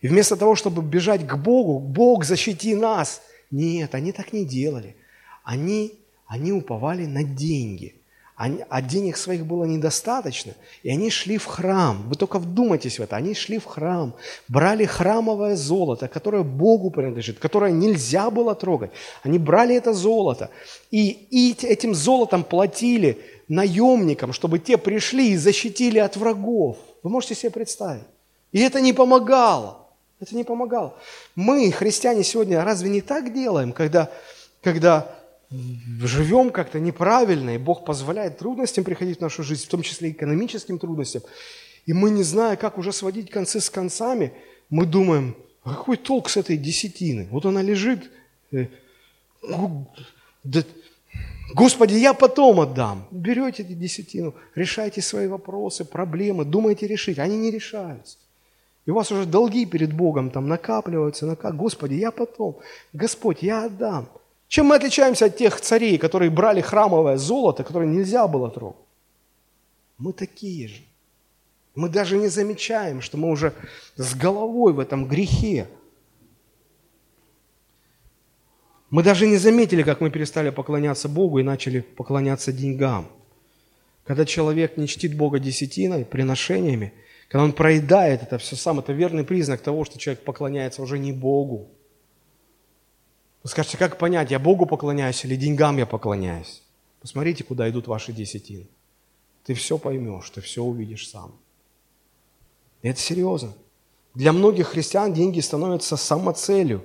И 0.00 0.08
вместо 0.08 0.36
того, 0.36 0.54
чтобы 0.54 0.82
бежать 0.82 1.26
к 1.26 1.36
Богу, 1.36 1.78
Бог, 1.78 2.24
защити 2.24 2.74
нас. 2.74 3.22
Нет, 3.50 3.94
они 3.94 4.12
так 4.12 4.32
не 4.32 4.44
делали. 4.44 4.96
Они, 5.44 5.98
они 6.26 6.52
уповали 6.52 7.06
на 7.06 7.22
деньги. 7.22 7.94
Они, 8.36 8.64
а 8.68 8.82
денег 8.82 9.16
своих 9.16 9.46
было 9.46 9.64
недостаточно, 9.64 10.54
и 10.82 10.90
они 10.90 11.08
шли 11.08 11.38
в 11.38 11.44
храм. 11.44 12.02
Вы 12.08 12.16
только 12.16 12.40
вдумайтесь 12.40 12.98
в 12.98 13.02
это. 13.02 13.14
Они 13.14 13.32
шли 13.32 13.58
в 13.58 13.64
храм, 13.64 14.12
брали 14.48 14.86
храмовое 14.86 15.54
золото, 15.54 16.08
которое 16.08 16.42
Богу 16.42 16.90
принадлежит, 16.90 17.38
которое 17.38 17.70
нельзя 17.70 18.30
было 18.30 18.56
трогать. 18.56 18.90
Они 19.22 19.38
брали 19.38 19.76
это 19.76 19.92
золото, 19.92 20.50
и, 20.90 21.10
и 21.30 21.54
этим 21.64 21.94
золотом 21.94 22.42
платили 22.42 23.20
наемникам, 23.46 24.32
чтобы 24.32 24.58
те 24.58 24.78
пришли 24.78 25.30
и 25.30 25.36
защитили 25.36 25.98
от 25.98 26.16
врагов. 26.16 26.78
Вы 27.04 27.10
можете 27.10 27.36
себе 27.36 27.50
представить? 27.50 28.02
И 28.50 28.58
это 28.58 28.80
не 28.80 28.92
помогало. 28.92 29.86
Это 30.18 30.34
не 30.34 30.42
помогало. 30.42 30.94
Мы, 31.36 31.70
христиане, 31.70 32.24
сегодня 32.24 32.64
разве 32.64 32.88
не 32.88 33.00
так 33.00 33.32
делаем, 33.32 33.72
когда, 33.72 34.10
когда 34.62 35.14
живем 36.00 36.50
как-то 36.50 36.80
неправильно, 36.80 37.54
и 37.54 37.58
Бог 37.58 37.84
позволяет 37.84 38.38
трудностям 38.38 38.84
приходить 38.84 39.18
в 39.18 39.20
нашу 39.20 39.42
жизнь, 39.42 39.64
в 39.64 39.68
том 39.68 39.82
числе 39.82 40.10
экономическим 40.10 40.78
трудностям, 40.78 41.22
и 41.86 41.92
мы, 41.92 42.10
не 42.10 42.22
зная, 42.22 42.56
как 42.56 42.78
уже 42.78 42.92
сводить 42.92 43.30
концы 43.30 43.60
с 43.60 43.70
концами, 43.70 44.32
мы 44.70 44.86
думаем, 44.86 45.36
«А 45.62 45.74
какой 45.74 45.96
толк 45.96 46.28
с 46.28 46.36
этой 46.36 46.56
десятины? 46.56 47.28
Вот 47.30 47.46
она 47.46 47.62
лежит, 47.62 48.10
э, 48.52 48.66
Господи, 51.54 51.94
я 51.94 52.14
потом 52.14 52.60
отдам. 52.60 53.06
Берете 53.10 53.62
эти 53.62 53.72
десятину, 53.72 54.34
решайте 54.54 55.02
свои 55.02 55.26
вопросы, 55.26 55.84
проблемы, 55.84 56.44
думайте 56.44 56.86
решить. 56.86 57.18
Они 57.18 57.36
не 57.36 57.50
решаются. 57.50 58.18
И 58.86 58.90
у 58.90 58.94
вас 58.94 59.12
уже 59.12 59.24
долги 59.24 59.64
перед 59.64 59.92
Богом 59.92 60.30
там 60.30 60.48
накапливаются, 60.48 61.26
накап... 61.26 61.54
Господи, 61.54 61.94
я 61.94 62.10
потом. 62.10 62.58
Господь, 62.92 63.42
я 63.42 63.64
отдам. 63.64 64.08
Чем 64.54 64.66
мы 64.66 64.76
отличаемся 64.76 65.24
от 65.24 65.36
тех 65.36 65.60
царей, 65.60 65.98
которые 65.98 66.30
брали 66.30 66.60
храмовое 66.60 67.16
золото, 67.16 67.64
которое 67.64 67.88
нельзя 67.88 68.28
было 68.28 68.48
трогать? 68.48 68.86
Мы 69.98 70.12
такие 70.12 70.68
же. 70.68 70.82
Мы 71.74 71.88
даже 71.88 72.16
не 72.16 72.28
замечаем, 72.28 73.00
что 73.00 73.16
мы 73.16 73.30
уже 73.30 73.52
с 73.96 74.14
головой 74.14 74.72
в 74.72 74.78
этом 74.78 75.08
грехе. 75.08 75.66
Мы 78.90 79.02
даже 79.02 79.26
не 79.26 79.38
заметили, 79.38 79.82
как 79.82 80.00
мы 80.00 80.08
перестали 80.08 80.50
поклоняться 80.50 81.08
Богу 81.08 81.40
и 81.40 81.42
начали 81.42 81.80
поклоняться 81.80 82.52
деньгам. 82.52 83.08
Когда 84.04 84.24
человек 84.24 84.76
не 84.76 84.86
чтит 84.86 85.16
Бога 85.16 85.40
десятиной, 85.40 86.04
приношениями– 86.04 86.94
когда 87.28 87.44
он 87.44 87.52
проедает 87.52 88.22
это 88.22 88.38
все 88.38 88.54
сам, 88.54 88.78
это 88.78 88.92
верный 88.92 89.24
признак 89.24 89.60
того, 89.60 89.84
что 89.84 89.98
человек 89.98 90.22
поклоняется 90.22 90.82
уже 90.82 91.00
не 91.00 91.12
Богу. 91.12 91.68
Вы 93.44 93.50
скажете, 93.50 93.76
как 93.76 93.98
понять, 93.98 94.30
я 94.30 94.38
Богу 94.38 94.64
поклоняюсь 94.64 95.22
или 95.24 95.36
деньгам 95.36 95.76
я 95.76 95.84
поклоняюсь? 95.84 96.62
Посмотрите, 97.00 97.44
куда 97.44 97.68
идут 97.68 97.86
ваши 97.86 98.10
десятины. 98.10 98.66
Ты 99.44 99.52
все 99.52 99.76
поймешь, 99.76 100.30
ты 100.30 100.40
все 100.40 100.62
увидишь 100.62 101.10
сам. 101.10 101.32
Это 102.80 102.98
серьезно. 102.98 103.52
Для 104.14 104.32
многих 104.32 104.68
христиан 104.68 105.12
деньги 105.12 105.40
становятся 105.40 105.98
самоцелью. 105.98 106.82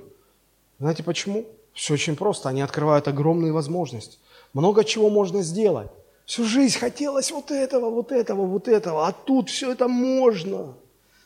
Знаете 0.80 1.02
почему? 1.02 1.46
Все 1.74 1.94
очень 1.94 2.18
просто. 2.18 2.50
Они 2.50 2.62
открывают 2.62 3.08
огромные 3.08 3.54
возможности. 3.54 4.18
Много 4.52 4.84
чего 4.84 5.10
можно 5.10 5.42
сделать. 5.42 5.90
Всю 6.26 6.44
жизнь 6.44 6.78
хотелось 6.78 7.32
вот 7.32 7.52
этого, 7.52 7.90
вот 7.90 8.12
этого, 8.12 8.46
вот 8.46 8.68
этого, 8.68 9.08
а 9.08 9.14
тут 9.14 9.50
все 9.50 9.72
это 9.72 9.88
можно. 9.88 10.76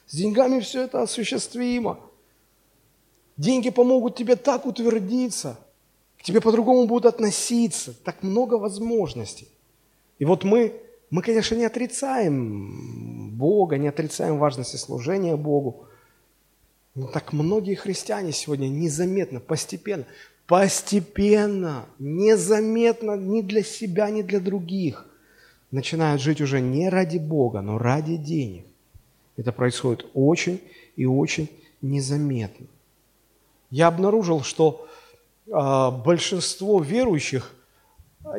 С 0.06 0.16
деньгами 0.16 0.60
все 0.60 0.84
это 0.84 1.02
осуществимо. 1.02 2.00
Деньги 3.38 3.70
помогут 3.70 4.16
тебе 4.16 4.36
так 4.36 4.66
утвердиться, 4.66 5.60
к 6.18 6.24
тебе 6.24 6.42
по-другому 6.42 6.86
будут 6.86 7.06
относиться, 7.06 7.94
так 8.04 8.24
много 8.24 8.56
возможностей. 8.56 9.48
И 10.20 10.26
вот 10.26 10.44
мы, 10.44 10.74
мы, 11.10 11.22
конечно, 11.22 11.56
не 11.56 11.66
отрицаем 11.66 13.32
Бога, 13.32 13.78
не 13.78 13.88
отрицаем 13.88 14.38
важности 14.38 14.78
служения 14.78 15.36
Богу, 15.36 15.86
но 16.96 17.08
так 17.08 17.34
многие 17.34 17.74
христиане 17.74 18.32
сегодня 18.32 18.68
незаметно, 18.68 19.40
постепенно 19.40 20.06
постепенно, 20.48 21.86
незаметно 22.00 23.16
ни 23.16 23.42
для 23.42 23.64
себя, 23.64 24.10
ни 24.10 24.22
для 24.22 24.40
других 24.40 25.06
начинают 25.72 26.22
жить 26.22 26.42
уже 26.42 26.62
не 26.62 26.90
ради 26.90 27.18
Бога, 27.18 27.62
но 27.62 27.78
ради 27.78 28.18
денег. 28.18 28.66
Это 29.38 29.52
происходит 29.52 30.06
очень 30.14 30.62
и 30.96 31.06
очень 31.06 31.50
незаметно. 31.82 32.68
Я 33.74 33.88
обнаружил, 33.88 34.44
что 34.44 34.88
э, 35.48 35.52
большинство 36.06 36.80
верующих, 36.80 37.56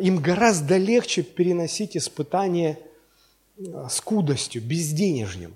им 0.00 0.18
гораздо 0.18 0.76
легче 0.76 1.24
переносить 1.24 1.96
испытания 1.96 2.78
э, 3.58 3.88
скудостью, 3.90 4.62
безденежьем, 4.62 5.52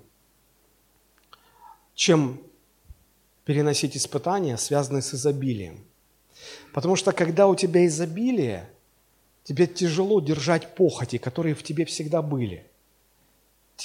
чем 1.94 2.40
переносить 3.44 3.96
испытания, 3.96 4.56
связанные 4.56 5.00
с 5.02 5.14
изобилием. 5.14 5.84
Потому 6.74 6.96
что 6.96 7.12
когда 7.12 7.46
у 7.46 7.54
тебя 7.54 7.86
изобилие, 7.86 8.68
тебе 9.44 9.68
тяжело 9.68 10.18
держать 10.18 10.74
похоти, 10.74 11.18
которые 11.18 11.54
в 11.54 11.62
тебе 11.62 11.84
всегда 11.84 12.20
были. 12.20 12.67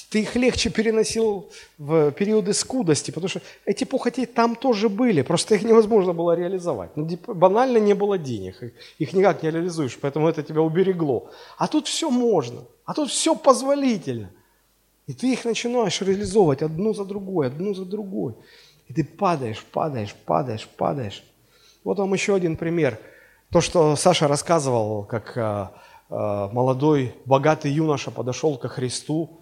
Ты 0.10 0.22
их 0.22 0.36
легче 0.36 0.70
переносил 0.72 1.52
в 1.78 2.12
периоды 2.12 2.54
скудости, 2.54 3.12
потому 3.12 3.30
что 3.30 3.42
эти 3.66 3.84
похоти 3.84 4.26
там 4.26 4.56
тоже 4.56 4.90
были, 4.90 5.22
просто 5.22 5.56
их 5.56 5.64
невозможно 5.64 6.14
было 6.14 6.36
реализовать. 6.36 6.98
Ну, 6.98 7.08
банально 7.28 7.78
не 7.78 7.94
было 7.94 8.18
денег, 8.18 8.74
их 8.98 9.14
никак 9.14 9.44
не 9.44 9.52
реализуешь, 9.52 10.00
поэтому 10.02 10.28
это 10.28 10.42
тебя 10.42 10.62
уберегло. 10.62 11.30
А 11.58 11.68
тут 11.68 11.88
все 11.88 12.10
можно, 12.10 12.62
а 12.86 12.94
тут 12.94 13.10
все 13.12 13.36
позволительно. 13.36 14.30
И 15.06 15.14
ты 15.14 15.34
их 15.34 15.46
начинаешь 15.46 16.02
реализовывать 16.02 16.62
одну 16.62 16.94
за 16.94 17.06
другой, 17.06 17.48
одну 17.48 17.74
за 17.74 17.86
другой. 17.86 18.34
И 18.88 18.94
ты 18.94 19.04
падаешь, 19.04 19.64
падаешь, 19.64 20.16
падаешь, 20.26 20.68
падаешь. 20.78 21.24
Вот 21.84 22.00
вам 22.00 22.14
еще 22.14 22.34
один 22.34 22.56
пример. 22.58 23.00
То, 23.52 23.62
что 23.62 23.96
Саша 23.96 24.28
рассказывал, 24.28 25.04
как 25.04 25.38
э, 25.38 25.68
э, 26.10 26.50
молодой, 26.52 27.14
богатый 27.26 27.72
юноша 27.72 28.10
подошел 28.12 28.58
ко 28.58 28.70
Христу. 28.70 29.42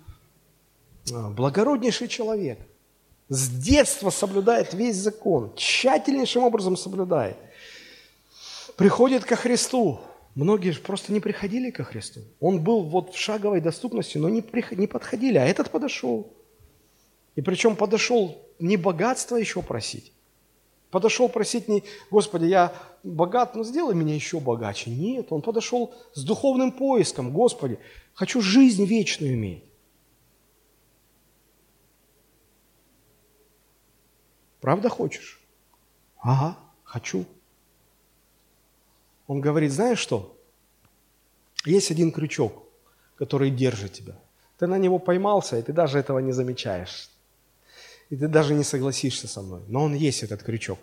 Э, 1.12 1.30
благороднейший 1.30 2.08
человек. 2.08 2.60
С 3.30 3.50
детства 3.50 4.10
соблюдает 4.10 4.74
весь 4.74 4.98
закон. 4.98 5.54
Тщательнейшим 5.56 6.44
образом 6.44 6.76
соблюдает. 6.76 7.38
Приходит 8.76 9.26
ко 9.26 9.36
Христу. 9.36 10.00
Многие 10.36 10.72
же 10.72 10.80
просто 10.80 11.12
не 11.12 11.20
приходили 11.20 11.72
ко 11.72 11.84
Христу. 11.84 12.22
Он 12.40 12.62
был 12.62 12.84
вот 12.84 13.14
в 13.14 13.18
шаговой 13.18 13.62
доступности, 13.62 14.18
но 14.18 14.30
не, 14.30 14.42
приход, 14.42 14.78
не 14.78 14.88
подходили, 14.88 15.38
а 15.38 15.46
этот 15.46 15.70
подошел. 15.72 16.34
И 17.36 17.42
причем 17.42 17.76
подошел 17.76 18.38
не 18.60 18.78
богатство 18.78 19.36
еще 19.36 19.62
просить, 19.62 20.14
Подошел 20.90 21.30
просить 21.30 21.70
не, 21.70 21.84
Господи, 22.10 22.46
я 22.46 22.74
богат, 23.04 23.56
но 23.56 23.64
сделай 23.64 23.96
меня 23.96 24.14
еще 24.14 24.42
богаче. 24.42 24.90
Нет, 24.90 25.28
он 25.30 25.42
подошел 25.42 25.94
с 26.14 26.24
духовным 26.24 26.74
поиском. 26.74 27.32
Господи, 27.32 27.80
хочу 28.14 28.42
жизнь 28.42 28.84
вечную 28.84 29.36
иметь. 29.36 29.71
Правда 34.62 34.90
хочешь? 34.90 35.42
Ага, 36.20 36.58
хочу. 36.84 37.26
Он 39.28 39.42
говорит, 39.42 39.72
знаешь 39.72 40.00
что? 40.00 40.38
Есть 41.66 41.92
один 41.92 42.12
крючок, 42.12 42.64
который 43.16 43.52
держит 43.52 43.94
тебя. 43.94 44.16
Ты 44.58 44.68
на 44.68 44.78
него 44.78 45.00
поймался, 45.00 45.58
и 45.58 45.62
ты 45.62 45.74
даже 45.74 46.00
этого 46.00 46.20
не 46.20 46.32
замечаешь 46.32 47.12
и 48.12 48.18
ты 48.18 48.28
даже 48.28 48.54
не 48.54 48.64
согласишься 48.64 49.28
со 49.28 49.42
мной. 49.42 49.64
Но 49.68 49.86
он 49.86 49.96
есть, 49.96 50.22
этот 50.22 50.44
крючок. 50.44 50.80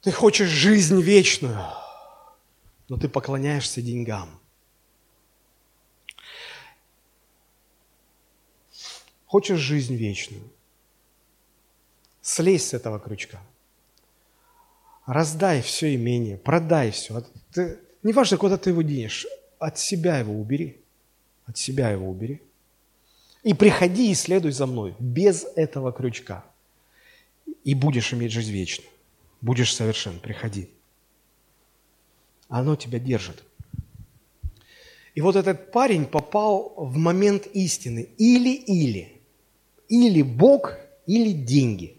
Ты 0.00 0.10
хочешь 0.10 0.48
жизнь 0.48 1.00
вечную, 1.02 1.60
но 2.88 2.96
ты 2.96 3.10
поклоняешься 3.10 3.82
деньгам. 3.82 4.40
Хочешь 9.26 9.58
жизнь 9.58 9.94
вечную, 9.94 10.50
Слезь 12.26 12.66
с 12.66 12.74
этого 12.74 12.98
крючка. 12.98 13.40
Раздай 15.06 15.62
все 15.62 15.94
имение, 15.94 16.36
продай 16.36 16.90
все. 16.90 17.24
Ты, 17.52 17.78
неважно, 18.02 18.36
куда 18.36 18.56
ты 18.56 18.70
его 18.70 18.82
денешь, 18.82 19.28
от 19.60 19.78
себя 19.78 20.18
его 20.18 20.34
убери. 20.34 20.80
От 21.44 21.56
себя 21.56 21.90
его 21.90 22.10
убери. 22.10 22.42
И 23.44 23.54
приходи 23.54 24.10
и 24.10 24.14
следуй 24.14 24.50
за 24.50 24.66
мной 24.66 24.96
без 24.98 25.44
этого 25.54 25.92
крючка. 25.92 26.44
И 27.62 27.76
будешь 27.76 28.12
иметь 28.12 28.32
жизнь 28.32 28.50
вечную. 28.50 28.90
Будешь 29.40 29.72
совершен. 29.72 30.18
Приходи. 30.18 30.68
Оно 32.48 32.74
тебя 32.74 32.98
держит. 32.98 33.44
И 35.14 35.20
вот 35.20 35.36
этот 35.36 35.70
парень 35.70 36.06
попал 36.06 36.74
в 36.76 36.96
момент 36.96 37.46
истины. 37.46 38.08
Или-или. 38.18 39.12
Или 39.88 40.22
Бог, 40.22 40.76
или 41.06 41.30
деньги. 41.30 41.96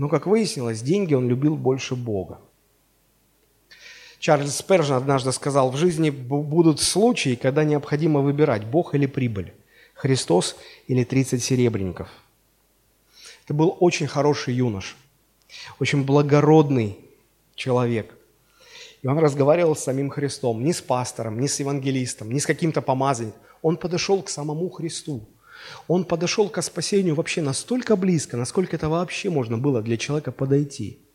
Но, 0.00 0.08
как 0.08 0.26
выяснилось, 0.26 0.80
деньги 0.80 1.12
он 1.12 1.28
любил 1.28 1.56
больше 1.56 1.94
Бога. 1.94 2.40
Чарльз 4.18 4.56
Спержин 4.56 4.96
однажды 4.96 5.30
сказал, 5.30 5.70
в 5.70 5.76
жизни 5.76 6.08
будут 6.08 6.80
случаи, 6.80 7.34
когда 7.34 7.64
необходимо 7.64 8.20
выбирать, 8.20 8.64
Бог 8.64 8.94
или 8.94 9.04
прибыль, 9.04 9.52
Христос 9.92 10.56
или 10.86 11.04
30 11.04 11.44
серебряников. 11.44 12.08
Это 13.44 13.52
был 13.52 13.76
очень 13.78 14.06
хороший 14.06 14.54
юнош, 14.54 14.96
очень 15.80 16.02
благородный 16.04 16.96
человек. 17.54 18.16
И 19.02 19.06
он 19.06 19.18
разговаривал 19.18 19.76
с 19.76 19.84
самим 19.84 20.08
Христом, 20.08 20.64
не 20.64 20.72
с 20.72 20.80
пастором, 20.80 21.38
не 21.38 21.46
с 21.46 21.60
евангелистом, 21.60 22.32
не 22.32 22.40
с 22.40 22.46
каким-то 22.46 22.80
помазанником. 22.80 23.38
Он 23.60 23.76
подошел 23.76 24.22
к 24.22 24.30
самому 24.30 24.70
Христу. 24.70 25.26
Он 25.88 26.04
подошел 26.04 26.48
к 26.48 26.62
спасению 26.62 27.14
вообще 27.14 27.42
настолько 27.42 27.96
близко, 27.96 28.36
насколько 28.36 28.76
это 28.76 28.88
вообще 28.88 29.30
можно 29.30 29.58
было 29.58 29.82
для 29.82 29.96
человека 29.96 30.32
подойти– 30.32 30.98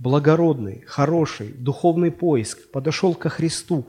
благородный, 0.00 0.82
хороший, 0.86 1.48
духовный 1.48 2.10
поиск, 2.10 2.70
подошел 2.70 3.14
ко 3.14 3.28
Христу 3.28 3.86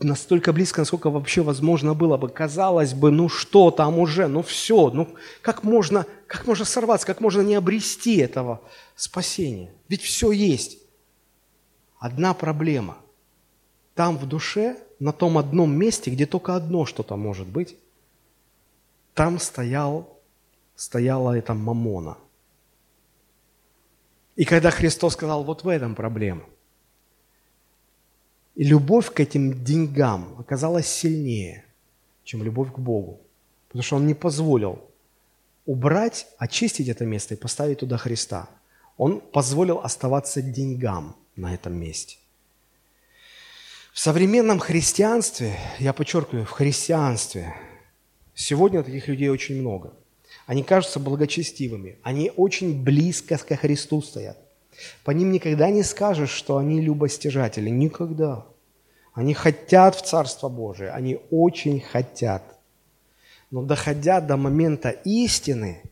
настолько 0.00 0.52
близко, 0.52 0.82
насколько 0.82 1.08
вообще 1.08 1.40
возможно 1.40 1.94
было 1.94 2.16
бы. 2.18 2.28
Казалось 2.28 2.92
бы, 2.92 3.10
ну 3.10 3.28
что 3.28 3.70
там 3.70 3.98
уже, 3.98 4.26
ну 4.26 4.42
все, 4.42 4.90
ну 4.90 5.08
как 5.40 5.62
можно, 5.62 6.04
как 6.26 6.46
можно 6.46 6.64
сорваться, 6.64 7.06
как 7.06 7.20
можно 7.20 7.40
не 7.40 7.54
обрести 7.54 8.16
этого 8.18 8.60
спасения? 8.96 9.72
Ведь 9.88 10.02
все 10.02 10.32
есть. 10.32 10.78
Одна 11.98 12.34
проблема. 12.34 12.98
Там 13.94 14.18
в 14.18 14.26
душе, 14.26 14.76
на 14.98 15.12
том 15.12 15.38
одном 15.38 15.72
месте, 15.72 16.10
где 16.10 16.26
только 16.26 16.56
одно 16.56 16.84
что-то 16.84 17.16
может 17.16 17.46
быть, 17.46 17.76
там 19.20 19.38
стоял, 19.38 20.18
стояла 20.76 21.36
эта 21.36 21.54
мамона– 21.54 22.16
и 24.40 24.46
когда 24.46 24.70
Христос 24.70 25.12
сказал, 25.12 25.44
вот 25.44 25.64
в 25.64 25.68
этом 25.68 25.94
проблема. 25.94 26.44
И 28.54 28.64
любовь 28.64 29.12
к 29.12 29.20
этим 29.20 29.62
деньгам 29.62 30.34
оказалась 30.38 30.86
сильнее, 30.86 31.66
чем 32.24 32.42
любовь 32.42 32.72
к 32.72 32.78
Богу. 32.78 33.20
Потому 33.68 33.82
что 33.82 33.96
Он 33.96 34.06
не 34.06 34.14
позволил 34.14 34.80
убрать, 35.66 36.26
очистить 36.38 36.88
это 36.88 37.04
место 37.04 37.34
и 37.34 37.36
поставить 37.36 37.80
туда 37.80 37.98
Христа. 37.98 38.48
Он 38.96 39.20
позволил 39.20 39.80
оставаться 39.80 40.40
деньгам 40.40 41.14
на 41.36 41.52
этом 41.52 41.74
месте. 41.74 42.16
В 43.92 43.98
современном 43.98 44.58
христианстве, 44.58 45.58
я 45.78 45.92
подчеркиваю, 45.92 46.46
в 46.46 46.50
христианстве, 46.50 47.54
сегодня 48.40 48.82
таких 48.82 49.08
людей 49.08 49.28
очень 49.28 49.60
много. 49.60 49.92
Они 50.46 50.62
кажутся 50.62 50.98
благочестивыми. 50.98 51.98
Они 52.02 52.32
очень 52.36 52.82
близко 52.82 53.36
ко 53.38 53.56
Христу 53.56 54.02
стоят. 54.02 54.38
По 55.04 55.10
ним 55.10 55.32
никогда 55.32 55.70
не 55.70 55.82
скажешь, 55.82 56.30
что 56.30 56.56
они 56.56 56.80
любостяжатели. 56.80 57.68
Никогда. 57.68 58.46
Они 59.12 59.34
хотят 59.34 59.94
в 59.94 60.02
Царство 60.02 60.48
Божие. 60.48 60.90
Они 60.90 61.20
очень 61.30 61.80
хотят. 61.80 62.42
Но 63.50 63.62
доходя 63.62 64.20
до 64.20 64.36
момента 64.36 64.90
истины, 64.90 65.82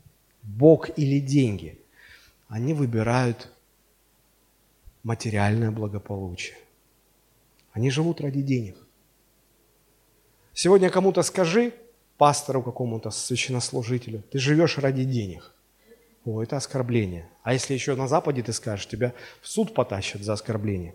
Бог 0.43 0.91
или 0.97 1.21
деньги, 1.21 1.79
они 2.49 2.73
выбирают 2.73 3.53
материальное 5.03 5.71
благополучие. 5.71 6.57
Они 7.73 7.91
живут 7.91 8.21
ради 8.21 8.43
денег. 8.43 8.77
Сегодня 10.55 10.91
кому-то 10.91 11.23
скажи, 11.23 11.75
пастору 12.19 12.63
какому-то, 12.63 13.11
священнослужителю. 13.11 14.23
Ты 14.31 14.39
живешь 14.39 14.77
ради 14.79 15.05
денег. 15.05 15.55
О, 16.25 16.43
это 16.43 16.57
оскорбление. 16.57 17.29
А 17.43 17.55
если 17.55 17.73
еще 17.73 17.95
на 17.95 18.09
Западе 18.09 18.43
ты 18.43 18.53
скажешь, 18.53 18.89
тебя 18.89 19.15
в 19.41 19.49
суд 19.49 19.73
потащат 19.73 20.21
за 20.21 20.35
оскорбление. 20.35 20.95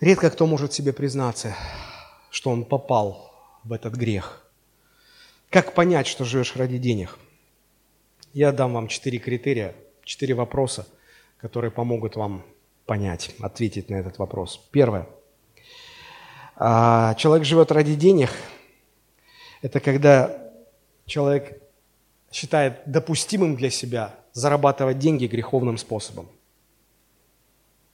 Редко 0.00 0.30
кто 0.30 0.46
может 0.46 0.72
себе 0.72 0.92
признаться, 0.92 1.54
что 2.30 2.50
он 2.50 2.64
попал 2.64 3.32
в 3.62 3.72
этот 3.72 3.94
грех. 3.94 4.42
Как 5.50 5.74
понять, 5.74 6.06
что 6.06 6.24
живешь 6.24 6.56
ради 6.56 6.78
денег? 6.78 7.18
Я 8.32 8.52
дам 8.52 8.74
вам 8.74 8.88
четыре 8.88 9.18
критерия, 9.18 9.74
четыре 10.04 10.34
вопроса, 10.34 10.86
которые 11.38 11.70
помогут 11.70 12.16
вам 12.16 12.44
понять, 12.84 13.34
ответить 13.40 13.90
на 13.90 13.94
этот 13.94 14.18
вопрос. 14.18 14.60
Первое. 14.70 15.06
А 16.56 17.14
человек 17.14 17.44
живет 17.44 17.70
ради 17.70 17.94
денег. 17.94 18.30
Это 19.60 19.78
когда 19.80 20.50
человек 21.04 21.62
считает 22.32 22.80
допустимым 22.86 23.56
для 23.56 23.70
себя 23.70 24.14
зарабатывать 24.32 24.98
деньги 24.98 25.26
греховным 25.26 25.78
способом. 25.78 26.28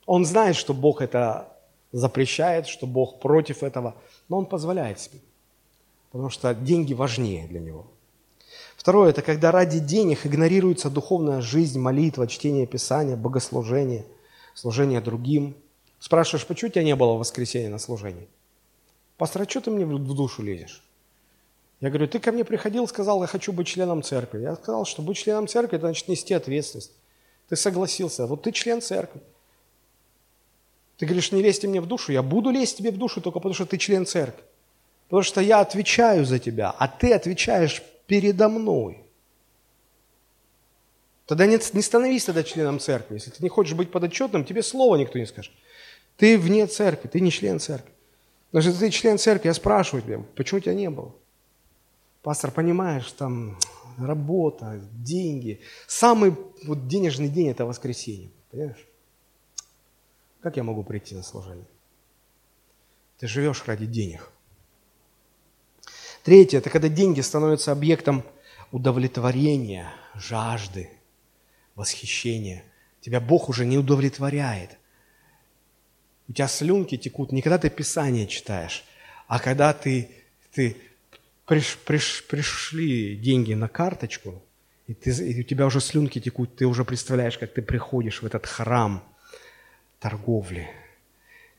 Он 0.06 0.24
знает, 0.24 0.56
что 0.56 0.74
Бог 0.74 1.00
это 1.00 1.56
запрещает, 1.92 2.66
что 2.66 2.86
Бог 2.86 3.20
против 3.20 3.62
этого, 3.62 3.96
но 4.28 4.38
он 4.38 4.46
позволяет 4.46 4.98
себе, 4.98 5.18
потому 6.10 6.30
что 6.30 6.54
деньги 6.54 6.94
важнее 6.94 7.46
для 7.46 7.60
него. 7.60 7.86
Второе– 8.76 9.10
это 9.10 9.22
когда 9.22 9.52
ради 9.52 9.78
денег 9.78 10.26
игнорируется 10.26 10.90
духовная 10.90 11.40
жизнь, 11.40 11.78
молитва, 11.78 12.26
чтение 12.26 12.66
Писания, 12.66 13.16
богослужение, 13.16 14.04
служение 14.54 15.00
другим. 15.00 15.54
Спрашиваешь, 16.00 16.46
почему 16.46 16.70
тебя 16.70 16.82
не 16.82 16.96
было 16.96 17.14
в 17.14 17.18
воскресенье 17.18 17.68
на 17.68 17.78
служении? 17.78 18.28
Пастор, 19.22 19.42
а 19.42 19.48
что 19.48 19.60
ты 19.60 19.70
мне 19.70 19.86
в 19.86 20.14
душу 20.16 20.42
лезешь? 20.42 20.82
Я 21.80 21.90
говорю, 21.90 22.08
ты 22.08 22.18
ко 22.18 22.32
мне 22.32 22.44
приходил, 22.44 22.88
сказал, 22.88 23.20
я 23.20 23.28
хочу 23.28 23.52
быть 23.52 23.68
членом 23.68 24.02
церкви. 24.02 24.40
Я 24.40 24.56
сказал, 24.56 24.84
что 24.84 25.00
быть 25.00 25.16
членом 25.16 25.46
церкви, 25.46 25.76
это 25.76 25.86
значит 25.86 26.08
нести 26.08 26.34
ответственность. 26.34 26.90
Ты 27.48 27.54
согласился, 27.54 28.26
вот 28.26 28.42
ты 28.42 28.50
член 28.50 28.82
церкви. 28.82 29.20
Ты 30.96 31.06
говоришь, 31.06 31.30
не 31.30 31.40
лезьте 31.40 31.68
мне 31.68 31.80
в 31.80 31.86
душу, 31.86 32.10
я 32.10 32.20
буду 32.20 32.50
лезть 32.50 32.78
тебе 32.78 32.90
в 32.90 32.98
душу 32.98 33.20
только 33.20 33.38
потому, 33.38 33.54
что 33.54 33.64
ты 33.64 33.78
член 33.78 34.06
церкви. 34.06 34.42
Потому 35.04 35.22
что 35.22 35.40
я 35.40 35.60
отвечаю 35.60 36.24
за 36.24 36.40
тебя, 36.40 36.74
а 36.76 36.88
ты 36.88 37.12
отвечаешь 37.12 37.80
передо 38.08 38.48
мной. 38.48 39.04
Тогда 41.26 41.46
не, 41.46 41.60
не 41.74 41.82
становись 41.82 42.24
тогда 42.24 42.42
членом 42.42 42.80
церкви. 42.80 43.14
Если 43.14 43.30
ты 43.30 43.40
не 43.40 43.48
хочешь 43.48 43.74
быть 43.74 43.92
подотчетным, 43.92 44.44
тебе 44.44 44.64
слова 44.64 44.96
никто 44.96 45.20
не 45.20 45.26
скажет. 45.26 45.52
Ты 46.16 46.36
вне 46.36 46.66
церкви, 46.66 47.06
ты 47.06 47.20
не 47.20 47.30
член 47.30 47.60
церкви. 47.60 47.92
Даже 48.52 48.68
если 48.68 48.86
ты 48.86 48.90
член 48.90 49.18
церкви, 49.18 49.48
я 49.48 49.54
спрашиваю 49.54 50.02
тебя, 50.02 50.18
почему 50.36 50.60
тебя 50.60 50.74
не 50.74 50.90
было? 50.90 51.14
Пастор, 52.22 52.50
понимаешь, 52.50 53.10
там 53.12 53.58
работа, 53.98 54.80
деньги. 54.92 55.60
Самый 55.86 56.36
вот 56.64 56.86
денежный 56.86 57.28
день– 57.28 57.48
это 57.50 57.64
воскресенье, 57.64 58.30
понимаешь? 58.50 58.86
Как 60.42 60.56
я 60.56 60.62
могу 60.62 60.84
прийти 60.84 61.14
на 61.14 61.22
служение? 61.22 61.66
Ты 63.18 63.26
живешь 63.26 63.64
ради 63.66 63.86
денег. 63.86 64.30
Третье– 66.22 66.58
это 66.58 66.70
когда 66.70 66.88
деньги 66.88 67.20
становятся 67.20 67.72
объектом 67.72 68.22
удовлетворения, 68.70 69.92
жажды, 70.14 70.90
восхищения. 71.74 72.64
Тебя 73.00 73.20
Бог 73.20 73.48
уже 73.48 73.64
не 73.64 73.78
удовлетворяет 73.78 74.78
у 76.28 76.32
тебя 76.32 76.48
слюнки 76.48 76.96
текут 76.96 77.32
не 77.32 77.42
когда 77.42 77.58
ты 77.58 77.70
Писание 77.70 78.26
читаешь, 78.26 78.84
а 79.26 79.38
когда 79.38 79.72
ты, 79.72 80.10
ты 80.52 80.76
приш, 81.46 81.78
приш, 81.84 82.24
пришли 82.28 83.16
деньги 83.16 83.54
на 83.54 83.68
карточку, 83.68 84.42
и, 84.86 84.94
ты, 84.94 85.10
и 85.10 85.40
у 85.40 85.42
тебя 85.42 85.66
уже 85.66 85.80
слюнки 85.80 86.20
текут, 86.20 86.56
ты 86.56 86.66
уже 86.66 86.84
представляешь, 86.84 87.38
как 87.38 87.52
ты 87.52 87.62
приходишь 87.62 88.22
в 88.22 88.26
этот 88.26 88.46
храм 88.46 89.02
торговли, 90.00 90.68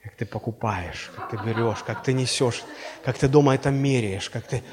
как 0.03 0.15
ты 0.15 0.25
покупаешь, 0.25 1.11
как 1.15 1.29
ты 1.29 1.37
берешь, 1.37 1.83
как 1.83 2.03
ты 2.03 2.13
несешь, 2.13 2.63
как 3.03 3.17
ты 3.17 3.27
дома 3.27 3.55
это 3.55 3.71
меряешь, 3.71 4.29
как 4.29 4.45
ты... 4.47 4.63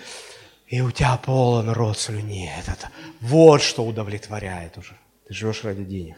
И 0.66 0.80
у 0.80 0.90
тебя 0.90 1.16
полон 1.16 1.70
рот 1.70 1.98
слюни. 1.98 2.48
Это, 2.58 2.90
вот 3.20 3.60
что 3.60 3.84
удовлетворяет 3.84 4.78
уже. 4.78 4.96
Ты 5.26 5.34
живешь 5.34 5.64
ради 5.64 5.84
денег. 5.84 6.16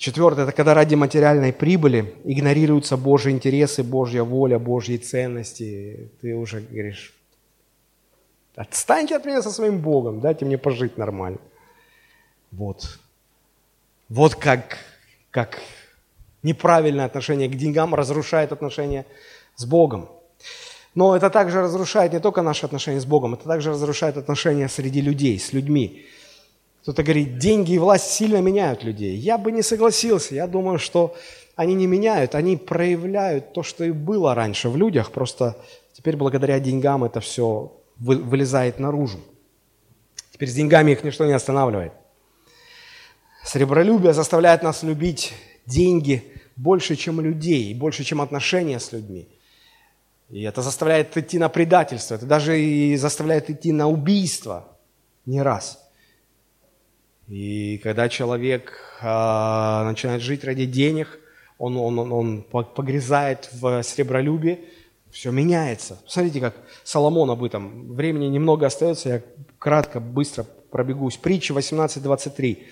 Четвертое– 0.00 0.42
это 0.44 0.52
когда 0.52 0.72
ради 0.72 0.94
материальной 0.94 1.52
прибыли 1.52 2.14
игнорируются 2.24 2.96
Божьи 2.96 3.30
интересы, 3.30 3.82
Божья 3.82 4.22
воля, 4.22 4.58
Божьи 4.58 4.96
ценности. 4.96 6.10
Ты 6.22 6.34
уже 6.34 6.62
говоришь, 6.62 7.12
Отстаньте 8.56 9.16
от 9.16 9.26
меня 9.26 9.42
со 9.42 9.50
своим 9.50 9.80
Богом, 9.80 10.20
дайте 10.20 10.46
мне 10.46 10.56
пожить 10.56 10.96
нормально. 10.96 11.38
Вот. 12.50 12.98
Вот 14.08 14.36
как, 14.36 14.78
как 15.30 15.60
неправильное 16.42 17.04
отношение 17.04 17.50
к 17.50 17.54
деньгам 17.54 17.94
разрушает 17.94 18.52
отношения 18.52 19.04
с 19.56 19.66
Богом. 19.66 20.08
Но 20.94 21.14
это 21.14 21.28
также 21.28 21.60
разрушает 21.60 22.14
не 22.14 22.20
только 22.20 22.40
наши 22.40 22.64
отношения 22.64 23.00
с 23.00 23.04
Богом, 23.04 23.34
это 23.34 23.44
также 23.44 23.68
разрушает 23.68 24.16
отношения 24.16 24.66
среди 24.66 25.02
людей, 25.02 25.38
с 25.38 25.52
людьми. 25.52 26.06
Кто-то 26.82 27.02
говорит, 27.02 27.38
деньги 27.38 27.72
и 27.72 27.78
власть 27.78 28.10
сильно 28.10 28.38
меняют 28.38 28.84
людей. 28.84 29.16
Я 29.16 29.36
бы 29.36 29.52
не 29.52 29.62
согласился. 29.62 30.34
Я 30.34 30.46
думаю, 30.46 30.78
что 30.78 31.14
они 31.56 31.74
не 31.74 31.86
меняют, 31.86 32.34
они 32.34 32.56
проявляют 32.56 33.52
то, 33.52 33.62
что 33.62 33.84
и 33.84 33.90
было 33.90 34.34
раньше 34.34 34.70
в 34.70 34.76
людях. 34.76 35.10
Просто 35.10 35.58
теперь 35.92 36.16
благодаря 36.16 36.58
деньгам 36.58 37.04
это 37.04 37.20
все 37.20 37.72
вылезает 37.98 38.78
наружу. 38.78 39.18
Теперь 40.32 40.48
с 40.48 40.54
деньгами 40.54 40.92
их 40.92 41.04
ничто 41.04 41.26
не 41.26 41.32
останавливает. 41.32 41.92
Сребролюбие 43.44 44.14
заставляет 44.14 44.62
нас 44.62 44.82
любить 44.82 45.34
деньги 45.66 46.24
больше, 46.56 46.96
чем 46.96 47.20
людей, 47.20 47.74
больше, 47.74 48.04
чем 48.04 48.22
отношения 48.22 48.80
с 48.80 48.92
людьми. 48.92 49.28
И 50.30 50.42
это 50.42 50.62
заставляет 50.62 51.16
идти 51.16 51.38
на 51.38 51.48
предательство, 51.48 52.14
это 52.14 52.24
даже 52.24 52.58
и 52.60 52.96
заставляет 52.96 53.50
идти 53.50 53.72
на 53.72 53.88
убийство 53.88 54.78
не 55.26 55.42
раз. 55.42 55.89
И 57.30 57.78
когда 57.78 58.08
человек 58.08 58.72
а, 59.00 59.84
начинает 59.84 60.20
жить 60.20 60.42
ради 60.42 60.66
денег, 60.66 61.20
он, 61.58 61.76
он, 61.76 61.98
он, 61.98 62.12
он 62.12 62.42
погрязает 62.42 63.48
в 63.52 63.82
сребролюбии, 63.84 64.64
все 65.12 65.30
меняется. 65.30 66.00
Смотрите, 66.08 66.40
как 66.40 66.56
Соломон 66.82 67.30
об 67.30 67.44
этом. 67.44 67.94
Времени 67.94 68.26
немного 68.26 68.66
остается, 68.66 69.08
я 69.08 69.22
кратко, 69.58 70.00
быстро 70.00 70.44
пробегусь. 70.70 71.16
Притча 71.16 71.54
18.23. 71.54 72.64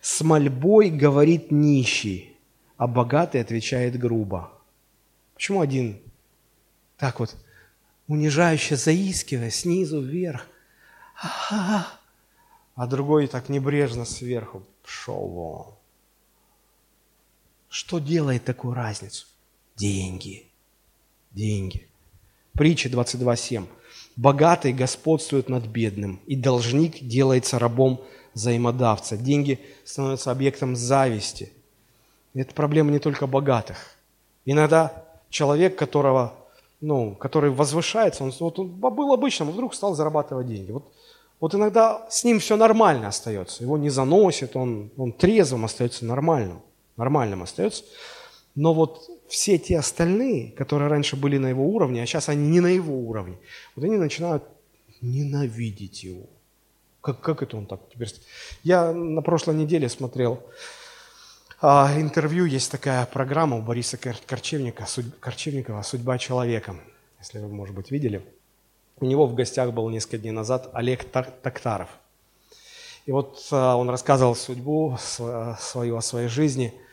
«С 0.00 0.20
мольбой 0.22 0.90
говорит 0.90 1.52
нищий, 1.52 2.36
а 2.76 2.88
богатый 2.88 3.40
отвечает 3.40 3.96
грубо». 3.96 4.50
Почему 5.34 5.60
один 5.60 6.00
так 6.96 7.20
вот, 7.20 7.36
унижающе 8.08 8.76
заискивая 8.76 9.50
снизу 9.50 10.00
вверх, 10.00 10.46
а 11.50 11.86
другой 12.76 13.26
так 13.26 13.48
небрежно 13.48 14.04
сверху 14.04 14.62
пошел 14.82 15.28
вон. 15.28 15.74
Что 17.68 17.98
делает 17.98 18.44
такую 18.44 18.74
разницу? 18.74 19.26
Деньги. 19.76 20.46
Деньги. 21.32 21.88
Притча 22.52 22.88
22.7. 22.88 23.66
Богатый 24.16 24.72
господствует 24.72 25.48
над 25.48 25.66
бедным, 25.66 26.20
и 26.26 26.36
должник 26.36 27.02
делается 27.02 27.58
рабом 27.58 28.00
взаимодавца. 28.32 29.16
Деньги 29.16 29.60
становятся 29.84 30.30
объектом 30.30 30.76
зависти. 30.76 31.52
И 32.32 32.40
это 32.40 32.54
проблема 32.54 32.92
не 32.92 33.00
только 33.00 33.26
богатых. 33.26 33.96
Иногда 34.44 35.04
человек, 35.30 35.76
которого, 35.76 36.34
ну, 36.80 37.14
который 37.16 37.50
возвышается, 37.50 38.22
он, 38.22 38.32
вот 38.38 38.58
он 38.58 38.68
был 38.68 39.12
обычным, 39.12 39.50
вдруг 39.50 39.74
стал 39.74 39.94
зарабатывать 39.96 40.46
деньги. 40.46 40.70
Вот, 40.70 40.92
вот 41.40 41.54
иногда 41.54 42.06
с 42.10 42.24
ним 42.24 42.38
все 42.38 42.56
нормально 42.56 43.08
остается, 43.08 43.62
его 43.62 43.76
не 43.76 43.90
заносит, 43.90 44.56
он, 44.56 44.90
он 44.96 45.12
трезвым 45.12 45.64
остается 45.64 46.04
нормальным, 46.04 46.62
нормальным 46.96 47.42
остается. 47.42 47.84
Но 48.54 48.72
вот 48.72 49.08
все 49.28 49.58
те 49.58 49.78
остальные, 49.78 50.52
которые 50.52 50.88
раньше 50.88 51.16
были 51.16 51.38
на 51.38 51.48
его 51.48 51.66
уровне, 51.66 52.02
а 52.02 52.06
сейчас 52.06 52.28
они 52.28 52.48
не 52.48 52.60
на 52.60 52.68
его 52.68 52.96
уровне, 52.96 53.38
вот 53.74 53.84
они 53.84 53.96
начинают 53.96 54.44
ненавидеть 55.00 56.04
его. 56.04 56.26
Как, 57.00 57.20
как 57.20 57.42
это 57.42 57.56
он 57.56 57.66
так 57.66 57.80
теперь? 57.92 58.08
Я 58.62 58.92
на 58.92 59.20
прошлой 59.20 59.56
неделе 59.56 59.88
смотрел 59.88 60.40
а, 61.60 61.92
интервью, 61.96 62.46
есть 62.46 62.70
такая 62.70 63.04
программа 63.06 63.56
у 63.56 63.62
Бориса 63.62 63.98
Корчевника, 63.98 64.86
Корчевникова 65.20 65.82
«Судьба 65.82 66.18
человека», 66.18 66.76
если 67.18 67.38
вы, 67.38 67.48
может 67.48 67.74
быть, 67.74 67.90
видели. 67.90 68.22
У 69.04 69.06
него 69.06 69.26
в 69.26 69.34
гостях 69.34 69.74
был 69.74 69.90
несколько 69.90 70.16
дней 70.16 70.30
назад 70.30 70.70
Олег 70.72 71.04
Токтаров. 71.04 71.90
И 73.04 73.12
вот 73.12 73.46
а, 73.52 73.76
он 73.76 73.90
рассказывал 73.90 74.34
судьбу 74.34 74.96
свою 74.98 75.96
о 75.98 76.00
своей 76.00 76.28
жизни– 76.28 76.72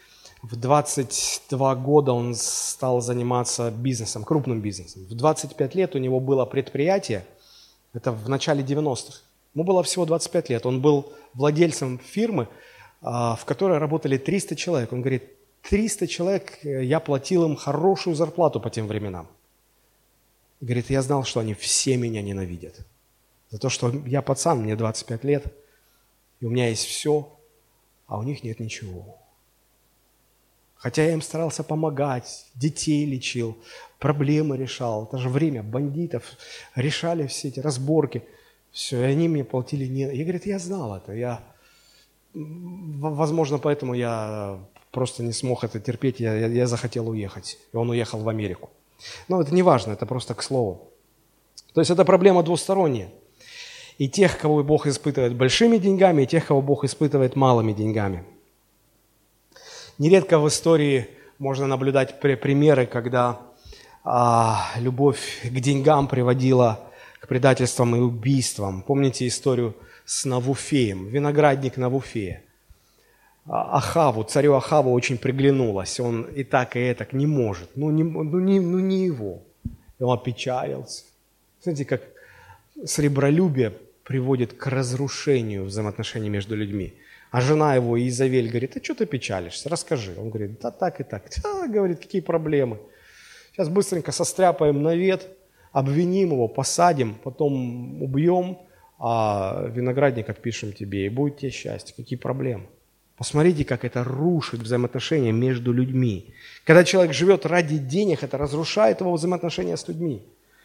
в 0.42 0.56
22 0.56 1.76
года 1.76 2.14
он 2.14 2.34
стал 2.36 3.00
заниматься 3.00 3.70
бизнесом, 3.72 4.24
крупным 4.24 4.60
бизнесом. 4.60 5.06
В 5.06 5.14
25 5.14 5.76
лет 5.76 5.96
у 5.96 6.00
него 6.00 6.20
было 6.20 6.46
предприятие, 6.46 7.26
это 7.94 8.12
в 8.12 8.28
начале 8.28 8.64
90-х. 8.64 9.20
Ему 9.54 9.64
было 9.64 9.84
всего 9.84 10.06
25 10.06 10.50
лет. 10.50 10.66
Он 10.66 10.82
был 10.82 11.14
владельцем 11.36 12.00
фирмы, 12.00 12.48
а, 13.02 13.36
в 13.36 13.46
которой 13.46 13.78
работали 13.78 14.18
300 14.18 14.56
человек. 14.56 14.92
Он 14.94 15.02
говорит, 15.02 15.24
300 15.70 16.08
человек, 16.08 16.66
э, 16.66 16.84
я 16.86 17.00
платил 17.00 17.46
им 17.46 17.56
хорошую 17.56 18.16
зарплату 18.16 18.60
по 18.60 18.70
тем 18.70 18.88
временам. 18.88 19.28
Говорит, 20.62 20.90
я 20.90 21.02
знал, 21.02 21.24
что 21.24 21.40
они 21.40 21.54
все 21.54 21.98
меня 21.98 22.22
ненавидят. 22.22 22.86
За 23.50 23.58
то, 23.58 23.70
что 23.70 23.90
я 24.06 24.22
пацан, 24.22 24.62
мне 24.62 24.76
25 24.76 25.24
лет, 25.24 25.46
и 26.40 26.46
у 26.46 26.50
меня 26.50 26.70
есть 26.70 26.86
все, 26.86 27.38
а 28.08 28.18
у 28.18 28.24
них 28.24 28.44
нет 28.44 28.60
ничего. 28.60 29.18
Хотя 30.82 31.04
я 31.04 31.14
им 31.14 31.22
старался 31.22 31.64
помогать, 31.64 32.48
детей 32.56 33.06
лечил, 33.06 33.56
проблемы 34.00 34.58
решал. 34.58 35.06
Это 35.06 35.20
же 35.20 35.30
время 35.30 35.62
бандитов. 35.62 36.24
Решали 36.76 37.28
все 37.28 37.50
эти 37.50 37.60
разборки. 37.60 38.24
Все, 38.72 39.00
и 39.02 39.04
они 39.04 39.28
мне 39.28 39.44
платили 39.44 39.86
не... 39.86 40.02
Я, 40.02 40.24
говорит, 40.24 40.48
я 40.48 40.58
знал 40.58 40.96
это. 40.96 41.14
Я... 41.14 41.44
Возможно, 42.34 43.60
поэтому 43.60 43.94
я 43.94 44.60
просто 44.92 45.22
не 45.22 45.34
смог 45.34 45.64
это 45.64 45.80
терпеть. 45.80 46.20
Я, 46.20 46.34
я, 46.34 46.66
захотел 46.66 47.10
уехать. 47.10 47.60
И 47.72 47.76
он 47.76 47.92
уехал 47.92 48.20
в 48.20 48.30
Америку. 48.30 48.72
Но 49.28 49.42
это 49.42 49.54
не 49.54 49.64
важно, 49.64 49.94
это 49.94 50.06
просто 50.06 50.34
к 50.34 50.44
слову. 50.44 50.92
То 51.74 51.82
есть 51.82 51.92
это 51.92 52.06
проблема 52.06 52.44
двусторонняя. 52.44 53.10
И 53.98 54.10
тех, 54.10 54.38
кого 54.38 54.64
Бог 54.64 54.88
испытывает 54.88 55.36
большими 55.36 55.78
деньгами, 55.78 56.24
и 56.24 56.28
тех, 56.28 56.48
кого 56.48 56.62
Бог 56.62 56.84
испытывает 56.84 57.36
малыми 57.36 57.74
деньгами– 57.74 58.24
Нередко 60.02 60.40
в 60.40 60.48
истории 60.48 61.08
можно 61.38 61.68
наблюдать 61.68 62.20
примеры, 62.20 62.88
когда 62.88 63.40
а, 64.04 64.72
любовь 64.78 65.42
к 65.44 65.60
деньгам 65.60 66.08
приводила 66.08 66.80
к 67.20 67.28
предательствам 67.28 67.96
и 67.96 68.00
убийствам. 68.00 68.82
Помните 68.82 69.28
историю 69.28 69.76
с 70.04 70.26
Навуфеем, 70.26 71.06
виноградник 71.06 71.78
Навуфея? 71.78 72.42
А, 73.48 73.78
Ахаву, 73.78 74.24
царю 74.24 74.54
Ахаву 74.54 74.92
очень 74.92 75.18
приглянулось, 75.18 76.00
он 76.00 76.24
и 76.24 76.44
так, 76.44 76.76
и 76.76 76.94
так 76.94 77.14
не 77.14 77.26
может, 77.26 77.70
ну 77.76 77.90
не, 77.90 78.04
ну, 78.04 78.40
не, 78.40 78.60
ну 78.60 78.80
не 78.80 79.06
его. 79.06 79.42
И 80.00 80.04
он 80.04 80.14
опечалился. 80.18 81.04
Смотрите, 81.62 81.86
как 81.86 82.02
сребролюбие 82.86 83.74
приводит 84.04 84.54
к 84.54 84.68
разрушению 84.68 85.66
взаимоотношений 85.66 86.30
между 86.30 86.56
людьми. 86.56 86.94
А 87.30 87.40
жена 87.40 87.76
его, 87.76 87.98
Изавель, 88.08 88.50
говорит, 88.50 88.76
а 88.76 88.84
что 88.84 88.96
ты 88.96 89.06
печалишься, 89.06 89.70
расскажи. 89.70 90.14
Он 90.18 90.30
говорит, 90.30 90.60
да 90.60 90.72
так 90.72 91.00
и 91.00 91.04
так. 91.04 91.24
Да, 91.42 91.68
говорит, 91.68 92.00
какие 92.00 92.22
проблемы. 92.22 92.78
Сейчас 93.52 93.70
быстренько 93.70 94.12
состряпаем 94.12 94.82
навет, 94.82 95.28
обвиним 95.72 96.32
его, 96.32 96.48
посадим, 96.48 97.16
потом 97.24 98.02
убьем, 98.02 98.58
а 99.00 99.68
виноградник 99.74 100.30
отпишем 100.30 100.74
тебе, 100.74 101.06
и 101.06 101.10
будет 101.10 101.38
тебе 101.38 101.52
счастье. 101.52 101.94
Какие 101.96 102.20
проблемы? 102.20 102.66
Посмотрите, 103.22 103.66
как 103.66 103.86
это 103.86 104.04
рушит 104.04 104.62
взаимоотношения 104.62 105.32
между 105.32 105.72
людьми. 105.72 106.34
Когда 106.64 106.84
человек 106.84 107.14
живет 107.14 107.46
ради 107.46 107.78
денег, 107.78 108.24
это 108.24 108.36
разрушает 108.36 109.00
его 109.00 109.14
взаимоотношения 109.14 109.78
с 109.78 109.88
людьми. 109.88 110.24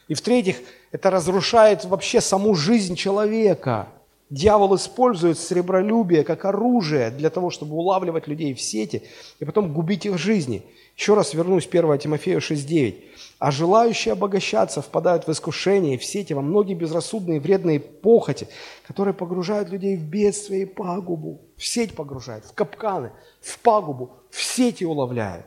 И 0.09 0.15
в-третьих, 0.15 0.57
это 0.91 1.11
разрушает 1.11 1.85
вообще 1.85 2.23
саму 2.23 2.55
жизнь 2.55 2.97
человека. 2.97 3.89
Дьявол 4.31 4.77
использует 4.77 5.39
сребролюбие 5.39 6.25
как 6.25 6.47
оружие 6.47 7.11
для 7.11 7.29
того, 7.29 7.51
чтобы 7.51 7.75
улавливать 7.75 8.27
людей 8.27 8.55
в 8.55 8.61
сети 8.63 9.03
и 9.39 9.45
потом 9.45 9.75
губить 9.75 10.07
их 10.07 10.17
жизни. 10.17 10.65
Еще 10.97 11.15
раз 11.15 11.35
вернусь 11.35 11.67
1 11.67 11.99
Тимофею 11.99 12.41
6.9. 12.41 13.05
«А 13.39 13.51
желающие 13.51 14.13
обогащаться 14.13 14.81
впадают 14.81 15.27
в 15.27 15.31
искушение 15.31 15.99
в 15.99 16.05
сети, 16.05 16.33
во 16.33 16.41
многие 16.41 16.73
безрассудные 16.73 17.39
вредные 17.39 17.81
похоти, 17.81 18.49
которые 18.87 19.13
погружают 19.13 19.69
людей 19.69 19.97
в 19.97 20.03
бедствие 20.03 20.63
и 20.63 20.65
пагубу». 20.67 21.43
В 21.57 21.67
сеть 21.67 21.95
погружают, 21.95 22.47
в 22.47 22.55
капканы, 22.55 23.13
в 23.41 23.59
пагубу, 23.59 24.13
в 24.31 24.43
сети 24.43 24.85
уловляют. 24.85 25.45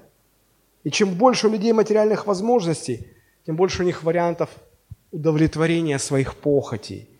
И 0.83 0.91
чем 0.91 1.15
больше 1.15 1.47
у 1.47 1.51
людей 1.51 1.73
материальных 1.73 2.27
возможностей, 2.27 3.07
тем 3.45 3.55
больше 3.55 3.81
у 3.81 3.85
них 3.85 4.03
вариантов 4.03 4.49
удовлетворения 5.11 5.97
своих 5.97 6.35
похотей– 6.35 7.09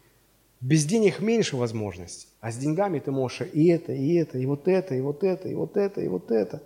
без 0.62 0.86
денег 0.86 1.22
меньше 1.22 1.56
возможностей, 1.56 2.28
а 2.42 2.52
с 2.52 2.58
деньгами 2.58 3.00
ты 3.00 3.12
можешь 3.12 3.48
и 3.54 3.70
это, 3.70 3.94
и 3.94 4.16
это, 4.16 4.38
и 4.38 4.46
вот 4.46 4.68
это, 4.68 4.94
и 4.94 5.02
вот 5.02 5.24
это, 5.24 5.48
и 5.48 5.56
вот 5.56 5.78
это, 5.78 6.02
и 6.02 6.08
вот 6.08 6.32
это. 6.32 6.62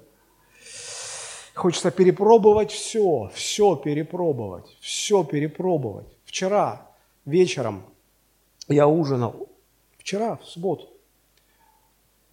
Хочется 1.54 1.92
перепробовать 1.92 2.72
все, 2.72 3.32
все 3.34 3.76
перепробовать, 3.76 4.76
все 4.80 5.24
перепробовать. 5.24 6.08
Вчера 6.26 6.90
вечером 7.26 7.84
Я 8.68 8.88
ужинал 8.88 9.50
вчера, 9.98 10.38
в 10.38 10.46
субботу. 10.46 10.88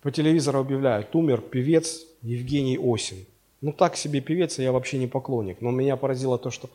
По 0.03 0.11
телевизору 0.11 0.59
объявляют, 0.61 1.15
умер 1.15 1.41
певец 1.43 2.07
Евгений 2.23 2.79
Осин. 2.79 3.27
Ну, 3.61 3.73
так 3.73 3.97
себе 3.97 4.21
певец, 4.21 4.59
я 4.59 4.73
вообще 4.73 4.99
не 4.99 5.07
поклонник. 5.07 5.61
Но 5.61 5.71
меня 5.71 5.97
поразило 5.97 6.39
то, 6.39 6.51
что 6.51 6.71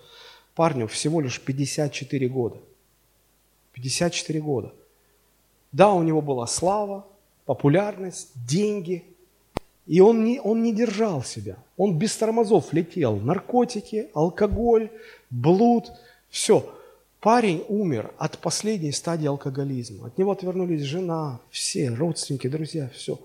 парню 0.53 0.87
всего 0.87 1.21
лишь 1.21 1.41
54 1.41 2.27
года. 2.27 2.57
54 3.73 4.39
года. 4.41 4.73
Да, 5.71 5.91
у 5.93 6.03
него 6.03 6.21
была 6.21 6.47
слава, 6.47 7.05
популярность, 7.45 8.31
деньги. 8.35 9.03
И 9.85 9.99
он 10.01 10.23
не, 10.23 10.39
он 10.39 10.63
не 10.63 10.73
держал 10.73 11.23
себя. 11.23 11.57
Он 11.77 11.97
без 11.97 12.15
тормозов 12.15 12.73
летел. 12.73 13.17
Наркотики, 13.17 14.09
алкоголь, 14.13 14.89
блуд, 15.29 15.91
все. 16.29 16.73
Парень 17.19 17.63
умер 17.69 18.11
от 18.17 18.37
последней 18.39 18.91
стадии 18.91 19.27
алкоголизма. 19.27 20.07
От 20.07 20.17
него 20.17 20.31
отвернулись 20.31 20.81
жена, 20.81 21.39
все, 21.49 21.89
родственники, 21.89 22.47
друзья, 22.47 22.89
все. 22.93 23.19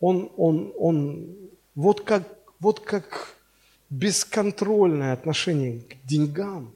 Он, 0.00 0.30
он, 0.36 0.72
он, 0.78 1.36
вот 1.74 2.00
как, 2.02 2.22
вот 2.60 2.80
как 2.80 3.34
бесконтрольное 3.90 5.12
отношение 5.12 5.80
к 5.80 6.06
деньгам 6.06 6.72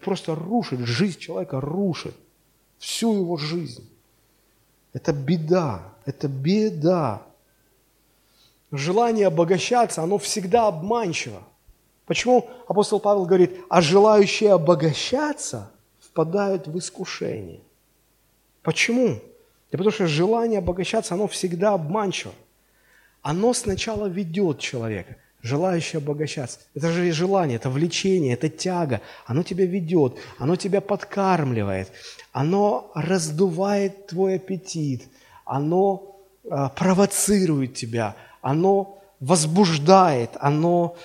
просто 0.00 0.34
рушит, 0.34 0.80
жизнь 0.80 1.18
человека 1.18 1.60
рушит, 1.60 2.14
всю 2.78 3.14
его 3.14 3.36
жизнь. 3.36 3.88
Это 4.92 5.12
беда, 5.12 5.92
это 6.04 6.28
беда. 6.28 7.22
Желание 8.76 9.28
обогащаться, 9.28 10.02
оно 10.02 10.18
всегда 10.18 10.66
обманчиво. 10.66 11.44
Почему 12.06 12.50
апостол 12.66 12.98
Павел 12.98 13.24
говорит, 13.24 13.52
а 13.70 13.80
желающие 13.80 14.52
обогащаться 14.52 15.70
впадают 16.00 16.66
в 16.66 16.76
искушение? 16.76 17.60
Почему? 18.62 19.20
Да 19.70 19.78
потому 19.78 19.92
что 19.92 20.08
желание 20.08 20.58
обогащаться, 20.58 21.14
оно 21.14 21.28
всегда 21.28 21.74
обманчиво. 21.74 22.34
Оно 23.22 23.54
сначала 23.54 24.06
ведет 24.06 24.58
человека, 24.58 25.16
желающий 25.40 25.98
обогащаться. 25.98 26.58
Это 26.74 26.90
же 26.90 27.12
желание, 27.12 27.56
это 27.56 27.70
влечение, 27.70 28.34
это 28.34 28.48
тяга. 28.48 29.02
Оно 29.24 29.44
тебя 29.44 29.66
ведет, 29.66 30.16
оно 30.36 30.56
тебя 30.56 30.80
подкармливает, 30.80 31.92
оно 32.32 32.90
раздувает 32.96 34.08
твой 34.08 34.34
аппетит, 34.36 35.04
оно 35.44 36.16
э, 36.42 36.68
провоцирует 36.74 37.74
тебя, 37.74 38.16
оно 38.44 39.02
возбуждает, 39.20 40.30
оно 40.40 40.96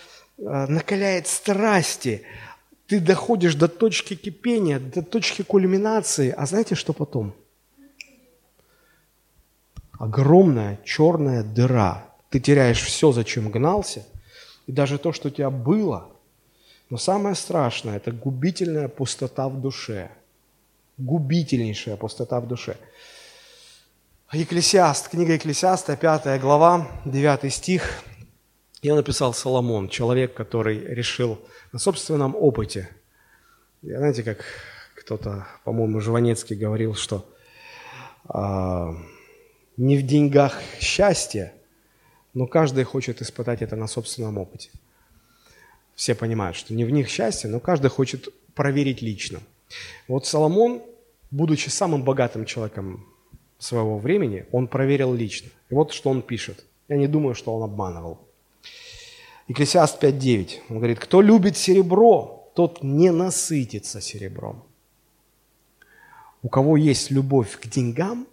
Э, 0.41 0.67
накаляет 0.67 1.27
страсти, 1.27 2.23
ты 2.87 2.99
доходишь 3.01 3.55
до 3.55 3.67
точки 3.67 4.15
кипения, 4.15 4.79
до 4.79 5.01
точки 5.01 5.41
кульминации, 5.41 6.33
а 6.35 6.45
знаете, 6.45 6.75
что 6.75 6.93
потом? 6.93 7.33
Огромная 9.91 10.79
черная 10.85 11.43
дыра. 11.43 12.05
Ты 12.29 12.39
теряешь 12.39 12.81
все, 12.81 13.11
зачем 13.11 13.51
гнался, 13.51 14.05
и 14.65 14.71
даже 14.71 14.97
то, 14.97 15.11
что 15.11 15.27
у 15.27 15.31
тебя 15.31 15.49
было. 15.49 16.09
Но 16.89 16.97
самое 16.97 17.35
страшное– 17.35 17.97
это 17.97 18.11
губительная 18.13 18.87
пустота 18.87 19.49
в 19.49 19.59
душе. 19.59 20.09
Губительнейшая 20.97 21.97
пустота 21.97 22.39
в 22.39 22.47
душе. 22.47 22.77
Екклесиаст, 24.31 25.09
книга 25.09 25.33
Екклесиаста, 25.33 25.97
5 25.97 26.39
глава, 26.39 26.87
9 27.03 27.51
стих. 27.51 28.03
Его 28.83 28.95
написал 28.95 29.33
Соломон, 29.33 29.89
человек, 29.89 30.35
который 30.35 30.85
решил 30.85 31.39
на 31.71 31.79
собственном 31.79 32.35
опыте. 32.35 32.91
И 33.81 33.87
знаете, 33.87 34.21
как 34.21 34.45
кто-то, 34.93 35.47
по-моему, 35.63 35.99
Жванецкий 35.99 36.55
говорил, 36.55 36.93
что 36.93 37.27
а, 38.25 38.93
не 39.77 39.97
в 39.97 40.05
деньгах 40.05 40.61
счастье, 40.79 41.51
но 42.35 42.45
каждый 42.45 42.83
хочет 42.83 43.23
испытать 43.23 43.63
это 43.63 43.75
на 43.75 43.87
собственном 43.87 44.37
опыте. 44.37 44.69
Все 45.95 46.13
понимают, 46.13 46.55
что 46.55 46.75
не 46.75 46.85
в 46.85 46.91
них 46.91 47.09
счастье, 47.09 47.49
но 47.49 47.59
каждый 47.59 47.89
хочет 47.89 48.27
проверить 48.53 49.01
лично. 49.01 49.39
Вот 50.07 50.27
Соломон, 50.27 50.83
будучи 51.31 51.69
самым 51.69 52.03
богатым 52.03 52.45
человеком 52.45 53.08
своего 53.59 53.97
времени, 53.99 54.45
он 54.51 54.67
проверил 54.67 55.13
лично. 55.13 55.49
И 55.69 55.73
вот 55.73 55.93
что 55.93 56.09
он 56.09 56.21
пишет. 56.21 56.65
Я 56.87 56.97
не 56.97 57.07
думаю, 57.07 57.35
что 57.35 57.55
он 57.55 57.63
обманывал. 57.63 58.17
Екклесиаст 59.47 60.03
5.9. 60.03 60.59
Он 60.69 60.77
говорит, 60.77 60.99
кто 60.99 61.21
любит 61.21 61.57
серебро, 61.57 62.49
тот 62.55 62.83
не 62.83 63.11
насытится 63.11 64.01
серебром. 64.01 64.63
У 66.41 66.49
кого 66.49 66.77
есть 66.77 67.11
любовь 67.11 67.59
к 67.59 67.67
деньгам, 67.67 68.27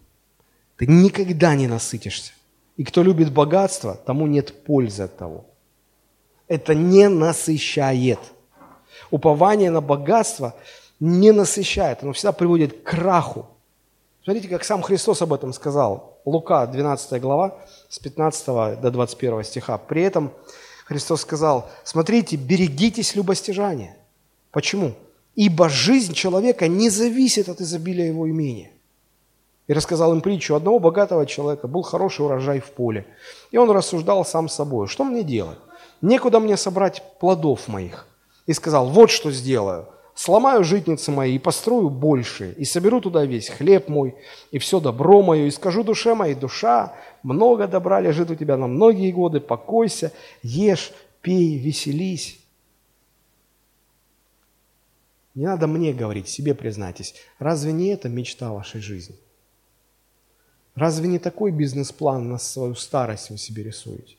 ты 0.76 0.86
никогда 0.86 1.54
не 1.54 1.66
насытишься. 1.66 2.32
И 2.76 2.84
кто 2.84 3.02
любит 3.02 3.32
богатство, 3.32 3.94
тому 3.94 4.26
нет 4.26 4.64
пользы 4.64 5.04
от 5.04 5.16
того. 5.16 5.46
Это 6.46 6.74
не 6.74 7.08
насыщает. 7.08 8.20
Упование 9.10 9.70
на 9.70 9.80
богатство 9.80 10.54
не 11.00 11.32
насыщает, 11.32 12.02
оно 12.02 12.12
всегда 12.12 12.32
приводит 12.32 12.82
к 12.82 12.82
краху. 12.84 13.46
Смотрите, 14.26 14.48
как 14.48 14.64
сам 14.64 14.82
Христос 14.82 15.22
об 15.22 15.32
этом 15.32 15.52
сказал. 15.52 16.20
Лука, 16.24 16.66
12 16.66 17.22
глава, 17.22 17.58
с 17.88 18.00
15 18.00 18.80
до 18.80 18.90
21 18.90 19.44
стиха. 19.44 19.78
При 19.78 20.02
этом 20.02 20.32
Христос 20.84 21.20
сказал, 21.20 21.70
смотрите, 21.84 22.34
берегитесь 22.34 23.14
любостяжания. 23.14 23.96
Почему? 24.50 24.94
Ибо 25.36 25.68
жизнь 25.68 26.12
человека 26.12 26.66
не 26.66 26.90
зависит 26.90 27.48
от 27.48 27.60
изобилия 27.60 28.08
его 28.08 28.28
имения. 28.28 28.72
И 29.68 29.72
рассказал 29.72 30.12
им 30.12 30.20
притчу. 30.20 30.56
Одного 30.56 30.80
богатого 30.80 31.24
человека 31.24 31.68
был 31.68 31.82
хороший 31.82 32.26
урожай 32.26 32.58
в 32.58 32.72
поле. 32.72 33.06
И 33.52 33.58
он 33.58 33.70
рассуждал 33.70 34.24
сам 34.24 34.48
собой, 34.48 34.88
что 34.88 35.04
мне 35.04 35.22
делать? 35.22 35.58
Некуда 36.02 36.40
мне 36.40 36.56
собрать 36.56 37.00
плодов 37.20 37.68
моих. 37.68 38.08
И 38.46 38.52
сказал, 38.54 38.88
вот 38.88 39.12
что 39.12 39.30
сделаю 39.30 39.86
сломаю 40.16 40.64
житницы 40.64 41.12
мои 41.12 41.36
и 41.36 41.38
построю 41.38 41.90
больше, 41.90 42.54
и 42.56 42.64
соберу 42.64 43.00
туда 43.00 43.24
весь 43.24 43.50
хлеб 43.50 43.88
мой, 43.88 44.16
и 44.50 44.58
все 44.58 44.80
добро 44.80 45.22
мое, 45.22 45.44
и 45.44 45.50
скажу 45.50 45.84
душе 45.84 46.14
моей, 46.14 46.34
душа, 46.34 46.96
много 47.22 47.68
добра 47.68 48.00
лежит 48.00 48.30
у 48.30 48.34
тебя 48.34 48.56
на 48.56 48.66
многие 48.66 49.12
годы, 49.12 49.40
покойся, 49.40 50.12
ешь, 50.42 50.92
пей, 51.20 51.58
веселись. 51.58 52.40
Не 55.34 55.44
надо 55.44 55.66
мне 55.66 55.92
говорить, 55.92 56.28
себе 56.28 56.54
признайтесь, 56.54 57.14
разве 57.38 57.72
не 57.72 57.88
это 57.88 58.08
мечта 58.08 58.50
вашей 58.50 58.80
жизни? 58.80 59.16
Разве 60.74 61.08
не 61.08 61.18
такой 61.18 61.52
бизнес-план 61.52 62.28
на 62.28 62.38
свою 62.38 62.74
старость 62.74 63.30
вы 63.30 63.36
себе 63.36 63.64
рисуете? 63.64 64.16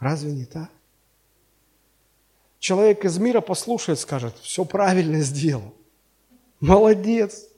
Разве 0.00 0.32
не 0.32 0.44
так? 0.44 0.70
Человек 2.62 3.04
из 3.04 3.18
мира 3.18 3.40
послушает, 3.40 3.98
скажет, 3.98 4.36
все 4.40 4.64
правильно 4.64 5.20
сделал. 5.22 5.74
Молодец. 6.60 7.48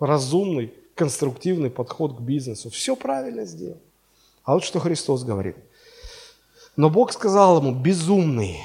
Разумный, 0.00 0.72
конструктивный 0.94 1.68
подход 1.68 2.16
к 2.16 2.20
бизнесу. 2.20 2.70
Все 2.70 2.96
правильно 2.96 3.44
сделал. 3.44 3.76
А 4.44 4.54
вот 4.54 4.64
что 4.64 4.80
Христос 4.80 5.24
говорит. 5.24 5.56
Но 6.76 6.88
Бог 6.88 7.12
сказал 7.12 7.58
ему, 7.58 7.74
безумный, 7.74 8.60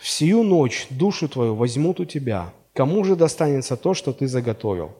в 0.00 0.08
сию 0.08 0.42
ночь 0.42 0.88
душу 0.90 1.28
твою 1.28 1.54
возьмут 1.54 2.00
у 2.00 2.04
тебя. 2.04 2.52
Кому 2.72 3.04
же 3.04 3.14
достанется 3.14 3.76
то, 3.76 3.94
что 3.94 4.12
ты 4.12 4.26
заготовил? 4.26 4.96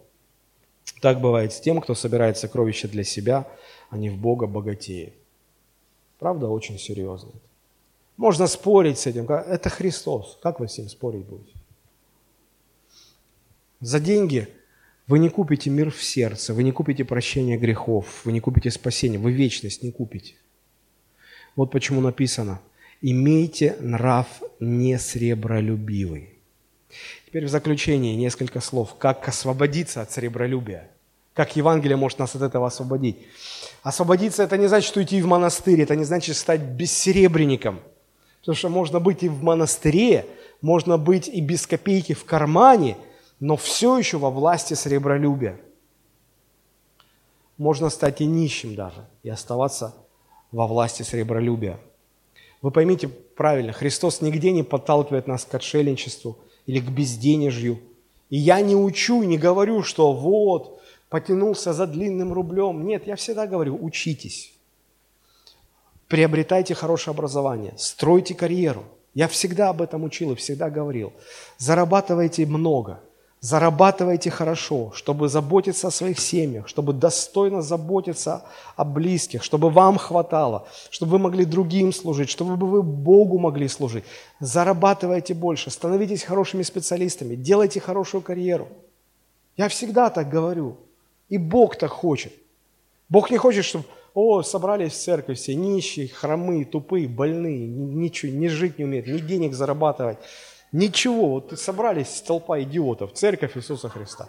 Так 1.01 1.21
бывает 1.21 1.53
с 1.53 1.59
тем, 1.59 1.81
кто 1.81 1.97
собирает 1.97 2.39
сокровища 2.39 2.87
для 2.87 3.03
себя, 3.03 3.49
а 3.91 3.99
не 3.99 4.11
в 4.11 4.17
Бога 4.17 4.47
богатеет. 4.47 5.13
Правда, 6.21 6.47
очень 6.47 6.79
серьезно. 6.79 7.33
Можно 8.17 8.47
спорить 8.47 8.99
с 8.99 9.07
этим. 9.07 9.31
Это 9.31 9.71
Христос. 9.71 10.39
Как 10.43 10.61
вы 10.61 10.69
с 10.69 10.79
ним 10.79 10.89
спорить 10.89 11.25
будете? 11.25 11.53
За 13.81 14.01
деньги 14.01 14.49
вы 15.07 15.19
не 15.19 15.29
купите 15.29 15.69
мир 15.69 15.91
в 15.91 16.03
сердце, 16.03 16.55
вы 16.55 16.63
не 16.63 16.73
купите 16.73 17.05
прощение 17.05 17.59
грехов, 17.59 18.25
вы 18.25 18.33
не 18.33 18.41
купите 18.41 18.71
спасение, 18.71 19.19
вы 19.19 19.33
вечность 19.33 19.83
не 19.83 19.93
купите. 19.93 20.35
Вот 21.57 21.71
почему 21.71 22.01
написано, 22.01 22.61
имейте 23.03 23.77
нрав 23.81 24.27
не 24.61 24.99
сребролюбивый. 24.99 26.31
Теперь 27.27 27.47
в 27.47 27.51
заключение 27.51 28.17
несколько 28.17 28.61
слов, 28.61 28.95
как 28.97 29.29
освободиться 29.29 30.01
от 30.01 30.13
сребролюбия. 30.13 30.91
Как 31.35 31.57
Евангелие 31.57 31.97
может 31.97 32.21
нас 32.21 32.35
от 32.37 32.43
этого 32.43 32.69
освободить. 32.69 33.19
Освободиться– 33.83 34.43
это 34.45 34.57
не 34.57 34.69
значит 34.69 34.97
уйти 34.97 35.21
в 35.21 35.27
монастырь, 35.27 35.81
это 35.83 35.97
не 35.97 36.05
значит 36.05 36.37
стать 36.37 36.61
бессеребренником– 36.61 37.81
Потому 38.45 38.57
что 38.57 38.69
можно 38.69 39.01
быть 39.01 39.23
и 39.23 39.29
в 39.31 39.43
монастыре, 39.43 40.27
можно 40.61 40.99
быть 40.99 41.29
и 41.29 41.41
без 41.41 41.67
копейки 41.67 42.13
в 42.13 42.27
кармане, 42.27 42.99
но 43.41 43.57
все 43.57 43.97
еще 43.97 44.19
во 44.19 44.29
власти 44.29 44.75
сребролюбия. 44.75 45.59
Можно 47.57 47.89
стать 47.89 48.21
и 48.21 48.27
нищим 48.27 48.75
даже, 48.75 49.07
и 49.23 49.31
оставаться 49.31 49.95
во 50.53 50.67
власти 50.67 51.03
сребролюбия. 51.03 51.81
Вы 52.61 52.71
поймите 52.71 53.09
правильно, 53.09 53.73
Христос 53.73 54.21
нигде 54.21 54.53
не 54.53 54.63
подталкивает 54.63 55.27
нас 55.27 55.47
к 55.47 55.55
отшельничеству 55.55 56.37
или 56.67 56.81
к 56.81 56.91
безденежью, 56.91 57.79
И 58.29 58.37
я 58.37 58.61
не 58.61 58.77
учу, 58.77 59.23
не 59.23 59.39
говорю, 59.39 59.83
что 59.83 60.13
вот, 60.13 60.83
потянулся 61.09 61.73
за 61.73 61.87
длинным 61.87 62.33
рублем. 62.33 62.87
Нет, 62.87 63.07
я 63.07 63.17
всегда 63.17 63.47
говорю, 63.47 63.79
учитесь. 63.81 64.54
Приобретайте 66.15 66.77
хорошее 66.77 67.13
образование, 67.13 67.75
стройте 67.77 68.37
карьеру. 68.37 68.85
Я 69.15 69.27
всегда 69.27 69.71
об 69.71 69.83
этом 69.83 70.05
учил 70.05 70.31
и 70.31 70.37
всегда 70.37 70.71
говорил. 70.71 71.13
Зарабатывайте 71.59 72.47
много– 72.47 73.01
Зарабатывайте 73.41 74.31
хорошо, 74.31 74.93
чтобы 74.95 75.29
заботиться 75.29 75.89
о 75.89 75.91
своих 75.91 76.21
семьях, 76.21 76.69
чтобы 76.69 76.93
достойно 76.93 77.63
заботиться 77.63 78.45
о 78.77 78.85
близких, 78.85 79.43
чтобы 79.43 79.71
вам 79.71 79.99
хватало, 79.99 80.69
чтобы 80.89 81.13
вы 81.13 81.19
могли 81.19 81.45
другим 81.45 81.93
служить, 81.93 82.31
чтобы 82.31 82.55
вы 82.55 82.83
Богу 82.85 83.39
могли 83.41 83.67
служить. 83.67 84.05
Зарабатывайте 84.39 85.35
больше, 85.35 85.71
становитесь 85.71 86.23
хорошими 86.23 86.63
специалистами, 86.63 87.35
делайте 87.35 87.81
хорошую 87.81 88.23
карьеру. 88.23 88.69
Я 89.57 89.69
всегда 89.69 90.11
так 90.11 90.31
говорю. 90.31 90.77
И 91.29 91.39
Бог 91.39 91.77
так 91.77 91.91
хочет. 91.91 92.33
Бог 93.09 93.31
не 93.31 93.37
хочет, 93.37 93.65
чтобы, 93.65 93.85
о, 94.15 94.43
собрались 94.43 94.93
в 94.93 95.03
церковь 95.03 95.39
все 95.39 95.57
нищие, 95.57 96.09
хромые, 96.09 96.65
тупые, 96.65 97.09
больные, 97.09 97.67
ничего, 97.67 98.33
не 98.33 98.49
жить 98.49 98.79
не 98.79 98.85
умеют, 98.85 99.09
ни 99.09 99.19
денег 99.19 99.55
зарабатывать. 99.55 100.19
Ничего, 100.71 101.31
вот 101.31 101.59
собрались 101.59 102.21
толпа 102.21 102.61
идиотов, 102.63 103.13
церковь 103.13 103.57
Иисуса 103.57 103.89
Христа. 103.89 104.29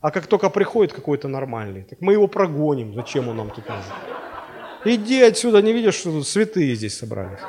А 0.00 0.10
как 0.10 0.26
только 0.26 0.50
приходит 0.50 0.92
какой-то 0.92 1.28
нормальный, 1.28 1.84
так 1.84 2.00
мы 2.00 2.12
его 2.12 2.28
прогоним, 2.28 2.94
зачем 2.94 3.28
он 3.28 3.36
нам 3.36 3.50
тут 3.50 3.68
нужен? 3.68 3.92
Иди 4.84 5.22
отсюда, 5.22 5.62
не 5.62 5.72
видишь, 5.72 5.94
что 5.94 6.10
тут 6.10 6.26
святые 6.26 6.74
здесь 6.74 6.98
собрались. 6.98 7.40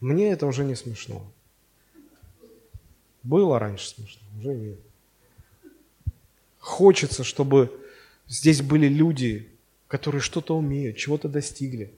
Мне 0.00 0.32
это 0.32 0.46
уже 0.46 0.64
не 0.64 0.74
смешно. 0.74 1.22
Было 3.22 3.58
раньше 3.58 3.88
смешно, 3.88 4.26
уже 4.38 4.54
нет. 4.54 4.78
Хочется, 6.62 7.24
чтобы 7.24 7.76
здесь 8.28 8.62
были 8.62 8.86
люди, 8.86 9.50
которые 9.88 10.20
что-то 10.20 10.56
умеют, 10.56 10.96
чего-то 10.96 11.28
достигли, 11.28 11.92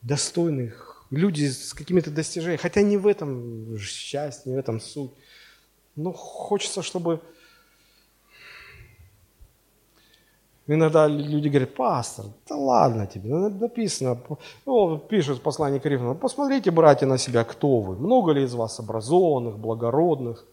достойных 0.00 1.06
люди 1.10 1.44
с 1.50 1.74
какими-то 1.74 2.10
достижениями, 2.10 2.56
хотя 2.56 2.80
не 2.80 2.96
в 2.96 3.06
этом 3.06 3.76
счастье, 3.78 4.50
не 4.50 4.56
в 4.56 4.58
этом 4.58 4.80
суть. 4.80 5.10
Но 5.94 6.12
хочется, 6.12 6.80
чтобы... 6.82 7.20
Иногда 10.66 11.06
люди 11.06 11.48
говорят, 11.48 11.74
пастор, 11.74 12.24
да 12.48 12.56
ладно 12.56 13.06
тебе, 13.06 13.28
ну, 13.28 13.50
написано, 13.50 14.18
ну, 14.64 14.98
пишет 14.98 15.42
послание 15.42 15.80
Коринфянам, 15.80 16.16
посмотрите, 16.16 16.70
братья, 16.70 17.06
на 17.06 17.18
себя, 17.18 17.44
кто 17.44 17.80
вы, 17.82 17.96
много 17.96 18.32
ли 18.32 18.42
из 18.42 18.54
вас 18.54 18.80
образованных, 18.80 19.58
благородных. 19.58 20.46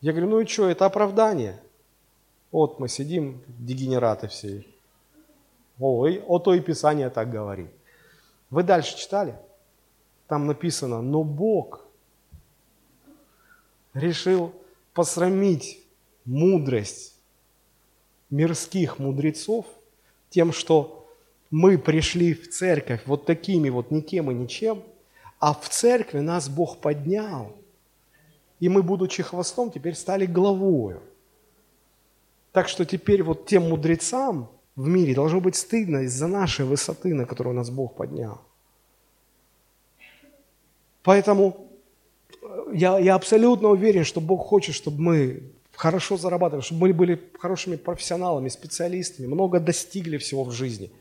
Я 0.00 0.12
говорю, 0.12 0.30
ну 0.30 0.40
и 0.40 0.46
что, 0.46 0.70
это 0.70 0.86
оправдание. 0.86 1.60
Вот 2.54 2.78
мы 2.78 2.88
сидим, 2.88 3.42
дегенераты 3.48 4.28
все. 4.28 4.64
Ой, 5.80 6.22
о 6.24 6.38
то 6.38 6.54
и 6.54 6.60
Писание 6.60 7.10
так 7.10 7.28
говорит. 7.28 7.72
Вы 8.48 8.62
дальше 8.62 8.96
читали? 8.96 9.34
Там 10.28 10.46
написано, 10.46 11.02
но 11.02 11.24
Бог 11.24 11.84
решил 13.92 14.52
посрамить 14.92 15.82
мудрость 16.24 17.16
мирских 18.30 19.00
мудрецов 19.00 19.66
тем, 20.30 20.52
что 20.52 21.08
мы 21.50 21.76
пришли 21.76 22.34
в 22.34 22.50
церковь 22.50 23.02
вот 23.06 23.26
такими 23.26 23.68
вот 23.68 23.90
никем 23.90 24.30
и 24.30 24.34
ничем, 24.34 24.84
а 25.40 25.54
в 25.54 25.68
церкви 25.68 26.20
нас 26.20 26.48
Бог 26.48 26.78
поднял, 26.78 27.56
и 28.60 28.68
мы, 28.68 28.84
будучи 28.84 29.24
хвостом, 29.24 29.72
теперь 29.72 29.96
стали 29.96 30.24
главою. 30.24 31.02
Так 32.54 32.68
что 32.68 32.84
теперь 32.84 33.24
вот 33.24 33.46
тем 33.46 33.68
мудрецам, 33.68 34.48
в 34.76 34.86
мире 34.86 35.12
должно 35.12 35.40
быть 35.40 35.56
стыдно 35.56 36.04
из-за 36.04 36.28
нашей 36.28 36.64
высоты, 36.64 37.12
на 37.12 37.26
которую 37.26 37.56
нас 37.56 37.68
Бог 37.68 37.96
поднял. 37.96 38.42
Поэтому 41.02 41.68
э, 42.40 42.66
я, 42.72 43.00
я 43.00 43.16
абсолютно 43.16 43.70
уверен, 43.70 44.04
что 44.04 44.20
Бог 44.20 44.46
хочет, 44.46 44.76
чтобы 44.76 45.02
мы 45.02 45.42
хорошо 45.72 46.16
зарабатывали, 46.16 46.62
чтобы 46.62 46.82
мы 46.82 46.94
были 46.94 47.20
хорошими 47.40 47.74
профессионалами, 47.74 48.48
специалистами, 48.48 49.26
много 49.26 49.58
достигли 49.58 50.16
всего 50.16 50.44
в 50.44 50.52
жизни. 50.52 50.92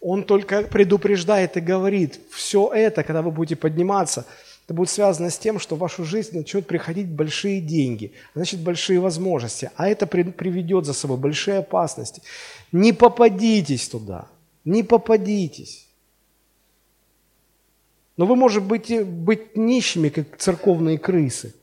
Он 0.00 0.24
только 0.24 0.64
предупреждает 0.64 1.56
и 1.56 1.60
говорит, 1.60 2.18
все 2.30 2.72
это, 2.74 3.04
когда 3.04 3.22
вы 3.22 3.30
будете 3.30 3.54
подниматься, 3.54 4.26
это 4.64 4.74
будет 4.74 4.90
связано 4.90 5.30
с 5.30 5.38
тем, 5.38 5.58
что 5.58 5.76
в 5.76 5.80
вашу 5.80 6.04
жизнь 6.04 6.36
начнут 6.36 6.66
приходить 6.66 7.08
большие 7.08 7.60
деньги, 7.60 8.12
значит, 8.34 8.60
большие 8.60 9.00
возможности, 9.00 9.70
а 9.76 9.88
это 9.88 10.06
приведет 10.06 10.86
за 10.86 10.92
собой 10.92 11.16
большие 11.16 11.58
опасности. 11.58 12.22
Не 12.70 12.92
попадитесь 12.92 13.88
туда, 13.88 14.28
не 14.64 14.82
попадитесь. 14.82 15.88
Но 18.16 18.26
вы 18.26 18.36
можете 18.36 18.60
быть, 18.64 19.04
быть 19.04 19.56
нищими, 19.56 20.10
как 20.10 20.36
церковные 20.36 20.98
крысы, 20.98 21.54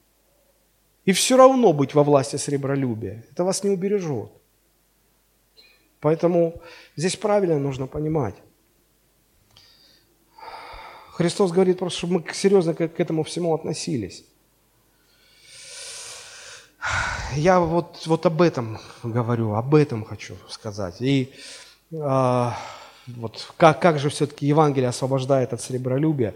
и 1.06 1.14
все 1.14 1.38
равно 1.38 1.74
быть 1.74 1.94
во 1.94 2.04
власти 2.04 2.36
сребролюбия. 2.36 3.24
Это 3.32 3.44
вас 3.44 3.64
не 3.64 3.70
убережет. 3.70 4.30
Поэтому 6.02 6.62
здесь 6.96 7.16
правильно 7.16 7.60
нужно 7.60 7.88
понимать. 7.88 8.36
Христос 11.20 11.52
говорит 11.52 11.80
просто, 11.80 11.98
чтобы 11.98 12.14
мы 12.14 12.34
серьезно 12.34 12.74
к 12.74 12.98
этому 12.98 13.24
всему 13.24 13.54
относились. 13.54 14.24
Я 17.36 17.60
вот, 17.60 18.04
вот 18.06 18.26
об 18.26 18.42
этом 18.42 18.80
говорю, 19.04 19.54
об 19.56 19.76
этом 19.76 20.06
хочу 20.06 20.36
сказать. 20.48 21.02
И 21.02 21.34
э, 21.92 22.52
вот 23.08 23.54
как, 23.58 23.82
как 23.82 24.00
же 24.00 24.08
все-таки 24.08 24.48
Евангелие 24.48 24.88
освобождает 24.88 25.52
от 25.52 25.60
серебролюбия? 25.62 26.36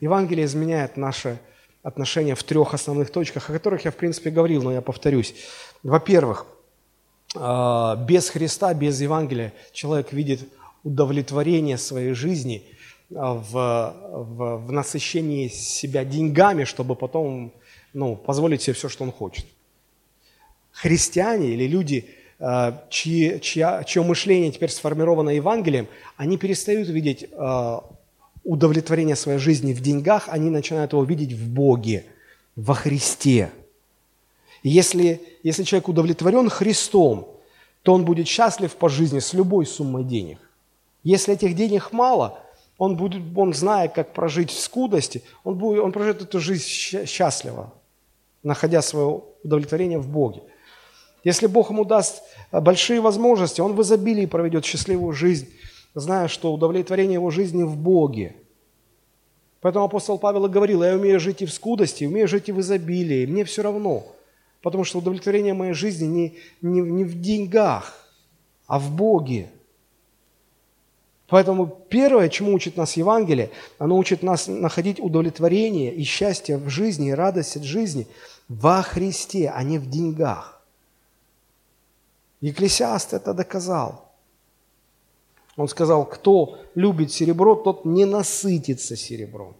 Евангелие 0.00 0.46
изменяет 0.46 0.96
наше 0.96 1.38
отношение 1.84 2.34
в 2.34 2.42
трех 2.42 2.74
основных 2.74 3.12
точках, 3.12 3.48
о 3.48 3.52
которых 3.52 3.84
я, 3.84 3.92
в 3.92 3.96
принципе, 3.96 4.30
говорил, 4.30 4.64
но 4.64 4.72
я 4.72 4.80
повторюсь. 4.80 5.36
Во-первых, 5.84 6.44
э, 7.36 7.96
без 8.04 8.30
Христа, 8.30 8.74
без 8.74 9.00
Евангелия 9.00 9.52
человек 9.70 10.12
видит 10.12 10.40
удовлетворение 10.82 11.78
своей 11.78 12.14
жизни– 12.14 12.64
в, 13.10 13.52
в, 13.52 14.66
в 14.66 14.72
насыщении 14.72 15.48
себя 15.48 16.04
деньгами, 16.04 16.64
чтобы 16.64 16.96
потом 16.96 17.52
ну, 17.92 18.16
позволить 18.16 18.62
себе 18.62 18.74
все, 18.74 18.88
что 18.88 19.04
он 19.04 19.12
хочет. 19.12 19.46
Христиане 20.72 21.48
или 21.50 21.66
люди, 21.66 22.06
э, 22.40 22.72
чьи, 22.90 23.38
чья, 23.40 23.84
чье 23.84 24.02
мышление 24.02 24.50
теперь 24.50 24.70
сформировано 24.70 25.30
Евангелием, 25.30 25.86
они 26.16 26.36
перестают 26.36 26.88
видеть 26.88 27.26
э, 27.30 27.78
удовлетворение 28.42 29.16
своей 29.16 29.38
жизни 29.38 29.72
в 29.72 29.80
деньгах, 29.80 30.28
они 30.28 30.50
начинают 30.50 30.92
его 30.92 31.04
видеть 31.04 31.32
в 31.32 31.48
Боге, 31.48 32.04
во 32.56 32.74
Христе. 32.74 33.50
Если, 34.62 35.20
если 35.42 35.62
человек 35.64 35.88
удовлетворен 35.88 36.48
Христом, 36.48 37.28
то 37.82 37.92
он 37.92 38.04
будет 38.04 38.26
счастлив 38.26 38.74
по 38.76 38.88
жизни 38.88 39.18
с 39.18 39.34
любой 39.34 39.66
суммой 39.66 40.04
денег. 40.04 40.38
Если 41.02 41.34
этих 41.34 41.54
денег 41.54 41.92
мало– 41.92 42.38
он, 42.78 42.96
будет, 42.96 43.22
он 43.36 43.54
зная, 43.54 43.88
как 43.88 44.12
прожить 44.12 44.50
в 44.50 44.58
скудости, 44.58 45.22
он, 45.44 45.56
будет, 45.56 45.82
он 45.82 45.92
проживет 45.92 46.22
эту 46.22 46.40
жизнь 46.40 46.64
счастливо, 46.66 47.72
находя 48.42 48.82
свое 48.82 49.22
удовлетворение 49.42 49.98
в 49.98 50.08
Боге. 50.08 50.42
Если 51.22 51.46
Бог 51.46 51.70
ему 51.70 51.84
даст 51.84 52.22
э, 52.52 52.60
большие 52.60 53.00
возможности, 53.00 53.60
он 53.60 53.74
в 53.74 53.82
изобилии 53.82 54.26
проведет 54.26 54.64
счастливую 54.64 55.12
жизнь, 55.12 55.48
зная, 55.94 56.28
что 56.28 56.52
удовлетворение 56.52 57.14
его 57.14 57.30
жизни 57.30 57.62
в 57.62 57.76
Боге. 57.76 58.36
Поэтому 59.60 59.86
апостол 59.86 60.18
Павел 60.18 60.44
и 60.46 60.50
говорил, 60.50 60.82
я 60.82 60.94
умею 60.94 61.18
жить 61.18 61.40
и 61.40 61.46
в 61.46 61.52
скудости, 61.52 62.04
умею 62.04 62.28
жить 62.28 62.50
и 62.50 62.52
в 62.52 62.60
изобилии, 62.60 63.24
мне 63.24 63.44
все 63.44 63.62
равно, 63.62 64.04
потому 64.60 64.84
что 64.84 64.98
удовлетворение 64.98 65.54
моей 65.54 65.72
жизни 65.72 66.04
не, 66.04 66.38
не, 66.60 66.80
не 66.82 67.04
в 67.04 67.18
деньгах, 67.18 67.94
а 68.66 68.78
в 68.78 68.94
Боге. 68.94 69.48
Поэтому 71.34 71.66
первое, 71.66 72.28
чему 72.28 72.54
учит 72.54 72.76
нас 72.76 72.96
Евангелие, 72.96 73.50
оно 73.78 73.98
учит 73.98 74.22
нас 74.22 74.46
находить 74.46 75.00
удовлетворение 75.00 75.92
и 75.92 76.04
счастье 76.04 76.56
в 76.56 76.68
жизни, 76.68 77.08
и 77.08 77.12
радость 77.12 77.56
от 77.56 77.64
жизни 77.64 78.06
во 78.46 78.82
Христе, 78.82 79.50
а 79.52 79.64
не 79.64 79.78
в 79.78 79.90
деньгах. 79.90 80.62
Екклесиаст 82.40 83.14
это 83.14 83.34
доказал. 83.34 84.12
Он 85.56 85.66
сказал, 85.66 86.06
кто 86.06 86.60
любит 86.76 87.10
серебро, 87.10 87.56
тот 87.56 87.84
не 87.84 88.04
насытится 88.04 88.94
серебром. 88.94 89.56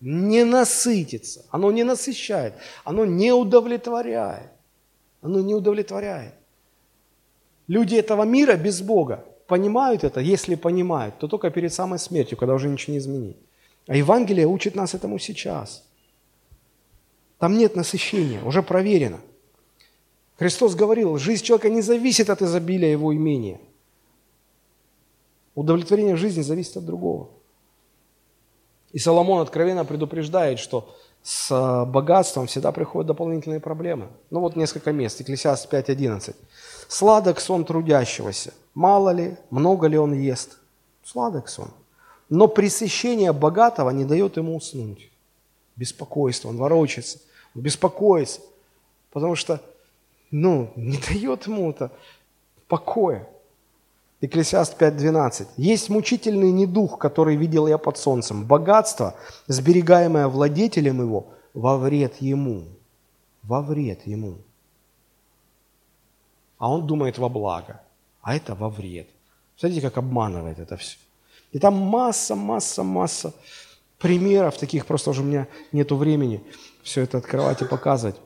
Не 0.00 0.44
насытится. 0.44 1.44
Оно 1.50 1.72
не 1.72 1.82
насыщает. 1.82 2.54
Оно 2.84 3.04
не 3.04 3.32
удовлетворяет. 3.32 4.52
Оно 5.22 5.40
не 5.40 5.56
удовлетворяет. 5.56 6.34
Люди 7.66 7.96
этого 7.96 8.22
мира 8.22 8.54
без 8.54 8.80
Бога 8.80 9.24
понимают 9.46 10.04
это, 10.04 10.20
если 10.20 10.54
понимают, 10.54 11.18
то 11.18 11.28
только 11.28 11.50
перед 11.50 11.72
самой 11.72 11.98
смертью, 11.98 12.36
когда 12.38 12.54
уже 12.54 12.68
ничего 12.68 12.92
не 12.92 12.98
изменить. 12.98 13.36
А 13.86 13.96
Евангелие 13.96 14.46
учит 14.46 14.74
нас 14.74 14.94
этому 14.94 15.18
сейчас. 15.18 15.84
Там 17.38 17.56
нет 17.56 17.76
насыщения, 17.76 18.42
уже 18.42 18.62
проверено. 18.62 19.20
Христос 20.38 20.74
говорил, 20.74 21.18
жизнь 21.18 21.44
человека 21.44 21.68
не 21.68 21.82
зависит 21.82 22.30
от 22.30 22.42
изобилия 22.42 22.90
его 22.90 23.14
имения. 23.14 23.60
Удовлетворение 25.54 26.16
жизни 26.16 26.42
зависит 26.42 26.76
от 26.76 26.84
другого. 26.84 27.30
И 28.92 28.98
Соломон 28.98 29.40
откровенно 29.40 29.84
предупреждает, 29.84 30.58
что 30.58 30.94
с 31.22 31.50
э, 31.50 31.90
богатством 31.90 32.46
всегда 32.46 32.72
приходят 32.72 33.08
дополнительные 33.08 33.60
проблемы. 33.60 34.08
Ну 34.30 34.40
вот 34.40 34.56
несколько 34.56 34.92
мест. 34.92 35.20
Экклесиаст 35.20 35.72
5.11. 35.72 36.36
«Сладок 36.88 37.40
сон 37.40 37.64
трудящегося. 37.64 38.54
Мало 38.76 39.08
ли, 39.08 39.38
много 39.48 39.86
ли 39.86 39.96
он 39.96 40.12
ест. 40.12 40.58
Сладок 41.02 41.48
сон. 41.48 41.70
Но 42.28 42.46
пресыщение 42.46 43.32
богатого 43.32 43.88
не 43.88 44.04
дает 44.04 44.36
ему 44.36 44.54
уснуть. 44.54 45.10
Беспокойство, 45.76 46.50
он 46.50 46.58
ворочается, 46.58 47.18
он 47.54 47.62
беспокоится, 47.62 48.42
потому 49.12 49.34
что, 49.34 49.62
ну, 50.30 50.72
не 50.76 50.98
дает 50.98 51.46
ему 51.46 51.70
это 51.70 51.90
покоя. 52.68 53.26
Экклесиаст 54.20 54.78
5.12. 54.78 55.46
«Есть 55.56 55.88
мучительный 55.88 56.52
недух, 56.52 56.98
который 56.98 57.36
видел 57.36 57.66
я 57.66 57.78
под 57.78 57.96
солнцем, 57.96 58.44
богатство, 58.44 59.14
сберегаемое 59.46 60.28
владетелем 60.28 61.00
его, 61.00 61.28
во 61.54 61.78
вред 61.78 62.20
ему». 62.20 62.64
Во 63.42 63.62
вред 63.62 64.06
ему. 64.06 64.38
А 66.58 66.68
он 66.68 66.86
думает 66.86 67.16
во 67.16 67.28
благо, 67.28 67.80
а 68.26 68.34
это 68.34 68.56
во 68.56 68.68
вред. 68.68 69.08
Смотрите, 69.56 69.80
как 69.80 69.98
обманывает 69.98 70.58
это 70.58 70.76
все. 70.76 70.98
И 71.52 71.60
там 71.60 71.74
масса, 71.74 72.34
масса, 72.34 72.82
масса 72.82 73.32
примеров 73.98 74.58
таких, 74.58 74.84
просто 74.84 75.10
уже 75.10 75.22
у 75.22 75.24
меня 75.24 75.46
нет 75.70 75.92
времени 75.92 76.42
все 76.82 77.02
это 77.02 77.18
открывать 77.18 77.62
и 77.62 77.66
показывать. 77.66 78.16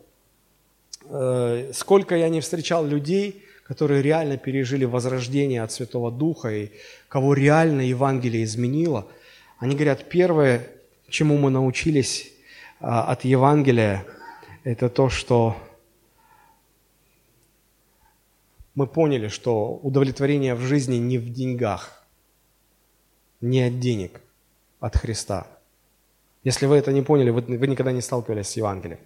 Э, 1.04 1.70
сколько 1.74 2.16
я 2.16 2.30
не 2.30 2.40
встречал 2.40 2.86
людей, 2.86 3.44
которые 3.64 4.00
реально 4.00 4.38
пережили 4.38 4.86
возрождение 4.86 5.62
от 5.62 5.70
Святого 5.70 6.10
Духа 6.10 6.48
и 6.48 6.70
кого 7.08 7.34
реально 7.34 7.82
Евангелие 7.82 8.44
изменило, 8.44 9.06
они 9.58 9.74
говорят, 9.74 10.08
первое, 10.08 10.66
чему 11.10 11.36
мы 11.36 11.50
научились 11.50 12.32
а, 12.80 13.02
от 13.02 13.26
Евангелия, 13.26 14.06
это 14.64 14.88
то, 14.88 15.10
что 15.10 15.56
мы 18.80 18.86
поняли, 18.86 19.28
что 19.28 19.78
удовлетворение 19.82 20.54
в 20.54 20.60
жизни 20.60 20.96
не 20.96 21.18
в 21.18 21.30
деньгах, 21.30 22.02
не 23.42 23.60
от 23.60 23.78
денег, 23.78 24.22
от 24.80 24.96
Христа. 24.96 25.46
Если 26.44 26.64
вы 26.64 26.76
это 26.76 26.90
не 26.90 27.02
поняли, 27.02 27.28
вы, 27.28 27.42
вы 27.42 27.66
никогда 27.66 27.92
не 27.92 28.00
сталкивались 28.00 28.48
с 28.48 28.56
Евангелием. 28.56 28.98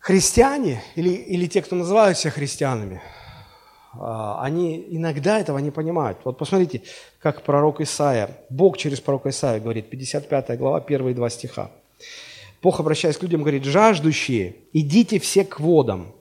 Христиане 0.00 0.82
или, 0.96 1.10
или 1.10 1.46
те, 1.46 1.62
кто 1.62 1.76
называют 1.76 2.18
себя 2.18 2.32
христианами, 2.32 3.00
а, 3.92 4.42
они 4.42 4.84
иногда 4.90 5.38
этого 5.38 5.58
не 5.58 5.70
понимают. 5.70 6.18
Вот 6.24 6.36
посмотрите, 6.36 6.82
как 7.20 7.42
пророк 7.42 7.80
Исаия, 7.80 8.28
Бог 8.48 8.76
через 8.76 9.00
пророка 9.00 9.28
Исаия 9.28 9.60
говорит, 9.60 9.88
55 9.88 10.58
глава, 10.58 10.80
первые 10.80 11.14
два 11.14 11.30
стиха. 11.30 11.70
Бог, 12.60 12.80
обращаясь 12.80 13.18
к 13.18 13.22
людям, 13.22 13.42
говорит, 13.42 13.64
«Жаждущие, 13.64 14.56
идите 14.72 15.20
все 15.20 15.44
к 15.44 15.60
водам, 15.60 16.12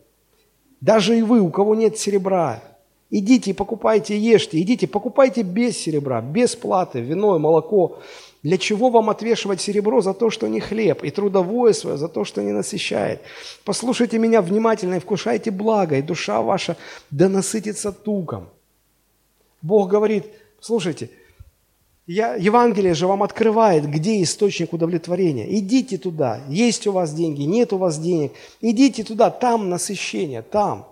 даже 0.81 1.17
и 1.17 1.21
вы, 1.21 1.41
у 1.41 1.49
кого 1.49 1.75
нет 1.75 1.97
серебра, 1.97 2.61
идите, 3.09 3.53
покупайте, 3.53 4.17
ешьте, 4.17 4.61
идите, 4.61 4.87
покупайте 4.87 5.41
без 5.41 5.77
серебра, 5.77 6.21
без 6.21 6.55
платы, 6.55 7.01
вино 7.01 7.35
и 7.35 7.39
молоко, 7.39 7.99
для 8.43 8.57
чего 8.57 8.89
вам 8.89 9.09
отвешивать 9.09 9.59
серебро 9.59 10.01
за 10.01 10.13
то, 10.13 10.29
что 10.29 10.47
не 10.47 10.61
хлеб, 10.61 11.03
и 11.03 11.11
трудовое 11.11 11.73
свое 11.73 11.97
за 11.97 12.07
то, 12.07 12.23
что 12.23 12.41
не 12.41 12.51
насыщает? 12.51 13.21
Послушайте 13.65 14.17
меня 14.17 14.41
внимательно 14.41 14.95
и 14.95 14.99
вкушайте 14.99 15.51
благо, 15.51 15.97
и 15.97 16.01
душа 16.01 16.41
ваша 16.41 16.77
да 17.11 17.27
насытится 17.27 17.91
туком. 17.91 18.47
Бог 19.61 19.89
говорит, 19.89 20.25
слушайте, 20.61 21.09
я, 22.11 22.33
Евангелие 22.33 22.95
же 22.95 23.05
вам 23.05 23.21
открывает, 23.21 23.87
где 23.87 24.23
источник 24.23 24.73
удовлетворения. 24.73 25.45
Идите 25.59 25.99
туда, 25.99 26.41
есть 26.49 26.87
у 26.87 26.91
вас 26.91 27.13
деньги, 27.13 27.43
нет 27.43 27.71
у 27.71 27.77
вас 27.77 27.99
денег. 27.99 28.31
Идите 28.61 29.03
туда, 29.03 29.29
там 29.29 29.69
насыщение, 29.69 30.41
там. 30.41 30.87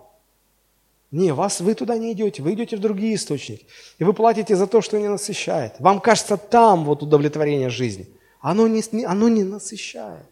Не, 1.10 1.32
вас, 1.32 1.60
вы 1.60 1.74
туда 1.74 1.98
не 1.98 2.12
идете, 2.12 2.40
вы 2.40 2.52
идете 2.52 2.76
в 2.76 2.80
другие 2.80 3.16
источники. 3.16 3.66
И 3.98 4.04
вы 4.04 4.12
платите 4.12 4.54
за 4.54 4.68
то, 4.68 4.80
что 4.80 4.96
не 5.00 5.08
насыщает. 5.08 5.72
Вам 5.80 5.98
кажется, 5.98 6.36
там 6.36 6.84
вот 6.84 7.02
удовлетворение 7.02 7.68
жизни. 7.68 8.06
Оно 8.40 8.68
не, 8.68 9.04
оно 9.04 9.28
не 9.28 9.42
насыщает. 9.42 10.26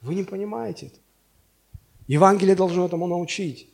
Вы 0.00 0.16
не 0.16 0.24
понимаете 0.24 0.86
это. 0.86 0.96
Евангелие 2.08 2.56
должно 2.56 2.84
этому 2.86 3.06
научить. 3.06 3.68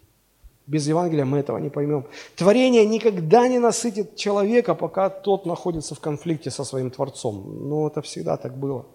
Без 0.71 0.87
Евангелия 0.87 1.25
мы 1.25 1.39
этого 1.39 1.59
не 1.59 1.69
поймем. 1.69 2.07
Творение 2.37 2.87
никогда 2.87 3.49
не 3.49 3.59
насытит 3.59 4.15
человека, 4.15 4.77
пока 4.77 5.11
тот 5.11 5.45
находится 5.45 5.97
в 5.97 6.01
конфликте 6.01 6.53
со 6.53 6.63
своим 6.63 6.93
Творцом. 6.93 7.69
Но 7.69 7.89
это 7.89 8.03
всегда 8.03 8.37
так 8.37 8.57
было. 8.57 8.87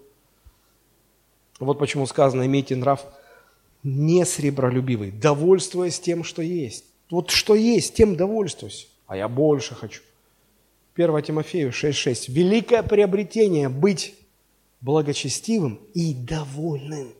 Вот 1.60 1.78
почему 1.78 2.06
сказано, 2.06 2.46
имейте 2.46 2.76
нрав 2.76 3.04
не 3.82 4.24
сребролюбивый, 4.24 5.10
довольствуясь 5.10 6.00
тем, 6.00 6.24
что 6.24 6.40
есть. 6.40 6.86
Вот 7.10 7.30
что 7.30 7.54
есть, 7.54 7.94
тем 7.94 8.16
довольствуйся. 8.16 8.86
А 9.06 9.14
я 9.18 9.28
больше 9.28 9.74
хочу. 9.74 10.00
1 10.94 11.22
Тимофею 11.22 11.72
6.6. 11.72 12.32
Великое 12.32 12.82
приобретение– 12.84 13.68
быть 13.84 14.14
благочестивым 14.80 15.78
и 15.92 16.14
довольным. 16.14 17.12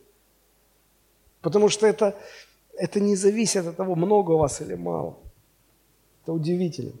Потому 1.41 1.69
что 1.69 1.85
это, 1.85 2.15
это 2.77 2.99
не 2.99 3.15
зависит 3.15 3.65
от 3.65 3.75
того, 3.75 3.95
много 3.95 4.31
у 4.31 4.37
вас 4.37 4.61
или 4.61 4.75
мало. 4.75 5.17
Это 6.23 6.33
удивительно. 6.33 6.93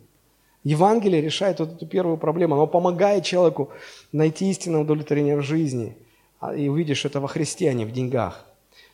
Евангелие 0.63 1.21
решает 1.21 1.59
вот 1.59 1.73
эту 1.73 1.85
первую 1.85 2.17
проблему. 2.17 2.55
Оно 2.55 2.67
помогает 2.67 3.23
человеку 3.23 3.69
найти 4.11 4.49
истинное 4.49 4.81
удовлетворение 4.81 5.37
в 5.37 5.41
жизни. 5.41 5.97
А, 6.39 6.55
и 6.55 6.67
увидишь 6.67 7.05
это 7.05 7.19
во 7.19 7.27
Христе, 7.27 7.69
а 7.69 7.73
не 7.73 7.85
в 7.85 7.91
деньгах. 7.91 8.45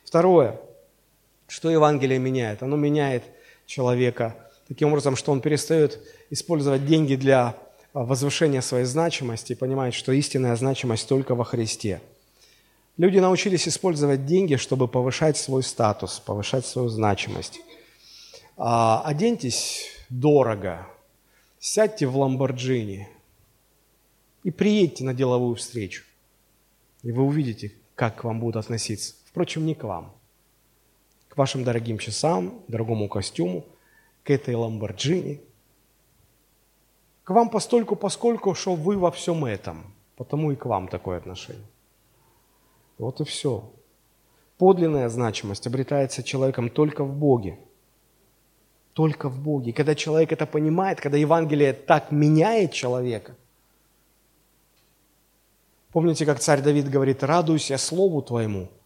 Второе. 0.04 0.60
Что 1.48 1.70
Евангелие 1.70 2.18
меняет? 2.18 2.62
Оно 2.62 2.76
меняет 2.76 3.24
человека 3.66 4.36
таким 4.68 4.88
образом, 4.88 5.16
что 5.16 5.32
он 5.32 5.40
перестает 5.40 6.00
использовать 6.30 6.86
деньги 6.86 7.16
для 7.16 7.56
а, 7.92 8.04
возвышения 8.04 8.60
своей 8.60 8.84
значимости 8.84 9.52
и 9.52 9.56
понимает, 9.56 9.94
что 9.94 10.12
истинная 10.12 10.56
значимость 10.56 11.08
только 11.08 11.34
во 11.34 11.44
Христе. 11.44 12.00
Люди 12.96 13.18
научились 13.18 13.66
использовать 13.66 14.24
деньги, 14.24 14.56
чтобы 14.56 14.88
повышать 14.88 15.36
свой 15.36 15.62
статус, 15.62 16.20
повышать 16.20 16.64
свою 16.64 16.88
значимость. 16.88 17.60
А, 18.56 19.02
оденьтесь 19.04 19.88
дорого, 20.10 20.86
сядьте 21.58 22.06
в 22.06 22.16
Ламборджини 22.16 23.08
и 24.44 24.50
приедьте 24.50 25.04
на 25.04 25.12
деловую 25.12 25.56
встречу. 25.56 26.04
И 27.02 27.10
вы 27.10 27.24
увидите, 27.24 27.72
как 27.96 28.20
к 28.20 28.24
вам 28.24 28.40
будут 28.40 28.56
относиться. 28.56 29.14
Впрочем, 29.26 29.66
не 29.66 29.74
к 29.74 29.84
вам– 29.84 30.12
к 31.34 31.36
вашим 31.36 31.64
дорогим 31.64 31.98
часам, 31.98 32.62
дорогому 32.68 33.08
костюму, 33.08 33.64
к 34.22 34.30
этой 34.30 34.54
Ламборджини, 34.54 35.40
к 37.24 37.30
вам 37.30 37.50
постольку, 37.50 37.96
поскольку, 37.96 38.54
что 38.54 38.76
вы 38.76 38.96
во 38.96 39.10
всем 39.10 39.44
этом, 39.44 39.82
потому 40.16 40.52
и 40.52 40.56
к 40.56 40.64
вам 40.64 40.86
такое 40.86 41.18
отношение. 41.18 41.66
Вот 42.98 43.20
и 43.20 43.24
все. 43.24 43.70
Подлинная 44.58 45.08
значимость 45.08 45.66
обретается 45.66 46.22
человеком 46.22 46.70
только 46.70 47.04
в 47.04 47.14
Боге. 47.14 47.58
Только 48.92 49.28
в 49.28 49.40
Боге. 49.40 49.70
И 49.70 49.72
когда 49.72 49.94
человек 49.94 50.32
это 50.32 50.46
понимает, 50.46 51.00
когда 51.00 51.18
Евангелие 51.18 51.72
так 51.72 52.12
меняет 52.12 52.72
человека, 52.72 53.34
помните, 55.92 56.24
как 56.24 56.38
царь 56.38 56.62
Давид 56.62 56.88
говорит, 56.88 57.22
радуйся 57.22 57.76
Слову 57.78 58.22
Твоему– 58.22 58.68